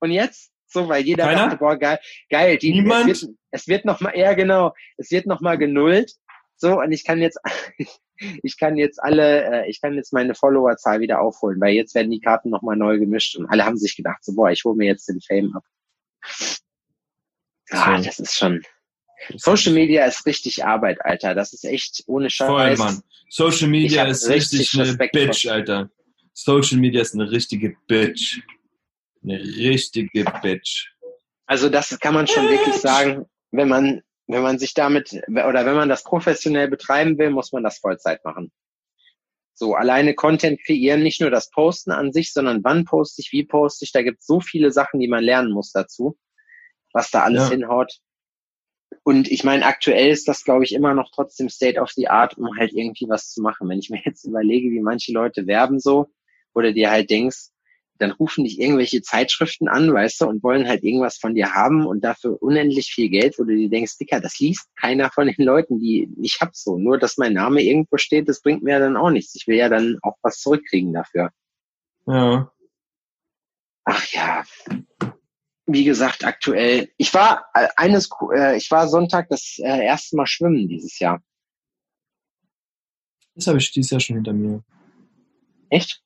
und 0.00 0.12
jetzt? 0.12 0.52
So, 0.66 0.88
weil 0.88 1.02
jeder 1.02 1.24
Keiner? 1.24 1.44
dachte, 1.46 1.56
boah, 1.56 1.76
geil, 1.76 1.98
geil, 2.30 2.56
die, 2.58 2.72
Niemand? 2.72 3.10
es 3.10 3.22
wird, 3.22 3.34
es 3.50 3.68
wird 3.68 3.84
noch 3.84 4.00
mal, 4.00 4.16
ja 4.16 4.34
genau, 4.34 4.74
es 4.96 5.10
wird 5.10 5.26
noch 5.26 5.40
mal 5.40 5.58
genullt. 5.58 6.12
So, 6.58 6.80
und 6.80 6.92
ich 6.92 7.04
kann 7.04 7.20
jetzt, 7.20 7.38
ich 8.42 8.58
kann 8.58 8.76
jetzt 8.76 9.02
alle, 9.02 9.64
äh, 9.64 9.70
ich 9.70 9.80
kann 9.80 9.94
jetzt 9.94 10.12
meine 10.12 10.34
Followerzahl 10.34 11.00
wieder 11.00 11.20
aufholen, 11.20 11.60
weil 11.60 11.74
jetzt 11.74 11.94
werden 11.94 12.10
die 12.10 12.20
Karten 12.20 12.50
noch 12.50 12.62
mal 12.62 12.76
neu 12.76 12.98
gemischt 12.98 13.36
und 13.36 13.46
alle 13.46 13.64
haben 13.64 13.78
sich 13.78 13.96
gedacht, 13.96 14.22
so, 14.24 14.34
boah, 14.34 14.50
ich 14.50 14.64
hole 14.64 14.76
mir 14.76 14.86
jetzt 14.86 15.08
den 15.08 15.20
Fame 15.20 15.54
ab. 15.56 15.64
Ah, 17.70 18.00
das 18.00 18.18
ist 18.18 18.34
schon, 18.36 18.62
Social 19.36 19.72
Media 19.72 20.04
ist 20.06 20.24
richtig 20.26 20.64
Arbeit, 20.64 21.04
Alter. 21.04 21.34
Das 21.34 21.52
ist 21.52 21.64
echt 21.64 22.04
ohne 22.06 22.30
Scheiß. 22.30 22.48
Voll, 22.48 22.76
Mann. 22.76 23.02
Social 23.28 23.68
Media 23.68 24.04
ist 24.04 24.28
richtig 24.28 24.60
richtig 24.60 24.74
eine 24.80 24.88
Respekt 24.88 25.16
vor- 25.16 25.26
Bitch, 25.26 25.46
Alter. 25.46 25.90
Social 26.32 26.78
Media 26.78 27.02
ist 27.02 27.14
eine 27.14 27.30
richtige 27.30 27.76
Bitch. 27.86 28.40
Eine 29.22 29.38
richtige 29.40 30.24
Bitch. 30.42 30.88
Also 31.46 31.68
das 31.68 31.98
kann 31.98 32.14
man 32.14 32.26
schon 32.26 32.48
wirklich 32.48 32.76
sagen, 32.76 33.26
wenn 33.50 33.68
man, 33.68 34.02
wenn 34.28 34.42
man 34.42 34.58
sich 34.58 34.74
damit, 34.74 35.12
oder 35.28 35.66
wenn 35.66 35.74
man 35.74 35.88
das 35.88 36.04
professionell 36.04 36.68
betreiben 36.68 37.18
will, 37.18 37.30
muss 37.30 37.52
man 37.52 37.64
das 37.64 37.78
Vollzeit 37.78 38.24
machen. 38.24 38.52
So, 39.54 39.74
alleine 39.74 40.14
Content 40.14 40.60
kreieren, 40.64 41.02
nicht 41.02 41.20
nur 41.20 41.30
das 41.30 41.50
Posten 41.50 41.90
an 41.90 42.12
sich, 42.12 42.32
sondern 42.32 42.62
wann 42.62 42.84
poste 42.84 43.22
ich, 43.22 43.32
wie 43.32 43.44
poste 43.44 43.84
ich, 43.84 43.92
da 43.92 44.02
gibt 44.02 44.20
es 44.20 44.26
so 44.26 44.40
viele 44.40 44.70
Sachen, 44.70 45.00
die 45.00 45.08
man 45.08 45.24
lernen 45.24 45.50
muss 45.50 45.72
dazu, 45.72 46.16
was 46.92 47.10
da 47.10 47.22
alles 47.22 47.44
Ja. 47.44 47.48
hinhaut. 47.48 47.98
Und 49.02 49.30
ich 49.30 49.42
meine, 49.42 49.64
aktuell 49.66 50.10
ist 50.10 50.28
das, 50.28 50.44
glaube 50.44 50.64
ich, 50.64 50.74
immer 50.74 50.94
noch 50.94 51.10
trotzdem 51.12 51.48
State 51.48 51.80
of 51.80 51.90
the 51.90 52.08
Art, 52.08 52.36
um 52.38 52.56
halt 52.58 52.72
irgendwie 52.72 53.08
was 53.08 53.30
zu 53.30 53.42
machen. 53.42 53.68
Wenn 53.68 53.78
ich 53.78 53.90
mir 53.90 54.00
jetzt 54.04 54.24
überlege, 54.24 54.70
wie 54.70 54.80
manche 54.80 55.12
Leute 55.12 55.46
werben 55.46 55.80
so, 55.80 56.08
oder 56.54 56.72
dir 56.72 56.90
halt 56.90 57.10
denkst, 57.10 57.48
dann 57.98 58.12
rufen 58.12 58.44
dich 58.44 58.60
irgendwelche 58.60 59.02
Zeitschriften 59.02 59.68
an, 59.68 59.92
weißt 59.92 60.20
du, 60.20 60.26
und 60.26 60.42
wollen 60.42 60.68
halt 60.68 60.84
irgendwas 60.84 61.18
von 61.18 61.34
dir 61.34 61.54
haben 61.54 61.86
und 61.86 62.02
dafür 62.02 62.40
unendlich 62.40 62.92
viel 62.92 63.08
Geld, 63.08 63.38
wo 63.38 63.44
du 63.44 63.54
dir 63.54 63.68
denkst, 63.68 63.98
Dicker, 63.98 64.20
das 64.20 64.38
liest 64.38 64.68
keiner 64.76 65.10
von 65.10 65.26
den 65.26 65.44
Leuten, 65.44 65.78
die 65.80 66.08
ich 66.20 66.38
hab 66.40 66.54
so. 66.54 66.78
Nur, 66.78 66.98
dass 66.98 67.18
mein 67.18 67.32
Name 67.32 67.62
irgendwo 67.62 67.96
steht, 67.96 68.28
das 68.28 68.40
bringt 68.40 68.62
mir 68.62 68.72
ja 68.72 68.78
dann 68.78 68.96
auch 68.96 69.10
nichts. 69.10 69.34
Ich 69.34 69.46
will 69.46 69.56
ja 69.56 69.68
dann 69.68 69.98
auch 70.02 70.16
was 70.22 70.38
zurückkriegen 70.38 70.92
dafür. 70.92 71.30
Ja. 72.06 72.50
Ach 73.84 74.06
ja. 74.12 74.44
Wie 75.66 75.84
gesagt, 75.84 76.24
aktuell. 76.24 76.90
Ich 76.96 77.12
war 77.12 77.46
äh, 77.54 77.68
eines, 77.76 78.08
äh, 78.34 78.56
ich 78.56 78.70
war 78.70 78.88
Sonntag 78.88 79.28
das 79.28 79.56
äh, 79.58 79.84
erste 79.84 80.16
Mal 80.16 80.26
schwimmen 80.26 80.68
dieses 80.68 80.98
Jahr. 80.98 81.22
Das 83.34 83.46
habe 83.46 83.58
ich 83.58 83.70
dieses 83.70 83.90
Jahr 83.90 84.00
schon 84.00 84.16
hinter 84.16 84.32
mir. 84.32 84.64
Echt? 85.68 86.02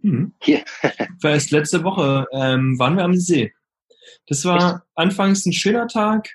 Mhm. 0.00 0.34
Hier. 0.40 0.64
War 1.20 1.32
erst 1.32 1.50
letzte 1.50 1.84
Woche 1.84 2.26
ähm, 2.32 2.78
waren 2.78 2.96
wir 2.96 3.04
am 3.04 3.16
See. 3.16 3.52
Das 4.26 4.44
war 4.44 4.86
anfangs 4.94 5.44
ein 5.46 5.52
schöner 5.52 5.86
Tag 5.86 6.28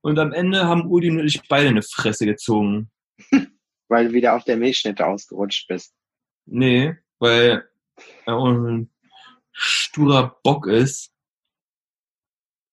und 0.00 0.18
am 0.18 0.32
Ende 0.32 0.66
haben 0.66 0.90
Udi 0.90 1.10
und 1.10 1.26
ich 1.26 1.40
beide 1.48 1.68
eine 1.68 1.82
Fresse 1.82 2.26
gezogen. 2.26 2.90
Weil 3.88 4.08
du 4.08 4.14
wieder 4.14 4.34
auf 4.34 4.44
der 4.44 4.56
Milchschnitte 4.56 5.06
ausgerutscht 5.06 5.66
bist. 5.68 5.94
Nee, 6.46 6.96
weil 7.18 7.68
er 8.24 8.36
auch 8.36 8.46
ein 8.46 8.90
sturer 9.52 10.38
Bock 10.42 10.66
ist. 10.66 11.12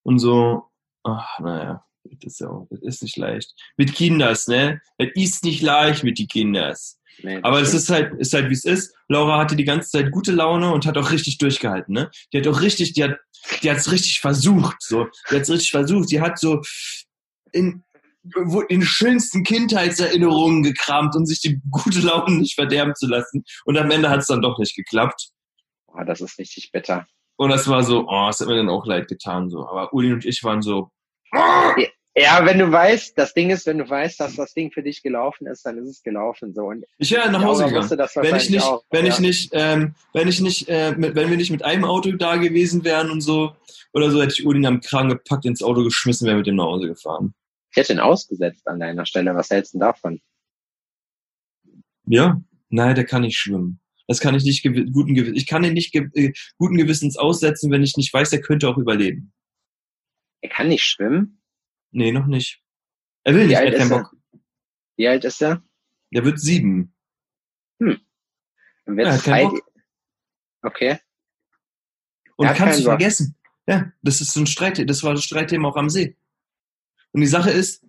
Und 0.03 0.19
so, 0.19 0.69
ach, 1.03 1.39
naja, 1.39 1.86
das 2.21 2.33
ist 2.33 2.39
ja 2.39 2.49
auch, 2.49 2.67
das 2.69 2.81
ist 2.81 3.03
nicht 3.03 3.17
leicht. 3.17 3.53
Mit 3.77 3.93
Kinders, 3.93 4.47
ne? 4.47 4.81
Das 4.97 5.09
ist 5.15 5.43
nicht 5.43 5.61
leicht 5.61 6.03
mit 6.03 6.17
die 6.17 6.27
Kinders. 6.27 6.99
Nee, 7.23 7.39
Aber 7.41 7.61
es 7.61 7.73
ist 7.73 7.89
halt, 7.89 8.13
ist 8.19 8.33
halt 8.33 8.49
wie 8.49 8.53
es 8.53 8.65
ist. 8.65 8.95
Laura 9.07 9.39
hatte 9.39 9.55
die 9.55 9.63
ganze 9.63 9.89
Zeit 9.89 10.11
gute 10.11 10.31
Laune 10.31 10.71
und 10.71 10.85
hat 10.85 10.97
auch 10.97 11.11
richtig 11.11 11.37
durchgehalten, 11.39 11.93
ne? 11.93 12.11
Die 12.31 12.37
hat 12.37 12.47
auch 12.47 12.61
richtig, 12.61 12.93
die 12.93 13.03
hat, 13.03 13.17
die 13.63 13.71
hat's 13.71 13.91
richtig 13.91 14.19
versucht, 14.19 14.81
so. 14.81 15.07
Die 15.31 15.35
hat's 15.35 15.49
richtig 15.49 15.71
versucht. 15.71 16.11
Die 16.11 16.21
hat 16.21 16.39
so 16.39 16.61
in, 17.51 17.83
in 18.35 18.67
den 18.69 18.81
schönsten 18.83 19.43
Kindheitserinnerungen 19.43 20.61
gekramt, 20.61 21.15
um 21.15 21.25
sich 21.25 21.41
die 21.41 21.59
gute 21.71 22.01
Laune 22.01 22.37
nicht 22.37 22.55
verderben 22.55 22.93
zu 22.95 23.07
lassen. 23.07 23.43
Und 23.65 23.77
am 23.77 23.89
Ende 23.89 24.09
hat's 24.09 24.27
dann 24.27 24.41
doch 24.41 24.59
nicht 24.59 24.75
geklappt. 24.75 25.29
Boah, 25.87 26.05
das 26.05 26.21
ist 26.21 26.37
richtig 26.37 26.71
bitter. 26.71 27.07
Und 27.37 27.49
das 27.49 27.67
war 27.67 27.83
so, 27.83 28.07
oh, 28.07 28.27
das 28.27 28.39
hat 28.39 28.47
mir 28.47 28.57
dann 28.57 28.69
auch 28.69 28.85
leid 28.85 29.07
getan, 29.07 29.49
so. 29.49 29.67
Aber 29.67 29.93
Uli 29.93 30.11
und 30.11 30.25
ich 30.25 30.43
waren 30.43 30.61
so, 30.61 30.91
Ja, 31.33 31.75
wenn 32.17 32.57
du 32.57 32.71
weißt, 32.71 33.17
das 33.17 33.33
Ding 33.33 33.51
ist, 33.51 33.67
wenn 33.67 33.77
du 33.77 33.87
weißt, 33.87 34.19
dass 34.19 34.35
das 34.35 34.53
Ding 34.53 34.71
für 34.71 34.81
dich 34.81 35.03
gelaufen 35.03 35.45
ist, 35.45 35.65
dann 35.65 35.77
ist 35.77 35.89
es 35.89 36.03
gelaufen 36.03 36.53
so. 36.53 36.65
Und 36.65 36.83
ich 36.97 37.11
wäre 37.11 37.31
nach 37.31 37.43
Hause 37.43 37.65
gegangen. 37.65 37.89
wenn 37.89 38.35
ich 38.35 38.49
nicht, 38.49 38.63
auch, 38.63 38.83
wenn 38.89 39.05
ja. 39.05 39.13
ich 39.13 39.19
nicht, 39.19 39.49
ähm, 39.53 39.93
wenn 40.13 40.27
ich 40.27 40.41
nicht, 40.41 40.67
äh, 40.67 40.93
mit, 40.97 41.15
wenn 41.15 41.29
wir 41.29 41.37
nicht 41.37 41.51
mit 41.51 41.63
einem 41.63 41.85
Auto 41.85 42.11
da 42.13 42.37
gewesen 42.37 42.83
wären 42.83 43.11
und 43.11 43.21
so 43.21 43.55
oder 43.93 44.09
so, 44.09 44.21
hätte 44.21 44.33
ich 44.33 44.45
Uli 44.45 44.65
am 44.65 44.81
Kragen 44.81 45.09
gepackt, 45.09 45.45
ins 45.45 45.61
Auto 45.61 45.83
geschmissen, 45.83 46.25
wäre 46.25 46.37
mit 46.37 46.47
dem 46.47 46.55
nach 46.55 46.65
Hause 46.65 46.87
gefahren. 46.87 47.35
Ich 47.71 47.77
hätte 47.77 47.93
ihn 47.93 47.99
ausgesetzt 47.99 48.67
an 48.67 48.79
deiner 48.79 49.05
Stelle. 49.05 49.35
Was 49.35 49.51
hältst 49.51 49.75
du 49.75 49.79
davon? 49.79 50.19
Ja, 52.05 52.41
nein, 52.69 52.95
der 52.95 53.05
kann 53.05 53.21
nicht 53.21 53.37
schwimmen. 53.37 53.79
Das 54.07 54.21
kann 54.21 54.33
ich 54.33 54.43
nicht 54.43 54.63
guten 54.63 55.13
Gewissen. 55.13 55.35
Ich 55.35 55.45
kann 55.45 55.63
ihn 55.63 55.73
nicht 55.73 55.91
ge 55.91 56.09
äh, 56.15 56.33
guten 56.57 56.77
Gewissens 56.77 57.17
aussetzen, 57.17 57.69
wenn 57.69 57.83
ich 57.83 57.97
nicht 57.97 58.11
weiß, 58.11 58.31
er 58.33 58.41
könnte 58.41 58.69
auch 58.69 58.77
überleben. 58.77 59.33
Er 60.41 60.49
kann 60.49 60.69
nicht 60.69 60.83
schwimmen. 60.83 61.41
Nee, 61.91 62.11
noch 62.11 62.27
nicht. 62.27 62.61
Er 63.23 63.33
will 63.33 63.43
Wie 63.43 63.47
nicht, 63.47 63.57
er 63.57 63.67
hat 63.67 63.77
keinen? 63.77 63.89
Bock. 63.89 64.15
Wie 64.97 65.07
alt 65.07 65.25
ist 65.25 65.41
er? 65.41 65.63
Der 66.13 66.25
wird 66.25 66.39
sieben. 66.39 66.93
Dann 67.79 67.99
Ja, 68.87 68.95
wird's 68.95 69.17
hat 69.17 69.23
keinen 69.23 69.51
Zeit. 69.51 69.61
Okay. 70.61 70.99
Und 72.35 72.47
kannst 72.53 72.79
du 72.79 72.83
vergessen. 72.83 73.35
Ja, 73.67 73.91
das 74.01 74.21
ist 74.21 74.31
so 74.31 74.39
ein 74.39 74.47
Streit, 74.47 74.89
das 74.89 75.03
war 75.03 75.13
das 75.13 75.23
Streitthema 75.23 75.67
auch 75.67 75.75
am 75.75 75.89
See. 75.89 76.15
Und 77.11 77.21
die 77.21 77.27
Sache 77.27 77.51
ist, 77.51 77.83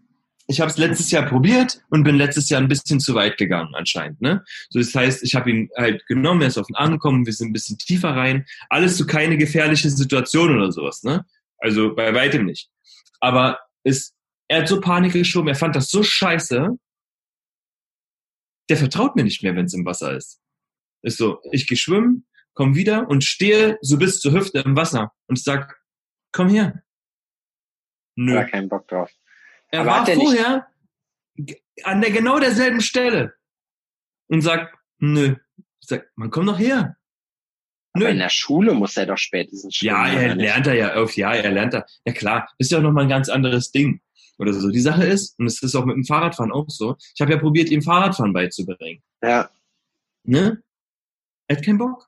ich 0.48 0.60
habe 0.60 0.70
es 0.70 0.78
letztes 0.78 1.10
Jahr 1.10 1.26
probiert 1.26 1.82
und 1.90 2.04
bin 2.04 2.16
letztes 2.16 2.48
Jahr 2.48 2.60
ein 2.60 2.68
bisschen 2.68 3.00
zu 3.00 3.14
weit 3.14 3.36
gegangen 3.36 3.74
anscheinend. 3.74 4.20
Ne? 4.20 4.42
So 4.70 4.78
das 4.78 4.94
heißt, 4.94 5.22
ich 5.22 5.34
habe 5.34 5.50
ihn 5.50 5.68
halt 5.76 6.04
genommen, 6.06 6.40
er 6.40 6.48
ist 6.48 6.58
auf 6.58 6.66
den 6.66 6.76
Arm 6.76 6.92
gekommen, 6.92 7.26
wir 7.26 7.32
sind 7.34 7.50
ein 7.50 7.52
bisschen 7.52 7.76
tiefer 7.76 8.16
rein. 8.16 8.46
Alles 8.70 8.96
so 8.96 9.06
keine 9.06 9.36
gefährliche 9.36 9.90
Situation 9.90 10.56
oder 10.56 10.72
sowas. 10.72 11.02
Ne? 11.02 11.26
Also 11.58 11.94
bei 11.94 12.14
weitem 12.14 12.46
nicht. 12.46 12.70
Aber 13.20 13.58
es, 13.84 14.14
er 14.48 14.60
hat 14.62 14.68
so 14.68 14.80
Panik 14.80 15.12
geschoben, 15.12 15.48
er 15.48 15.54
fand 15.54 15.76
das 15.76 15.90
so 15.90 16.02
scheiße, 16.02 16.68
der 18.68 18.76
vertraut 18.76 19.16
mir 19.16 19.24
nicht 19.24 19.42
mehr, 19.42 19.54
wenn 19.56 19.64
es 19.66 19.74
im 19.74 19.84
Wasser 19.86 20.14
ist. 20.16 20.40
Ist 21.02 21.16
so, 21.18 21.40
ich 21.52 21.66
gehe 21.66 21.78
schwimmen, 21.78 22.26
komm 22.54 22.74
wieder 22.74 23.08
und 23.08 23.24
stehe 23.24 23.78
so 23.80 23.96
bis 23.98 24.20
zur 24.20 24.32
Hüfte 24.32 24.58
im 24.60 24.76
Wasser 24.76 25.14
und 25.26 25.38
sag, 25.38 25.80
komm 26.32 26.48
her. 26.48 26.82
Nö. 28.16 28.34
Er 28.34 28.44
keinen 28.46 28.68
Bock 28.68 28.88
drauf. 28.88 29.10
Er 29.70 29.80
Aber 29.82 29.90
war 29.90 30.08
er 30.08 30.16
nicht- 30.16 30.24
vorher 30.26 30.66
an 31.84 32.00
der 32.00 32.10
genau 32.10 32.40
derselben 32.40 32.80
Stelle 32.80 33.34
und 34.26 34.42
sagt, 34.42 34.76
nö. 34.98 35.36
Ich 35.80 35.88
sag, 35.88 36.10
man 36.16 36.30
komm 36.30 36.46
doch 36.46 36.58
her. 36.58 36.97
Aber 37.92 38.08
in 38.08 38.16
Nö. 38.16 38.22
der 38.22 38.28
Schule 38.28 38.74
muss 38.74 38.96
er 38.96 39.06
doch 39.06 39.18
spätestens 39.18 39.76
schwimmen. 39.76 39.96
Ja, 39.96 40.08
er 40.08 40.34
lernt 40.34 40.66
er 40.66 40.74
ja 40.74 40.94
auf, 40.94 41.16
ja, 41.16 41.32
er 41.32 41.50
lernt 41.50 41.74
er. 41.74 41.86
Ja 42.04 42.12
klar, 42.12 42.48
ist 42.58 42.70
ja 42.70 42.78
auch 42.78 42.82
nochmal 42.82 43.04
ein 43.04 43.08
ganz 43.08 43.28
anderes 43.28 43.70
Ding. 43.70 44.00
Oder 44.38 44.52
so. 44.52 44.70
Die 44.70 44.80
Sache 44.80 45.04
ist, 45.04 45.38
und 45.38 45.46
es 45.46 45.62
ist 45.62 45.74
auch 45.74 45.84
mit 45.84 45.96
dem 45.96 46.04
Fahrradfahren 46.04 46.52
auch 46.52 46.68
so, 46.68 46.96
ich 47.14 47.20
habe 47.20 47.32
ja 47.32 47.38
probiert, 47.38 47.70
ihm 47.70 47.82
Fahrradfahren 47.82 48.32
beizubringen. 48.32 49.02
Ja, 49.22 49.50
Ne? 50.28 50.62
Er 51.46 51.56
hat 51.56 51.64
keinen 51.64 51.78
Bock. 51.78 52.06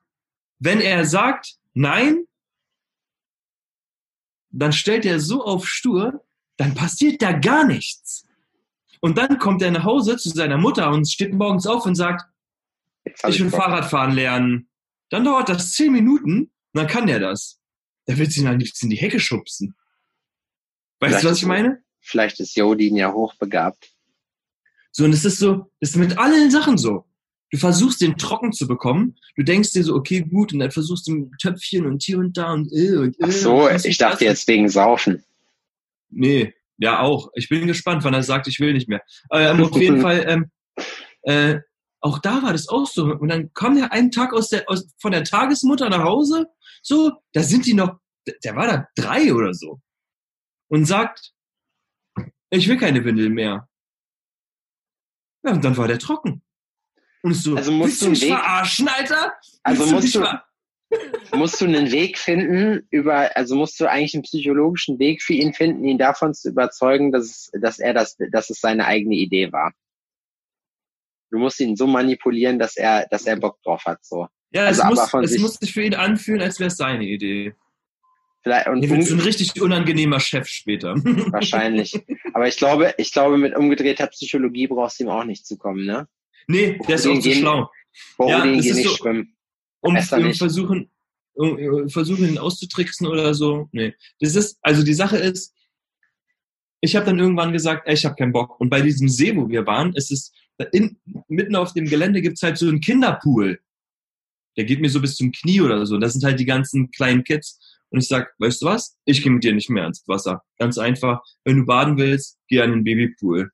Wenn 0.59 0.79
er 0.79 1.05
sagt, 1.05 1.55
nein, 1.73 2.25
dann 4.51 4.73
stellt 4.73 5.05
er 5.05 5.19
so 5.19 5.43
auf 5.43 5.67
stur, 5.67 6.23
dann 6.57 6.75
passiert 6.75 7.23
da 7.23 7.31
gar 7.31 7.65
nichts. 7.65 8.27
Und 8.99 9.17
dann 9.17 9.39
kommt 9.39 9.63
er 9.63 9.71
nach 9.71 9.85
Hause 9.85 10.17
zu 10.17 10.29
seiner 10.29 10.57
Mutter 10.57 10.91
und 10.91 11.09
steht 11.09 11.33
morgens 11.33 11.65
auf 11.65 11.87
und 11.87 11.95
sagt, 11.95 12.29
ich 13.05 13.39
will. 13.39 13.49
Fahrradfahren 13.49 14.13
lernen. 14.13 14.69
Dann 15.11 15.25
dauert 15.25 15.49
das 15.49 15.73
zehn 15.73 15.91
Minuten 15.91 16.39
und 16.39 16.51
dann 16.73 16.87
kann 16.87 17.05
der 17.05 17.19
das. 17.19 17.59
Da 18.05 18.17
wird 18.17 18.31
sie 18.31 18.41
ihn 18.41 18.47
am 18.47 18.57
liebsten 18.57 18.87
in 18.87 18.91
die 18.91 18.97
Hecke 18.97 19.19
schubsen. 19.19 19.75
Weißt 20.99 21.11
Vielleicht 21.11 21.23
du, 21.23 21.29
was 21.29 21.37
ich 21.37 21.45
meine? 21.45 21.83
Vielleicht 21.99 22.39
ist 22.39 22.55
Jodin 22.55 22.95
ja 22.95 23.13
hochbegabt. 23.13 23.91
So, 24.91 25.03
und 25.05 25.13
es 25.13 25.23
ist 25.25 25.37
so, 25.37 25.71
es 25.79 25.91
ist 25.91 25.95
mit 25.97 26.17
allen 26.17 26.49
Sachen 26.49 26.77
so. 26.77 27.05
Du 27.51 27.57
versuchst 27.57 28.01
den 28.01 28.17
trocken 28.17 28.53
zu 28.53 28.65
bekommen. 28.65 29.17
Du 29.35 29.43
denkst 29.43 29.71
dir 29.71 29.83
so, 29.83 29.95
okay, 29.95 30.21
gut, 30.21 30.53
und 30.53 30.59
dann 30.59 30.71
versuchst 30.71 31.07
du 31.07 31.13
ein 31.13 31.31
Töpfchen 31.41 31.85
und 31.85 32.01
hier 32.01 32.17
und 32.17 32.37
da 32.37 32.53
und 32.53 32.71
äh 32.71 32.95
und 32.95 33.19
äh. 33.19 33.25
Ach 33.25 33.31
so, 33.31 33.69
ich 33.69 33.97
dachte 33.97 34.23
jetzt 34.23 34.47
wegen 34.47 34.69
Saufen. 34.69 35.23
Nee, 36.09 36.53
ja 36.77 37.01
auch. 37.01 37.29
Ich 37.35 37.49
bin 37.49 37.67
gespannt, 37.67 38.05
wann 38.05 38.13
er 38.13 38.23
sagt, 38.23 38.47
ich 38.47 38.59
will 38.61 38.73
nicht 38.73 38.87
mehr. 38.87 39.01
Ähm, 39.31 39.61
auf 39.63 39.79
jeden 39.79 40.01
Fall, 40.01 40.25
ähm, 40.27 40.51
äh, 41.23 41.59
auch 42.01 42.19
da 42.19 42.41
war 42.43 42.51
das 42.51 42.67
auch 42.67 42.85
so. 42.87 43.05
Und 43.05 43.29
dann 43.29 43.53
kam 43.53 43.75
der 43.75 43.91
einen 43.91 44.11
Tag 44.11 44.33
aus 44.33 44.49
der, 44.49 44.69
aus, 44.69 44.87
von 44.99 45.11
der 45.11 45.23
Tagesmutter 45.23 45.89
nach 45.89 46.03
Hause, 46.03 46.47
so, 46.81 47.11
da 47.33 47.43
sind 47.43 47.65
die 47.65 47.73
noch, 47.75 47.99
der 48.43 48.55
war 48.55 48.67
da 48.67 48.87
drei 48.95 49.33
oder 49.33 49.53
so. 49.53 49.79
Und 50.67 50.85
sagt, 50.85 51.31
ich 52.49 52.67
will 52.67 52.77
keine 52.77 53.03
Windel 53.05 53.29
mehr. 53.29 53.67
Ja, 55.43 55.53
und 55.53 55.63
dann 55.63 55.77
war 55.77 55.87
der 55.87 55.99
trocken. 55.99 56.41
Und 57.23 57.33
so, 57.33 57.55
Also 57.55 57.71
musst 57.71 58.01
du 58.01 58.05
du 58.05 58.11
mich 58.11 58.23
einen 58.23 58.31
Weg- 58.31 58.37
verarschen, 58.39 58.87
Alter? 58.87 59.33
Also 59.63 59.81
Willst 59.81 59.93
musst 59.93 60.15
du- 60.15 60.19
ver- 60.21 60.45
musst 61.37 61.61
du 61.61 61.65
einen 61.65 61.91
Weg 61.91 62.17
finden, 62.17 62.85
über, 62.89 63.35
also 63.35 63.55
musst 63.55 63.79
du 63.79 63.89
eigentlich 63.89 64.13
einen 64.13 64.23
psychologischen 64.23 64.99
Weg 64.99 65.21
für 65.21 65.33
ihn 65.33 65.53
finden, 65.53 65.85
ihn 65.85 65.97
davon 65.97 66.33
zu 66.33 66.49
überzeugen, 66.49 67.11
dass, 67.11 67.25
es, 67.25 67.51
dass 67.61 67.79
er 67.79 67.93
das, 67.93 68.17
dass 68.31 68.49
es 68.49 68.59
seine 68.59 68.85
eigene 68.85 69.15
Idee 69.15 69.51
war. 69.51 69.71
Du 71.31 71.39
musst 71.39 71.59
ihn 71.59 71.75
so 71.75 71.87
manipulieren, 71.87 72.59
dass 72.59 72.75
er, 72.77 73.07
dass 73.09 73.25
er 73.25 73.37
Bock 73.37 73.61
drauf 73.63 73.83
hat, 73.85 74.03
so. 74.05 74.27
Ja, 74.53 74.65
Also 74.65 74.83
es, 74.83 74.89
muss, 74.89 75.13
es 75.23 75.31
sich- 75.31 75.41
muss 75.41 75.53
sich 75.55 75.71
für 75.73 75.83
ihn 75.83 75.95
anfühlen, 75.95 76.41
als 76.41 76.59
wäre 76.59 76.67
es 76.67 76.75
seine 76.77 77.05
Idee. 77.05 77.53
Vielleicht, 78.43 78.67
und 78.67 78.87
wird 78.89 79.03
so 79.05 79.13
ein 79.15 79.21
richtig 79.21 79.61
unangenehmer 79.61 80.19
Chef 80.19 80.47
später. 80.47 80.95
wahrscheinlich. 81.31 81.93
Aber 82.33 82.47
ich 82.47 82.57
glaube, 82.57 82.93
ich 82.97 83.13
glaube, 83.13 83.37
mit 83.37 83.55
umgedrehter 83.55 84.07
Psychologie 84.07 84.67
brauchst 84.67 84.99
du 84.99 85.03
ihm 85.05 85.09
auch 85.09 85.23
nicht 85.23 85.45
zu 85.45 85.57
kommen, 85.57 85.85
ne? 85.85 86.07
nee, 86.47 86.77
der 86.87 86.95
ist 86.95 87.07
auch 87.07 87.13
zu 87.15 87.21
gehen- 87.29 87.39
schlau. 87.39 87.69
Boah, 88.17 88.29
Ja, 88.29 88.41
den 88.43 88.55
das 88.57 88.63
geh 88.65 88.69
ist 88.71 88.75
nicht 88.77 88.89
so- 88.89 88.95
schwimmen. 88.95 89.35
um, 89.81 89.95
um 89.95 90.33
versuchen, 90.33 90.91
um, 91.33 91.89
versuchen 91.89 92.27
ihn 92.27 92.37
auszutricksen 92.37 93.07
oder 93.07 93.33
so. 93.33 93.69
Nee. 93.71 93.93
Das 94.19 94.35
ist, 94.35 94.57
also 94.61 94.83
die 94.83 94.93
Sache 94.95 95.17
ist, 95.17 95.53
ich 96.81 96.95
habe 96.95 97.05
dann 97.05 97.19
irgendwann 97.19 97.53
gesagt, 97.53 97.87
ey, 97.87 97.93
ich 97.93 98.05
habe 98.05 98.15
keinen 98.15 98.33
Bock. 98.33 98.59
Und 98.59 98.69
bei 98.69 98.81
diesem 98.81 99.07
See, 99.07 99.35
wo 99.37 99.47
wir 99.49 99.65
waren, 99.67 99.93
ist 99.93 100.11
es 100.11 100.33
in, 100.71 100.99
mitten 101.27 101.55
auf 101.55 101.73
dem 101.73 101.85
Gelände 101.85 102.21
gibt's 102.21 102.43
halt 102.43 102.57
so 102.57 102.67
einen 102.67 102.81
Kinderpool. 102.81 103.59
Der 104.57 104.65
geht 104.65 104.81
mir 104.81 104.89
so 104.89 105.01
bis 105.01 105.15
zum 105.15 105.31
Knie 105.31 105.61
oder 105.61 105.85
so. 105.85 105.97
Das 105.97 106.13
sind 106.13 106.23
halt 106.23 106.39
die 106.39 106.45
ganzen 106.45 106.91
kleinen 106.91 107.23
Kids. 107.23 107.59
Und 107.89 107.99
ich 107.99 108.07
sag, 108.07 108.33
weißt 108.39 108.61
du 108.61 108.65
was? 108.67 108.97
Ich 109.05 109.21
gehe 109.21 109.31
mit 109.31 109.43
dir 109.43 109.53
nicht 109.53 109.69
mehr 109.69 109.85
ins 109.85 110.07
Wasser. 110.07 110.43
Ganz 110.57 110.77
einfach, 110.77 111.21
wenn 111.43 111.57
du 111.57 111.65
baden 111.65 111.97
willst, 111.97 112.37
geh 112.47 112.61
an 112.61 112.71
den 112.71 112.83
Babypool. 112.83 113.51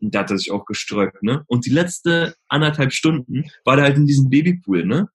Und 0.00 0.14
da 0.14 0.20
hat 0.20 0.30
er 0.30 0.38
sich 0.38 0.50
auch 0.50 0.64
gesträubt, 0.64 1.22
ne? 1.22 1.44
Und 1.48 1.66
die 1.66 1.70
letzte 1.70 2.36
anderthalb 2.48 2.92
Stunden 2.92 3.50
war 3.64 3.76
der 3.76 3.86
halt 3.86 3.96
in 3.96 4.06
diesem 4.06 4.30
Babypool, 4.30 4.84
ne? 4.84 5.08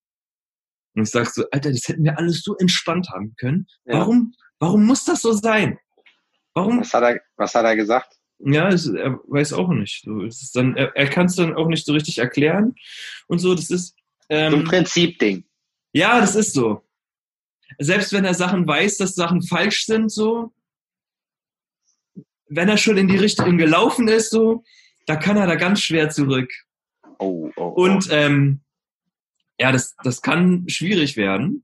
Und 0.96 1.04
ich 1.04 1.10
sag 1.10 1.30
so, 1.30 1.46
Alter, 1.52 1.72
das 1.72 1.88
hätten 1.88 2.04
wir 2.04 2.18
alles 2.18 2.44
so 2.44 2.56
entspannt 2.58 3.10
haben 3.10 3.34
können. 3.38 3.66
Ja. 3.86 4.00
Warum, 4.00 4.34
warum 4.60 4.86
muss 4.86 5.06
das 5.06 5.22
so 5.22 5.32
sein? 5.32 5.80
Warum? 6.54 6.82
Was 6.82 6.94
hat 6.94 7.04
er, 7.04 7.22
was 7.38 7.56
hat 7.56 7.66
er 7.66 7.76
gesagt? 7.76 8.14
Ja, 8.46 8.70
es, 8.70 8.88
er 8.88 9.20
weiß 9.28 9.54
auch 9.54 9.70
nicht. 9.70 10.04
So, 10.04 10.24
es 10.24 10.42
ist 10.42 10.56
dann, 10.56 10.76
er, 10.76 10.96
er 10.96 11.08
kann 11.10 11.28
es 11.28 11.36
dann 11.36 11.56
auch 11.56 11.68
nicht 11.68 11.86
so 11.86 11.94
richtig 11.94 12.18
erklären 12.18 12.76
und 13.28 13.40
so. 13.40 13.56
Das 13.56 13.70
ist, 13.70 13.96
ähm, 14.30 14.64
Prinzipding. 14.66 15.46
ja, 15.94 16.20
das 16.20 16.36
ist 16.36 16.54
so. 16.54 16.82
Selbst 17.80 18.14
wenn 18.14 18.26
er 18.26 18.34
Sachen 18.34 18.68
weiß, 18.68 18.98
dass 18.98 19.16
Sachen 19.16 19.42
falsch 19.42 19.86
sind, 19.86 20.12
so, 20.12 20.54
wenn 22.48 22.70
er 22.70 22.78
schon 22.78 22.98
in 22.98 23.08
die 23.08 23.18
Richtung 23.18 23.58
gelaufen 23.58 24.08
ist, 24.08 24.30
so, 24.30 24.64
da 25.06 25.16
kann 25.16 25.38
er 25.38 25.48
da 25.48 25.56
ganz 25.56 25.82
schwer 25.82 26.10
zurück. 26.10 26.52
Oh, 27.20 27.50
oh, 27.56 27.74
oh. 27.76 27.84
Und 27.84 28.10
ähm, 28.12 28.62
ja, 29.60 29.72
das, 29.72 29.96
das 30.04 30.22
kann 30.22 30.68
schwierig 30.68 31.16
werden. 31.18 31.64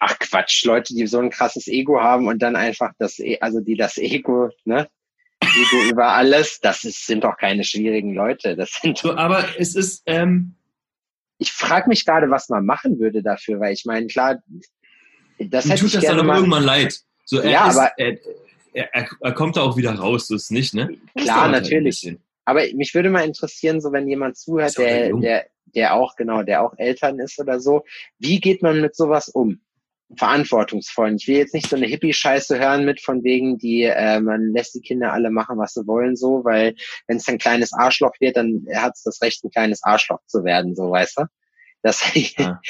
Ach 0.00 0.18
Quatsch, 0.18 0.64
Leute, 0.64 0.94
die 0.94 1.06
so 1.06 1.18
ein 1.20 1.30
krasses 1.30 1.68
Ego 1.68 2.00
haben 2.00 2.26
und 2.26 2.40
dann 2.42 2.56
einfach 2.56 2.92
das, 2.98 3.18
E- 3.18 3.38
also 3.40 3.60
die 3.60 3.76
das 3.76 3.96
Ego, 3.96 4.50
ne? 4.64 4.88
Ego 5.56 5.90
über 5.90 6.08
alles, 6.12 6.60
das 6.60 6.84
ist, 6.84 7.06
sind 7.06 7.24
doch 7.24 7.36
keine 7.36 7.64
schwierigen 7.64 8.14
Leute. 8.14 8.56
Das 8.56 8.78
sind, 8.82 8.98
So, 8.98 9.14
aber 9.14 9.44
es 9.58 9.74
ist, 9.74 10.02
ähm, 10.06 10.54
ich 11.38 11.52
frage 11.52 11.88
mich 11.88 12.04
gerade, 12.04 12.30
was 12.30 12.48
man 12.48 12.64
machen 12.64 12.98
würde 12.98 13.22
dafür, 13.22 13.60
weil 13.60 13.72
ich 13.72 13.84
meine, 13.84 14.06
klar, 14.06 14.42
das 15.38 15.64
hätte 15.68 15.80
tut 15.80 15.88
ich 15.88 15.94
das 15.94 16.04
dann 16.04 16.26
mal. 16.26 16.36
irgendwann 16.38 16.64
leid. 16.64 17.00
So, 17.24 17.40
er, 17.40 17.50
Ja, 17.50 17.68
ist, 17.68 17.76
aber- 17.76 17.92
er, 17.96 18.18
er, 18.72 19.08
er, 19.20 19.32
kommt 19.32 19.56
da 19.56 19.62
auch 19.62 19.76
wieder 19.76 19.94
raus, 19.94 20.26
so 20.26 20.34
ist 20.34 20.50
nicht, 20.50 20.74
ne? 20.74 20.96
Klar, 21.16 21.42
halt 21.42 21.52
natürlich. 21.52 22.00
bisschen. 22.00 22.22
Aber 22.44 22.62
mich 22.74 22.94
würde 22.94 23.08
mal 23.10 23.24
interessieren, 23.24 23.80
so 23.80 23.92
wenn 23.92 24.08
jemand 24.08 24.36
zuhört, 24.36 24.76
der, 24.76 25.12
der, 25.16 25.46
der 25.66 25.94
auch, 25.94 26.16
genau, 26.16 26.42
der 26.42 26.62
auch 26.62 26.74
Eltern 26.76 27.18
ist 27.18 27.38
oder 27.40 27.60
so, 27.60 27.84
wie 28.18 28.40
geht 28.40 28.62
man 28.62 28.80
mit 28.80 28.94
sowas 28.94 29.28
um? 29.28 29.60
Verantwortungsvoll. 30.16 31.14
Ich 31.16 31.26
will 31.26 31.36
jetzt 31.36 31.54
nicht 31.54 31.68
so 31.68 31.76
eine 31.76 31.86
Hippie-Scheiße 31.86 32.58
hören 32.58 32.84
mit 32.84 33.00
von 33.00 33.22
wegen, 33.24 33.58
die, 33.58 33.82
äh, 33.82 34.20
man 34.20 34.52
lässt 34.52 34.74
die 34.74 34.80
Kinder 34.80 35.12
alle 35.12 35.30
machen, 35.30 35.58
was 35.58 35.74
sie 35.74 35.86
wollen, 35.86 36.16
so, 36.16 36.44
weil 36.44 36.74
wenn 37.06 37.16
es 37.16 37.28
ein 37.28 37.38
kleines 37.38 37.72
Arschloch 37.72 38.12
wird, 38.20 38.36
dann 38.36 38.64
hat 38.74 38.94
es 38.94 39.02
das 39.02 39.20
Recht, 39.22 39.42
ein 39.44 39.50
kleines 39.50 39.82
Arschloch 39.82 40.20
zu 40.26 40.44
werden, 40.44 40.74
so, 40.74 40.90
weißt 40.90 41.18
du? 41.18 41.24
Das, 41.82 42.02
Ja. 42.38 42.60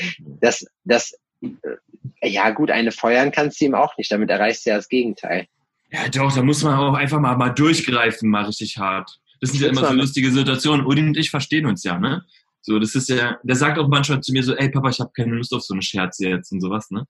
das, 0.40 0.64
das, 0.84 1.14
äh, 1.42 2.28
ja 2.28 2.50
gut, 2.50 2.70
eine 2.70 2.92
feuern 2.92 3.30
kannst 3.30 3.60
du 3.60 3.66
ihm 3.66 3.74
auch 3.74 3.96
nicht, 3.98 4.10
damit 4.10 4.30
erreichst 4.30 4.64
du 4.64 4.70
ja 4.70 4.76
das 4.76 4.88
Gegenteil. 4.88 5.46
Ja, 5.90 6.08
doch, 6.08 6.34
da 6.34 6.42
muss 6.42 6.62
man 6.62 6.74
auch 6.76 6.94
einfach 6.94 7.20
mal, 7.20 7.36
mal 7.36 7.50
durchgreifen, 7.50 8.28
mal 8.28 8.44
richtig 8.44 8.78
hart. 8.78 9.20
Das 9.40 9.50
sind 9.50 9.60
ja 9.60 9.68
immer 9.68 9.86
so 9.86 9.92
lustige 9.92 10.30
Situationen. 10.32 10.86
Udi 10.86 11.02
und 11.02 11.16
ich 11.16 11.30
verstehen 11.30 11.66
uns 11.66 11.84
ja, 11.84 11.98
ne? 11.98 12.24
So, 12.66 12.78
das 12.78 12.94
ist 12.94 13.10
ja, 13.10 13.38
der 13.42 13.56
sagt 13.56 13.78
auch 13.78 13.88
manchmal 13.88 14.22
zu 14.22 14.32
mir 14.32 14.42
so, 14.42 14.54
ey 14.54 14.70
Papa, 14.70 14.88
ich 14.88 14.98
habe 14.98 15.12
keine 15.14 15.34
Lust 15.34 15.52
auf 15.52 15.62
so 15.62 15.74
eine 15.74 15.82
Scherze 15.82 16.28
jetzt 16.30 16.50
und 16.50 16.62
sowas, 16.62 16.90
ne? 16.90 17.06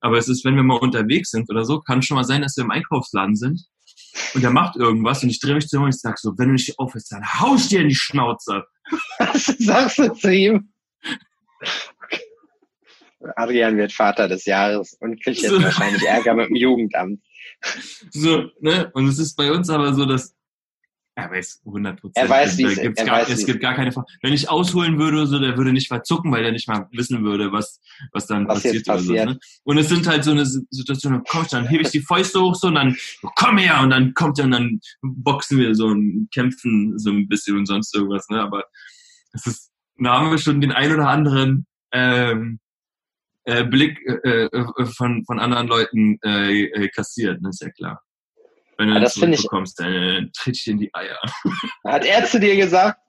Aber 0.00 0.16
es 0.16 0.28
ist, 0.28 0.46
wenn 0.46 0.56
wir 0.56 0.62
mal 0.62 0.78
unterwegs 0.78 1.30
sind 1.30 1.50
oder 1.50 1.66
so, 1.66 1.80
kann 1.80 2.00
schon 2.00 2.16
mal 2.16 2.24
sein, 2.24 2.40
dass 2.40 2.56
wir 2.56 2.64
im 2.64 2.70
Einkaufsladen 2.70 3.36
sind 3.36 3.66
und 4.34 4.42
der 4.42 4.50
macht 4.50 4.76
irgendwas 4.76 5.22
und 5.22 5.28
ich 5.28 5.40
drehe 5.40 5.54
mich 5.56 5.68
zu 5.68 5.76
ihm 5.76 5.82
und 5.82 5.94
ich 5.94 6.00
sag 6.00 6.18
so, 6.18 6.32
wenn 6.38 6.48
du 6.48 6.52
nicht 6.54 6.78
aufhörst, 6.78 7.12
dann 7.12 7.22
hau 7.38 7.54
ich 7.54 7.68
dir 7.68 7.82
in 7.82 7.90
die 7.90 7.94
Schnauze. 7.94 8.64
Was 9.18 9.44
sagst 9.58 9.98
du 9.98 10.08
zu 10.14 10.32
ihm? 10.32 10.72
Adrian 13.36 13.76
wird 13.76 13.92
Vater 13.92 14.26
des 14.26 14.46
Jahres 14.46 14.96
und 15.00 15.22
kriegt 15.22 15.42
jetzt 15.42 15.50
So. 15.50 15.62
wahrscheinlich 15.62 16.02
Ärger 16.04 16.32
mit 16.32 16.48
dem 16.48 16.56
Jugendamt. 16.56 17.20
So, 18.10 18.50
ne? 18.60 18.90
Und 18.94 19.08
es 19.08 19.18
ist 19.18 19.36
bei 19.36 19.52
uns 19.52 19.68
aber 19.68 19.92
so, 19.92 20.06
dass 20.06 20.34
er 21.16 21.30
weiß 21.30 21.62
100 21.64 22.00
Prozent. 22.00 22.16
Er 22.24 22.28
weiß, 22.28 22.58
wie 22.58 22.64
es- 22.64 22.76
wie 22.78 23.32
Es 23.32 23.46
gibt 23.46 23.60
gar 23.60 23.74
keine 23.74 23.92
Frage. 23.92 24.08
Wenn 24.20 24.32
ich 24.32 24.48
ausholen 24.50 24.98
würde, 24.98 25.26
so, 25.28 25.38
der 25.38 25.56
würde 25.56 25.72
nicht 25.72 25.86
verzucken, 25.88 26.32
weil 26.32 26.42
der 26.42 26.50
nicht 26.52 26.66
mal 26.66 26.88
wissen 26.90 27.22
würde, 27.24 27.52
was, 27.52 27.80
was 28.12 28.26
dann 28.26 28.48
Was 28.48 28.62
passiert. 28.64 28.88
oder 28.88 28.98
So, 28.98 29.12
passiert. 29.12 29.28
ne? 29.30 29.38
Und 29.62 29.78
es 29.78 29.88
sind 29.88 30.06
halt 30.08 30.24
so 30.24 30.32
eine 30.32 30.44
Situation, 30.44 31.12
dann 31.12 31.22
komm 31.28 31.46
dann 31.50 31.68
hebe 31.68 31.82
ich 31.84 31.90
die 31.90 32.00
Fäuste 32.00 32.40
hoch 32.40 32.56
so 32.56 32.66
und 32.68 32.74
dann, 32.74 32.96
komm 33.36 33.58
her, 33.58 33.80
und 33.80 33.90
dann 33.90 34.12
kommt 34.14 34.38
er 34.40 34.46
und 34.46 34.50
dann 34.50 34.80
boxen 35.02 35.58
wir 35.58 35.74
so 35.76 35.86
und 35.86 36.28
kämpfen 36.34 36.98
so 36.98 37.10
ein 37.10 37.28
bisschen 37.28 37.58
und 37.58 37.66
sonst 37.66 37.94
irgendwas, 37.94 38.28
ne? 38.28 38.40
Aber 38.40 38.64
es 39.32 39.46
ist, 39.46 39.70
da 39.98 40.18
haben 40.18 40.30
wir 40.32 40.38
schon 40.38 40.60
den 40.60 40.72
ein 40.72 40.92
oder 40.92 41.08
anderen 41.08 41.66
ähm, 41.92 42.58
äh, 43.44 43.62
Blick 43.64 44.00
äh, 44.06 44.46
äh, 44.46 44.86
von, 44.96 45.24
von 45.26 45.38
anderen 45.38 45.68
Leuten 45.68 46.18
äh, 46.24 46.62
äh, 46.64 46.88
kassiert, 46.88 47.40
ne? 47.40 47.50
Ist 47.50 47.62
ja 47.62 47.70
klar. 47.70 48.02
Wenn 48.78 48.88
du 48.88 49.00
das 49.00 49.14
finde 49.14 49.34
ich- 49.34 49.40
zurückbekommst, 49.40 49.78
dann 49.80 49.92
äh, 49.92 50.30
tritt 50.32 50.56
ich 50.56 50.66
in 50.68 50.78
die 50.78 50.94
Eier. 50.94 51.18
Hat 51.86 52.04
er 52.04 52.24
zu 52.26 52.40
dir 52.40 52.56
gesagt? 52.56 53.00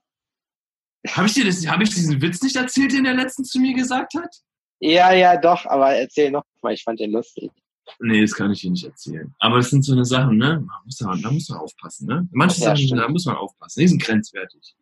Habe 1.09 1.28
ich 1.28 1.34
dir 1.34 1.45
das, 1.45 1.66
habe 1.68 1.84
ich 1.84 1.89
diesen 1.89 2.20
Witz 2.22 2.41
nicht 2.41 2.55
erzählt, 2.55 2.91
den 2.91 3.03
der 3.03 3.13
letztens 3.13 3.49
zu 3.49 3.59
mir 3.59 3.74
gesagt 3.76 4.13
hat? 4.16 4.36
Ja, 4.80 5.13
ja, 5.13 5.38
doch, 5.38 5.66
aber 5.68 5.91
erzähl 5.95 6.32
noch 6.32 6.43
mal, 6.61 6.74
ich 6.74 6.84
fand 6.84 6.99
den 6.99 7.11
lustig. 7.11 7.51
Nee, 7.99 8.22
das 8.22 8.34
kann 8.34 8.51
ich 8.51 8.61
dir 8.61 8.72
nicht 8.72 8.84
erzählen. 8.86 9.34
Aber 9.39 9.57
das 9.57 9.70
sind 9.70 9.84
so 9.84 9.93
eine 9.93 10.03
Sachen, 10.05 10.38
ne? 10.38 10.59
Man 10.66 10.78
muss 10.86 10.97
da, 10.97 11.13
da 11.16 11.30
muss 11.32 11.47
man 11.49 11.59
aufpassen, 11.59 12.07
ne? 12.07 12.28
Manche 12.32 12.59
Ja, 12.61 12.66
Sachen, 12.70 12.78
stimmt. 12.86 13.01
da 13.01 13.07
muss 13.07 13.26
man 13.26 13.36
aufpassen. 13.36 13.80
Die 13.82 13.88
sind 13.88 14.01
grenzwertig. 14.01 14.76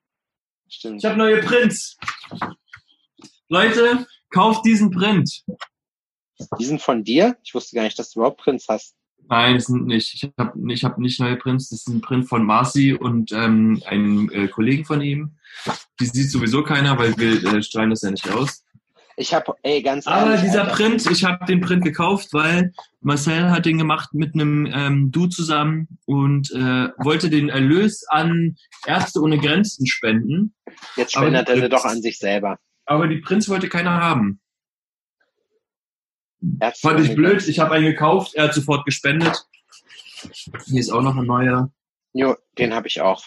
Stimmt. 0.69 0.99
Ich 0.99 1.05
habe 1.05 1.17
neue 1.17 1.41
Prints. 1.41 1.97
Leute, 3.49 4.07
kauft 4.29 4.65
diesen 4.65 4.89
Print. 4.91 5.43
Die 6.59 6.65
sind 6.65 6.81
von 6.81 7.03
dir? 7.03 7.37
Ich 7.43 7.53
wusste 7.53 7.75
gar 7.75 7.83
nicht, 7.83 7.99
dass 7.99 8.11
du 8.11 8.19
überhaupt 8.19 8.39
Prinz 8.41 8.65
hast. 8.69 8.95
Nein, 9.29 9.55
das 9.55 9.65
sind 9.65 9.87
nicht. 9.87 10.13
Ich 10.13 10.31
habe 10.37 10.71
ich 10.71 10.83
hab 10.83 10.97
nicht 10.97 11.19
neue 11.19 11.35
Prints. 11.35 11.69
Das 11.69 11.79
ist 11.79 11.87
ein 11.87 12.01
Print 12.01 12.27
von 12.27 12.45
Marcy 12.45 12.93
und 12.93 13.31
ähm, 13.31 13.81
einem 13.85 14.29
äh, 14.31 14.47
Kollegen 14.47 14.85
von 14.85 15.01
ihm. 15.01 15.37
Die 15.99 16.05
sieht 16.05 16.29
sowieso 16.29 16.63
keiner, 16.63 16.97
weil 16.97 17.17
wir 17.17 17.53
äh, 17.53 17.63
strahlen 17.63 17.91
das 17.91 18.01
ja 18.01 18.11
nicht 18.11 18.29
aus. 18.29 18.63
Ich 19.15 19.33
habe, 19.33 19.53
ey, 19.61 19.81
ganz 19.83 20.07
Aber 20.07 20.31
ehrlich, 20.31 20.41
dieser 20.41 20.63
Alter, 20.63 20.75
Print, 20.75 21.11
ich 21.11 21.23
habe 21.23 21.45
den 21.45 21.61
Print 21.61 21.83
gekauft, 21.83 22.29
weil 22.31 22.73
Marcel 23.01 23.51
hat 23.51 23.65
den 23.65 23.77
gemacht 23.77 24.13
mit 24.13 24.33
einem 24.33 24.65
ähm, 24.73 25.11
Du 25.11 25.27
zusammen 25.27 25.87
und 26.05 26.51
äh, 26.51 26.89
wollte 26.97 27.29
den 27.29 27.49
Erlös 27.49 28.05
an 28.09 28.55
Ärzte 28.87 29.21
ohne 29.21 29.37
Grenzen 29.37 29.85
spenden. 29.85 30.55
jetzt 30.95 31.13
spendet 31.13 31.47
er 31.47 31.61
sie 31.61 31.69
doch 31.69 31.85
an 31.85 32.01
sich 32.01 32.17
selber. 32.17 32.57
Aber 32.85 33.07
die 33.07 33.17
Prints 33.17 33.49
wollte 33.49 33.69
keiner 33.69 34.01
haben. 34.01 34.39
Fand 36.81 36.99
ich 36.99 37.15
blöd. 37.15 37.47
Ich 37.47 37.59
habe 37.59 37.75
einen 37.75 37.85
gekauft, 37.85 38.35
er 38.35 38.45
hat 38.45 38.53
sofort 38.53 38.85
gespendet. 38.85 39.45
Hier 40.65 40.79
ist 40.79 40.91
auch 40.91 41.01
noch 41.01 41.15
ein 41.15 41.25
neuer. 41.25 41.71
Jo, 42.13 42.35
den 42.57 42.73
habe 42.73 42.87
ich 42.87 43.01
auch. 43.01 43.23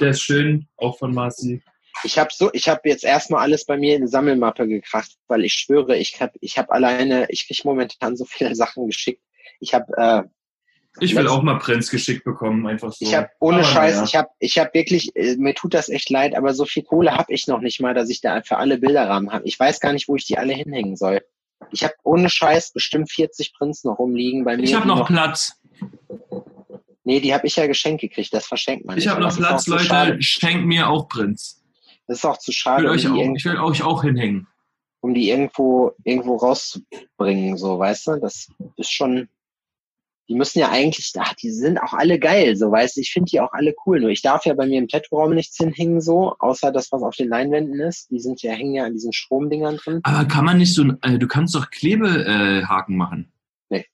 Der 0.00 0.10
ist 0.10 0.22
schön, 0.22 0.66
auch 0.76 0.98
von 0.98 1.14
Marci. 1.14 1.62
Ich 2.04 2.18
habe 2.18 2.30
so, 2.32 2.50
ich 2.52 2.68
habe 2.68 2.82
jetzt 2.84 3.04
erstmal 3.04 3.42
alles 3.42 3.64
bei 3.64 3.76
mir 3.76 3.94
in 3.94 4.02
eine 4.02 4.08
Sammelmappe 4.08 4.68
gekracht, 4.68 5.16
weil 5.26 5.44
ich 5.44 5.54
schwöre, 5.54 5.96
ich 5.96 6.20
habe, 6.20 6.32
ich 6.40 6.58
habe 6.58 6.70
alleine, 6.70 7.26
ich 7.30 7.46
krieg 7.46 7.64
momentan 7.64 8.16
so 8.16 8.24
viele 8.24 8.54
Sachen 8.54 8.86
geschickt. 8.86 9.22
Ich 9.60 9.74
habe, 9.74 9.86
äh, 9.96 10.22
Ich 11.00 11.16
will 11.16 11.26
auch 11.26 11.42
mal 11.42 11.58
Prinz 11.58 11.90
geschickt 11.90 12.24
bekommen, 12.24 12.66
einfach 12.66 12.92
so. 12.92 13.04
Ich 13.04 13.14
habe 13.14 13.28
ohne 13.40 13.58
Aber 13.58 13.64
Scheiß, 13.64 13.94
naja. 13.94 14.04
ich 14.04 14.16
habe 14.16 14.28
ich 14.38 14.58
hab 14.58 14.74
wirklich, 14.74 15.16
äh, 15.16 15.36
mir 15.36 15.54
tut 15.54 15.74
das 15.74 15.88
echt 15.88 16.10
leid, 16.10 16.36
aber 16.36 16.54
so 16.54 16.64
viel 16.64 16.84
Kohle 16.84 17.16
habe 17.16 17.32
ich 17.32 17.46
noch 17.46 17.60
nicht 17.60 17.80
mal, 17.80 17.94
dass 17.94 18.10
ich 18.10 18.20
da 18.20 18.42
für 18.42 18.58
alle 18.58 18.78
Bilderrahmen 18.78 19.32
habe. 19.32 19.46
Ich 19.46 19.58
weiß 19.58 19.80
gar 19.80 19.92
nicht, 19.92 20.08
wo 20.08 20.16
ich 20.16 20.26
die 20.26 20.38
alle 20.38 20.52
hinhängen 20.52 20.96
soll. 20.96 21.22
Ich 21.70 21.84
habe 21.84 21.94
ohne 22.02 22.30
Scheiß 22.30 22.72
bestimmt 22.72 23.10
40 23.10 23.52
Prints 23.54 23.84
noch 23.84 23.98
rumliegen 23.98 24.44
bei 24.44 24.56
mir. 24.56 24.62
Ich 24.62 24.74
habe 24.74 24.82
die 24.84 24.88
noch 24.88 25.06
Platz. 25.06 25.52
Nee, 27.04 27.20
die 27.20 27.32
habe 27.32 27.46
ich 27.46 27.56
ja 27.56 27.66
geschenkt 27.66 28.00
gekriegt, 28.02 28.32
das 28.34 28.46
verschenkt 28.46 28.84
man 28.84 28.98
Ich 28.98 29.08
habe 29.08 29.20
noch 29.20 29.34
Platz, 29.36 29.66
Leute. 29.66 29.84
Schade. 29.84 30.22
Schenkt 30.22 30.66
mir 30.66 30.88
auch 30.88 31.08
Prinz. 31.08 31.62
Das 32.06 32.18
ist 32.18 32.24
auch 32.24 32.38
zu 32.38 32.50
Ich 32.50 32.58
schade, 32.58 32.84
will, 32.84 32.90
um 32.90 32.96
euch 32.96 33.06
auch, 33.08 33.34
ich 33.34 33.44
will 33.44 33.58
euch 33.58 33.82
auch 33.82 34.02
hinhängen. 34.02 34.46
um 35.00 35.14
die 35.14 35.28
irgendwo, 35.30 35.92
irgendwo 36.04 36.36
rauszubringen, 36.36 37.56
so, 37.56 37.78
weißt 37.78 38.06
du? 38.08 38.16
Das 38.20 38.48
ist 38.76 38.92
schon, 38.92 39.28
die 40.28 40.34
müssen 40.34 40.58
ja 40.58 40.68
eigentlich, 40.70 41.10
ach, 41.18 41.34
die 41.34 41.50
sind 41.50 41.78
auch 41.78 41.94
alle 41.94 42.18
geil, 42.18 42.54
so, 42.54 42.70
weißt 42.70 42.96
du? 42.96 43.00
Ich 43.00 43.12
finde 43.12 43.30
die 43.30 43.40
auch 43.40 43.52
alle 43.52 43.74
cool. 43.86 44.00
Nur 44.00 44.10
ich 44.10 44.20
darf 44.20 44.44
ja 44.44 44.52
bei 44.52 44.66
mir 44.66 44.78
im 44.78 44.88
Tattoo-Raum 44.88 45.34
nichts 45.34 45.56
hinhängen, 45.56 46.02
so, 46.02 46.36
außer 46.38 46.70
das, 46.70 46.92
was 46.92 47.02
auf 47.02 47.16
den 47.16 47.28
Leinwänden 47.28 47.80
ist. 47.80 48.10
Die 48.10 48.20
sind 48.20 48.42
ja, 48.42 48.52
hängen 48.52 48.74
ja 48.74 48.84
an 48.84 48.92
diesen 48.92 49.14
Stromdingern 49.14 49.78
drin. 49.78 50.00
Aber 50.02 50.28
kann 50.28 50.44
man 50.44 50.58
nicht 50.58 50.74
so, 50.74 50.84
äh, 51.02 51.18
du 51.18 51.26
kannst 51.26 51.54
doch 51.54 51.70
Klebehaken 51.70 52.94
äh, 52.94 52.98
machen. 52.98 53.32
Nee. 53.70 53.86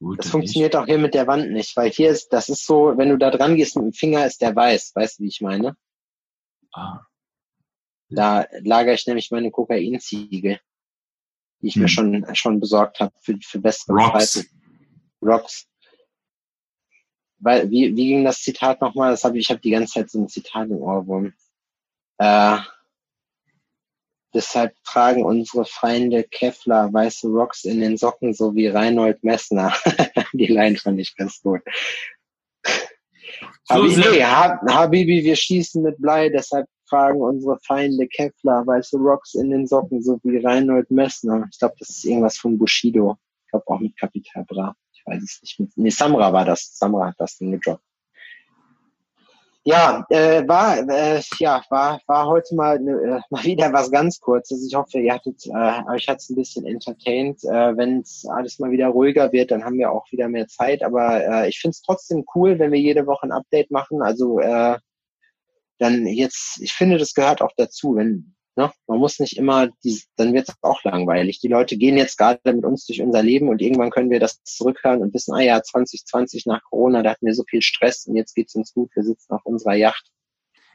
Gut, 0.00 0.18
Das 0.18 0.28
funktioniert 0.28 0.76
auch 0.76 0.84
hier 0.84 0.98
mit 0.98 1.14
der 1.14 1.26
Wand 1.26 1.50
nicht, 1.50 1.74
weil 1.76 1.90
hier 1.90 2.10
ist, 2.10 2.28
das 2.28 2.50
ist 2.50 2.66
so, 2.66 2.92
wenn 2.96 3.08
du 3.08 3.16
da 3.16 3.30
dran 3.30 3.56
gehst 3.56 3.76
mit 3.76 3.86
dem 3.86 3.92
Finger, 3.94 4.26
ist 4.26 4.42
der 4.42 4.54
weiß, 4.54 4.92
weißt 4.94 5.18
du, 5.18 5.22
wie 5.22 5.28
ich 5.28 5.40
meine? 5.40 5.62
nicht. 5.68 5.76
Ah. 6.72 7.00
Da 8.10 8.46
lagere 8.62 8.94
ich 8.94 9.06
nämlich 9.06 9.30
meine 9.30 9.50
Kokainziegel, 9.50 10.60
die 11.62 11.68
ich 11.68 11.74
Hm. 11.76 11.82
mir 11.82 11.88
schon, 11.88 12.26
schon 12.34 12.60
besorgt 12.60 13.00
habe 13.00 13.14
für, 13.22 13.38
für 13.42 13.60
bessere 13.60 13.96
Rocks. 13.96 14.32
Zeiten. 14.32 14.59
Rocks. 15.22 15.66
Weil, 17.38 17.70
wie, 17.70 17.96
wie 17.96 18.08
ging 18.08 18.24
das 18.24 18.42
Zitat 18.42 18.80
nochmal? 18.80 19.12
Das 19.12 19.24
hab 19.24 19.34
ich, 19.34 19.40
ich 19.40 19.50
habe 19.50 19.60
die 19.60 19.70
ganze 19.70 19.94
Zeit 19.94 20.10
so 20.10 20.20
ein 20.20 20.28
Zitat 20.28 20.68
im 20.68 20.82
Ohrwurm. 20.82 21.32
Äh, 22.18 22.58
deshalb 24.34 24.74
tragen 24.84 25.24
unsere 25.24 25.64
Feinde 25.64 26.24
Kevlar 26.24 26.92
weiße 26.92 27.28
Rocks 27.28 27.64
in 27.64 27.80
den 27.80 27.96
Socken, 27.96 28.34
so 28.34 28.54
wie 28.54 28.66
Reinhold 28.66 29.24
Messner. 29.24 29.74
die 30.34 30.46
Line 30.46 30.76
fand 30.76 31.00
ich 31.00 31.16
ganz 31.16 31.40
gut. 31.40 31.62
So 33.64 33.74
Habibi, 33.74 35.24
wir 35.24 35.36
schießen 35.36 35.82
mit 35.82 35.96
Blei, 35.98 36.28
deshalb 36.28 36.66
tragen 36.88 37.22
unsere 37.22 37.58
Feinde 37.60 38.06
Kevlar 38.08 38.66
weiße 38.66 38.98
Rocks 38.98 39.34
in 39.34 39.50
den 39.50 39.66
Socken, 39.66 40.02
so 40.02 40.18
wie 40.24 40.38
Reinhold 40.38 40.90
Messner. 40.90 41.46
Ich 41.50 41.58
glaube, 41.58 41.76
das 41.78 41.88
ist 41.88 42.04
irgendwas 42.04 42.36
von 42.36 42.58
Bushido. 42.58 43.16
Ich 43.46 43.50
glaube 43.52 43.66
auch 43.68 43.80
mit 43.80 43.96
Capital 43.96 44.44
Bra. 44.44 44.76
Ich 45.00 45.06
weiß 45.06 45.22
es 45.22 45.58
nicht. 45.58 45.76
Nee, 45.76 45.90
Samra 45.90 46.32
war 46.32 46.44
das. 46.44 46.76
Samra 46.76 47.08
hat 47.08 47.16
das 47.18 47.36
Ding 47.38 47.52
gedroppt. 47.52 47.82
Ja, 49.64 50.06
äh, 50.08 50.48
war, 50.48 50.78
äh, 50.88 51.20
ja, 51.38 51.62
war, 51.68 52.00
war 52.06 52.26
heute 52.26 52.54
mal, 52.54 52.78
ne, 52.80 52.92
äh, 52.92 53.20
mal 53.30 53.44
wieder 53.44 53.70
was 53.72 53.90
ganz 53.90 54.18
Kurzes. 54.18 54.66
Ich 54.66 54.74
hoffe, 54.74 54.98
ihr 54.98 55.12
hattet, 55.12 55.46
äh, 55.46 55.82
euch 55.92 56.08
hat's 56.08 56.30
ein 56.30 56.36
bisschen 56.36 56.64
entertained. 56.66 57.44
Äh, 57.44 57.76
Wenn 57.76 58.00
es 58.00 58.24
alles 58.26 58.58
mal 58.58 58.70
wieder 58.70 58.88
ruhiger 58.88 59.32
wird, 59.32 59.50
dann 59.50 59.64
haben 59.64 59.76
wir 59.76 59.92
auch 59.92 60.10
wieder 60.10 60.28
mehr 60.28 60.46
Zeit. 60.48 60.82
Aber 60.82 61.22
äh, 61.22 61.48
ich 61.48 61.58
find's 61.60 61.82
trotzdem 61.82 62.24
cool, 62.34 62.58
wenn 62.58 62.72
wir 62.72 62.80
jede 62.80 63.06
Woche 63.06 63.26
ein 63.26 63.32
Update 63.32 63.70
machen. 63.70 64.00
Also 64.02 64.40
äh, 64.40 64.78
dann 65.78 66.06
jetzt, 66.06 66.58
ich 66.62 66.72
finde, 66.72 66.96
das 66.96 67.12
gehört 67.14 67.42
auch 67.42 67.52
dazu. 67.56 67.96
Wenn, 67.96 68.34
ne, 68.60 68.72
man 68.86 68.98
muss 68.98 69.18
nicht 69.18 69.36
immer, 69.36 69.68
die, 69.84 70.02
dann 70.16 70.34
wird's 70.34 70.54
auch 70.60 70.82
langweilig. 70.84 71.40
Die 71.40 71.48
Leute 71.48 71.76
gehen 71.76 71.96
jetzt 71.96 72.16
gerade 72.18 72.40
mit 72.44 72.64
uns 72.64 72.86
durch 72.86 73.00
unser 73.00 73.22
Leben 73.22 73.48
und 73.48 73.60
irgendwann 73.62 73.90
können 73.90 74.10
wir 74.10 74.20
das 74.20 74.42
zurückhören 74.44 75.00
und 75.00 75.14
wissen, 75.14 75.34
ah 75.34 75.40
ja, 75.40 75.62
2020 75.62 76.46
nach 76.46 76.62
Corona, 76.64 77.02
da 77.02 77.10
hatten 77.10 77.26
wir 77.26 77.34
so 77.34 77.44
viel 77.48 77.62
Stress 77.62 78.06
und 78.06 78.16
jetzt 78.16 78.34
geht's 78.34 78.54
uns 78.54 78.72
gut. 78.72 78.90
Wir 78.94 79.02
sitzen 79.02 79.32
auf 79.32 79.44
unserer 79.44 79.74
Yacht. 79.74 80.10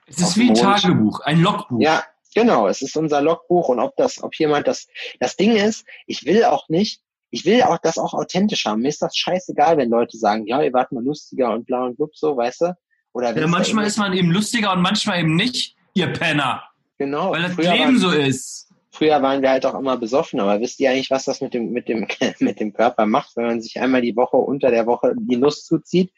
Es 0.08 0.20
ist 0.20 0.38
wie 0.38 0.50
ein. 0.50 0.56
Tagebuch, 0.56 1.20
ein 1.22 1.42
Logbuch. 1.42 1.80
Ja, 1.80 2.04
genau. 2.34 2.68
Es 2.68 2.82
ist 2.82 2.98
unser 2.98 3.22
Logbuch 3.22 3.70
und 3.70 3.80
ob 3.80 3.96
das, 3.96 4.22
ob 4.24 4.36
jemand 4.36 4.68
das, 4.68 4.88
das 5.20 5.36
Ding 5.36 5.56
ist, 5.56 5.86
ich 6.06 6.26
will 6.26 6.44
auch 6.46 6.70
nicht, 6.70 7.02
ich 7.30 7.46
will 7.46 7.64
auch 7.64 7.78
das 7.80 7.98
auch 7.98 8.14
authentisch 8.14 8.66
haben. 8.66 8.82
Mir 8.82 8.90
ist 8.90 9.02
das 9.02 9.16
scheißegal, 9.16 9.78
wenn 9.78 9.90
Leute 9.90 10.18
sagen, 10.18 10.46
ja, 10.48 10.62
ihr 10.62 10.74
wart 10.74 10.92
mal 10.92 11.04
lustiger 11.04 11.54
und 11.54 11.66
bla 11.66 11.86
und 11.86 11.98
blub 11.98 12.16
so, 12.16 12.38
weißt 12.38 12.62
du? 12.62 12.78
Oder 13.14 13.36
Ja, 13.36 13.48
manchmal 13.48 13.86
ist 13.86 13.98
man 13.98 14.14
eben 14.14 14.32
lustiger 14.32 14.74
und 14.74 14.82
manchmal 14.82 15.20
eben 15.20 15.36
nicht, 15.36 15.76
ihr 15.94 16.12
Penner. 16.12 16.64
Genau. 16.98 17.32
Weil 17.32 17.44
das 17.44 17.54
früher 17.54 17.72
Leben 17.74 17.84
waren, 17.84 17.98
so 17.98 18.12
ist. 18.12 18.70
früher 18.92 19.22
waren 19.22 19.42
wir 19.42 19.50
halt 19.50 19.66
auch 19.66 19.78
immer 19.78 19.98
besoffen, 19.98 20.40
aber 20.40 20.60
wisst 20.60 20.80
ihr 20.80 20.92
eigentlich, 20.92 21.12
was 21.12 21.26
das 21.26 21.42
mit 21.42 21.54
dem, 21.54 21.72
mit 21.72 21.88
dem, 21.88 22.08
mit 22.40 22.60
dem 22.60 22.74
Körper 22.74 23.06
macht, 23.06 23.36
wenn 23.36 23.46
man 23.46 23.62
sich 23.62 23.80
einmal 23.80 24.02
die 24.02 24.16
Woche 24.16 24.38
unter 24.38 24.72
der 24.72 24.86
Woche 24.86 25.14
die 25.18 25.38
Nuss 25.38 25.66
zuzieht? 25.66 26.12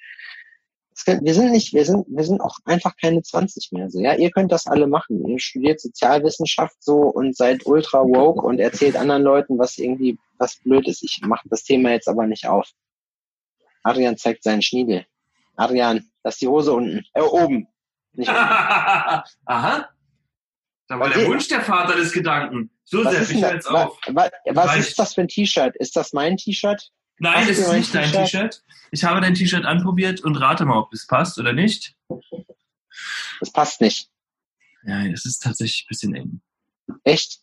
Wir 1.05 1.35
sind 1.35 1.51
nicht, 1.51 1.73
wir 1.73 1.85
sind, 1.85 2.07
wir 2.09 2.23
sind 2.23 2.41
auch 2.41 2.57
einfach 2.65 2.95
keine 2.99 3.21
20 3.21 3.71
mehr 3.71 3.87
so. 3.89 3.99
Ja, 3.99 4.15
ihr 4.15 4.31
könnt 4.31 4.51
das 4.51 4.65
alle 4.65 4.87
machen. 4.87 5.23
Ihr 5.27 5.39
studiert 5.39 5.79
Sozialwissenschaft 5.79 6.75
so 6.79 7.01
und 7.01 7.37
seid 7.37 7.67
ultra 7.67 7.99
woke 7.99 8.41
und 8.41 8.59
erzählt 8.59 8.95
anderen 8.95 9.21
Leuten, 9.21 9.59
was 9.59 9.77
irgendwie, 9.77 10.17
was 10.39 10.55
blöd 10.55 10.87
ist. 10.87 11.03
Ich 11.03 11.21
mache 11.21 11.47
das 11.49 11.63
Thema 11.63 11.91
jetzt 11.91 12.07
aber 12.07 12.25
nicht 12.25 12.47
auf. 12.47 12.67
Adrian 13.83 14.17
zeigt 14.17 14.43
seinen 14.43 14.63
Schniedel. 14.63 15.05
Adrian, 15.55 16.09
lass 16.23 16.37
die 16.37 16.47
Hose 16.47 16.73
unten, 16.73 17.05
äh, 17.13 17.21
oben. 17.21 17.67
Nicht 18.13 18.29
unten. 18.29 18.41
Aha. 19.45 19.89
Da 20.87 20.99
war 20.99 21.07
Was 21.07 21.13
der 21.13 21.23
ist- 21.23 21.29
Wunsch 21.29 21.47
der 21.49 21.61
Vater 21.61 21.95
des 21.97 22.11
Gedanken. 22.13 22.69
So 22.85 23.01
ist, 23.01 23.31
ich 23.31 23.41
wa, 23.41 23.83
auf. 23.85 23.99
wa, 24.07 24.29
was 24.51 24.77
ist 24.77 24.97
das 24.97 25.13
für 25.13 25.21
ein 25.21 25.27
T-Shirt? 25.27 25.75
Ist 25.75 25.95
das 25.97 26.13
mein 26.13 26.37
T-Shirt? 26.37 26.89
Nein, 27.19 27.35
Hast 27.41 27.49
es 27.49 27.59
ist 27.59 27.71
nicht 27.73 27.93
dein 27.95 28.11
T-Shirt? 28.11 28.63
Ich 28.91 29.03
habe 29.03 29.19
dein 29.19 29.33
T-Shirt 29.33 29.65
anprobiert 29.65 30.21
und 30.21 30.37
rate 30.37 30.63
mal, 30.65 30.77
ob 30.77 30.93
es 30.93 31.05
passt 31.05 31.37
oder 31.37 31.51
nicht. 31.51 31.95
Das 33.41 33.51
passt 33.51 33.81
nicht. 33.81 34.09
Ja, 34.83 35.05
es 35.07 35.25
ist 35.25 35.39
tatsächlich 35.39 35.83
ein 35.83 35.87
bisschen 35.89 36.15
eng. 36.15 36.41
Echt? 37.03 37.39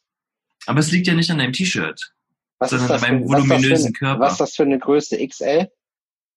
Aber 0.67 0.81
es 0.81 0.91
liegt 0.91 1.07
ja 1.07 1.13
nicht 1.15 1.31
an 1.31 1.37
deinem 1.39 1.53
T-Shirt, 1.53 2.15
sondern 2.61 2.91
an 2.93 3.01
meinem 3.03 3.29
voluminösen 3.29 3.93
Körper. 3.93 4.21
was 4.21 4.33
ist 4.33 4.41
das 4.41 4.57
für 4.57 4.63
eine 4.63 4.79
Größe 4.79 5.19
XL? 5.27 5.71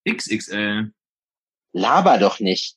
XXL. 0.09 0.91
Laber 1.71 2.17
doch 2.17 2.41
nicht. 2.41 2.75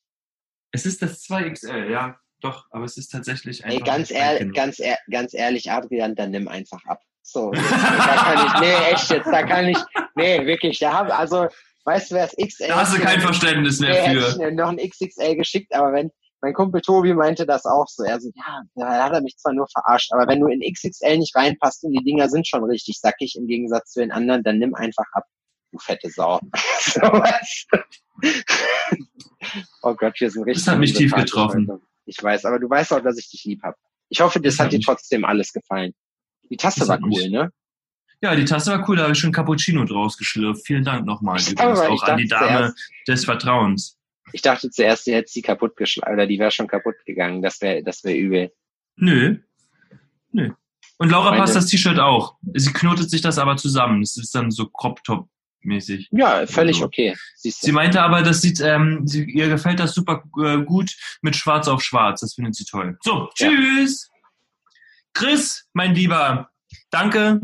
Es 0.70 0.86
ist 0.86 1.02
das 1.02 1.24
2XL, 1.24 1.90
ja. 1.90 2.20
Doch, 2.40 2.66
aber 2.70 2.84
es 2.84 2.96
ist 2.96 3.08
tatsächlich 3.08 3.64
einfach. 3.64 3.78
Ey, 3.78 3.84
ganz 3.84 4.10
ein 4.10 4.16
ehrlich, 4.16 4.54
ganz, 4.54 4.78
ehr, 4.78 4.98
ganz 5.10 5.34
ehrlich, 5.34 5.70
Adrian, 5.70 6.14
dann 6.14 6.30
nimm 6.30 6.48
einfach 6.48 6.82
ab. 6.86 7.00
So, 7.22 7.52
jetzt, 7.54 7.70
da 7.70 8.16
kann 8.16 8.46
ich, 8.46 8.60
nee, 8.60 8.92
echt 8.92 9.10
jetzt, 9.10 9.26
da 9.26 9.42
kann 9.42 9.68
ich, 9.68 9.78
nee, 10.16 10.46
wirklich, 10.46 10.78
da 10.78 10.92
haben, 10.92 11.10
also, 11.10 11.48
weißt 11.84 12.10
du, 12.10 12.14
wer 12.14 12.26
das 12.26 12.36
XL 12.36 12.68
Da 12.68 12.80
hast 12.80 12.96
du 12.96 13.00
kein 13.00 13.20
Verständnis 13.20 13.78
mehr 13.78 14.14
ich 14.14 14.18
für. 14.18 14.38
mir 14.38 14.52
noch 14.52 14.70
ein 14.70 14.78
XXL 14.78 15.36
geschickt, 15.36 15.74
aber 15.74 15.92
wenn, 15.92 16.10
mein 16.42 16.54
Kumpel 16.54 16.80
Tobi 16.80 17.12
meinte 17.12 17.44
das 17.44 17.66
auch 17.66 17.86
so. 17.86 18.02
Er 18.02 18.18
so, 18.18 18.30
ja, 18.34 18.62
da 18.74 19.04
hat 19.04 19.12
er 19.12 19.20
mich 19.20 19.36
zwar 19.36 19.52
nur 19.52 19.66
verarscht, 19.68 20.10
aber 20.12 20.26
wenn 20.26 20.40
du 20.40 20.46
in 20.46 20.60
XXL 20.60 21.18
nicht 21.18 21.36
reinpasst 21.36 21.84
und 21.84 21.92
die 21.92 22.02
Dinger 22.02 22.28
sind 22.28 22.48
schon 22.48 22.64
richtig 22.64 22.98
sackig 22.98 23.36
im 23.36 23.46
Gegensatz 23.46 23.92
zu 23.92 24.00
den 24.00 24.10
anderen, 24.10 24.42
dann 24.42 24.58
nimm 24.58 24.74
einfach 24.74 25.04
ab, 25.12 25.24
du 25.72 25.78
fette 25.78 26.08
Sau. 26.08 26.40
so 26.80 27.00
was. 27.00 27.66
oh 29.82 29.94
Gott, 29.94 30.18
wir 30.18 30.30
sind 30.30 30.44
richtig. 30.44 30.64
Das 30.64 30.72
hat 30.72 30.80
mich 30.80 30.94
tief 30.94 31.12
getroffen. 31.12 31.68
heute. 31.70 31.89
Ich 32.10 32.20
weiß, 32.20 32.44
aber 32.44 32.58
du 32.58 32.68
weißt 32.68 32.92
auch, 32.92 33.00
dass 33.00 33.18
ich 33.18 33.30
dich 33.30 33.44
lieb 33.44 33.62
hab. 33.62 33.76
Ich 34.08 34.20
hoffe, 34.20 34.40
das, 34.40 34.56
Das 34.56 34.66
hat 34.66 34.72
dir 34.72 34.80
trotzdem 34.80 35.24
alles 35.24 35.52
gefallen. 35.52 35.92
Die 36.50 36.56
Tasse 36.56 36.88
war 36.88 36.98
cool, 37.02 37.30
ne? 37.30 37.52
Ja, 38.20 38.34
die 38.34 38.44
Tasse 38.44 38.72
war 38.72 38.88
cool, 38.88 38.96
da 38.96 39.04
habe 39.04 39.12
ich 39.12 39.18
schon 39.18 39.30
Cappuccino 39.30 39.84
draus 39.84 40.18
geschlürft. 40.18 40.66
Vielen 40.66 40.82
Dank 40.84 41.06
nochmal 41.06 41.38
Ich 41.38 41.52
übrigens 41.52 41.78
auch 41.78 41.94
ich 41.94 42.02
an 42.02 42.18
die 42.18 42.26
Dame 42.26 42.74
des 43.06 43.24
Vertrauens. 43.24 43.96
Ich 44.32 44.42
dachte 44.42 44.70
zuerst, 44.70 45.06
du 45.06 45.12
hättest 45.12 45.34
sie 45.34 45.42
kaputt 45.42 45.76
geschlagen, 45.76 46.14
oder 46.14 46.26
die 46.26 46.38
wäre 46.40 46.50
schon 46.50 46.66
kaputt 46.66 46.96
gegangen. 47.06 47.42
Das 47.42 47.60
wäre, 47.60 47.82
das 47.84 48.02
wäre 48.02 48.16
übel. 48.16 48.52
Nö. 48.96 49.38
Nö. 50.32 50.50
Und 50.98 51.10
Laura 51.10 51.30
Meine- 51.30 51.42
passt 51.42 51.54
das 51.54 51.66
T-Shirt 51.66 52.00
auch. 52.00 52.36
Sie 52.54 52.72
knotet 52.72 53.08
sich 53.08 53.20
das 53.22 53.38
aber 53.38 53.56
zusammen. 53.56 54.02
Es 54.02 54.16
ist 54.16 54.34
dann 54.34 54.50
so 54.50 54.68
Crop-Top-mäßig. 55.60 56.08
Ja, 56.12 56.46
völlig 56.46 56.76
Also, 56.76 56.86
okay. 56.86 57.16
Siehst 57.36 57.62
du. 57.62 57.66
Sie 57.66 57.72
meinte 57.72 58.02
aber, 58.02 58.22
das 58.22 58.40
sieht, 58.40 58.60
ähm, 58.60 59.06
sie, 59.06 59.24
ihr 59.24 59.48
gefällt 59.48 59.80
das 59.80 59.94
super 59.94 60.24
äh, 60.42 60.58
gut 60.58 60.92
mit 61.22 61.36
Schwarz 61.36 61.68
auf 61.68 61.82
Schwarz. 61.82 62.20
Das 62.20 62.34
findet 62.34 62.54
sie 62.54 62.64
toll. 62.64 62.98
So, 63.02 63.28
Ja. 63.38 63.48
tschüss. 63.48 64.10
Chris, 65.12 65.66
mein 65.72 65.94
Lieber, 65.94 66.50
danke 66.90 67.40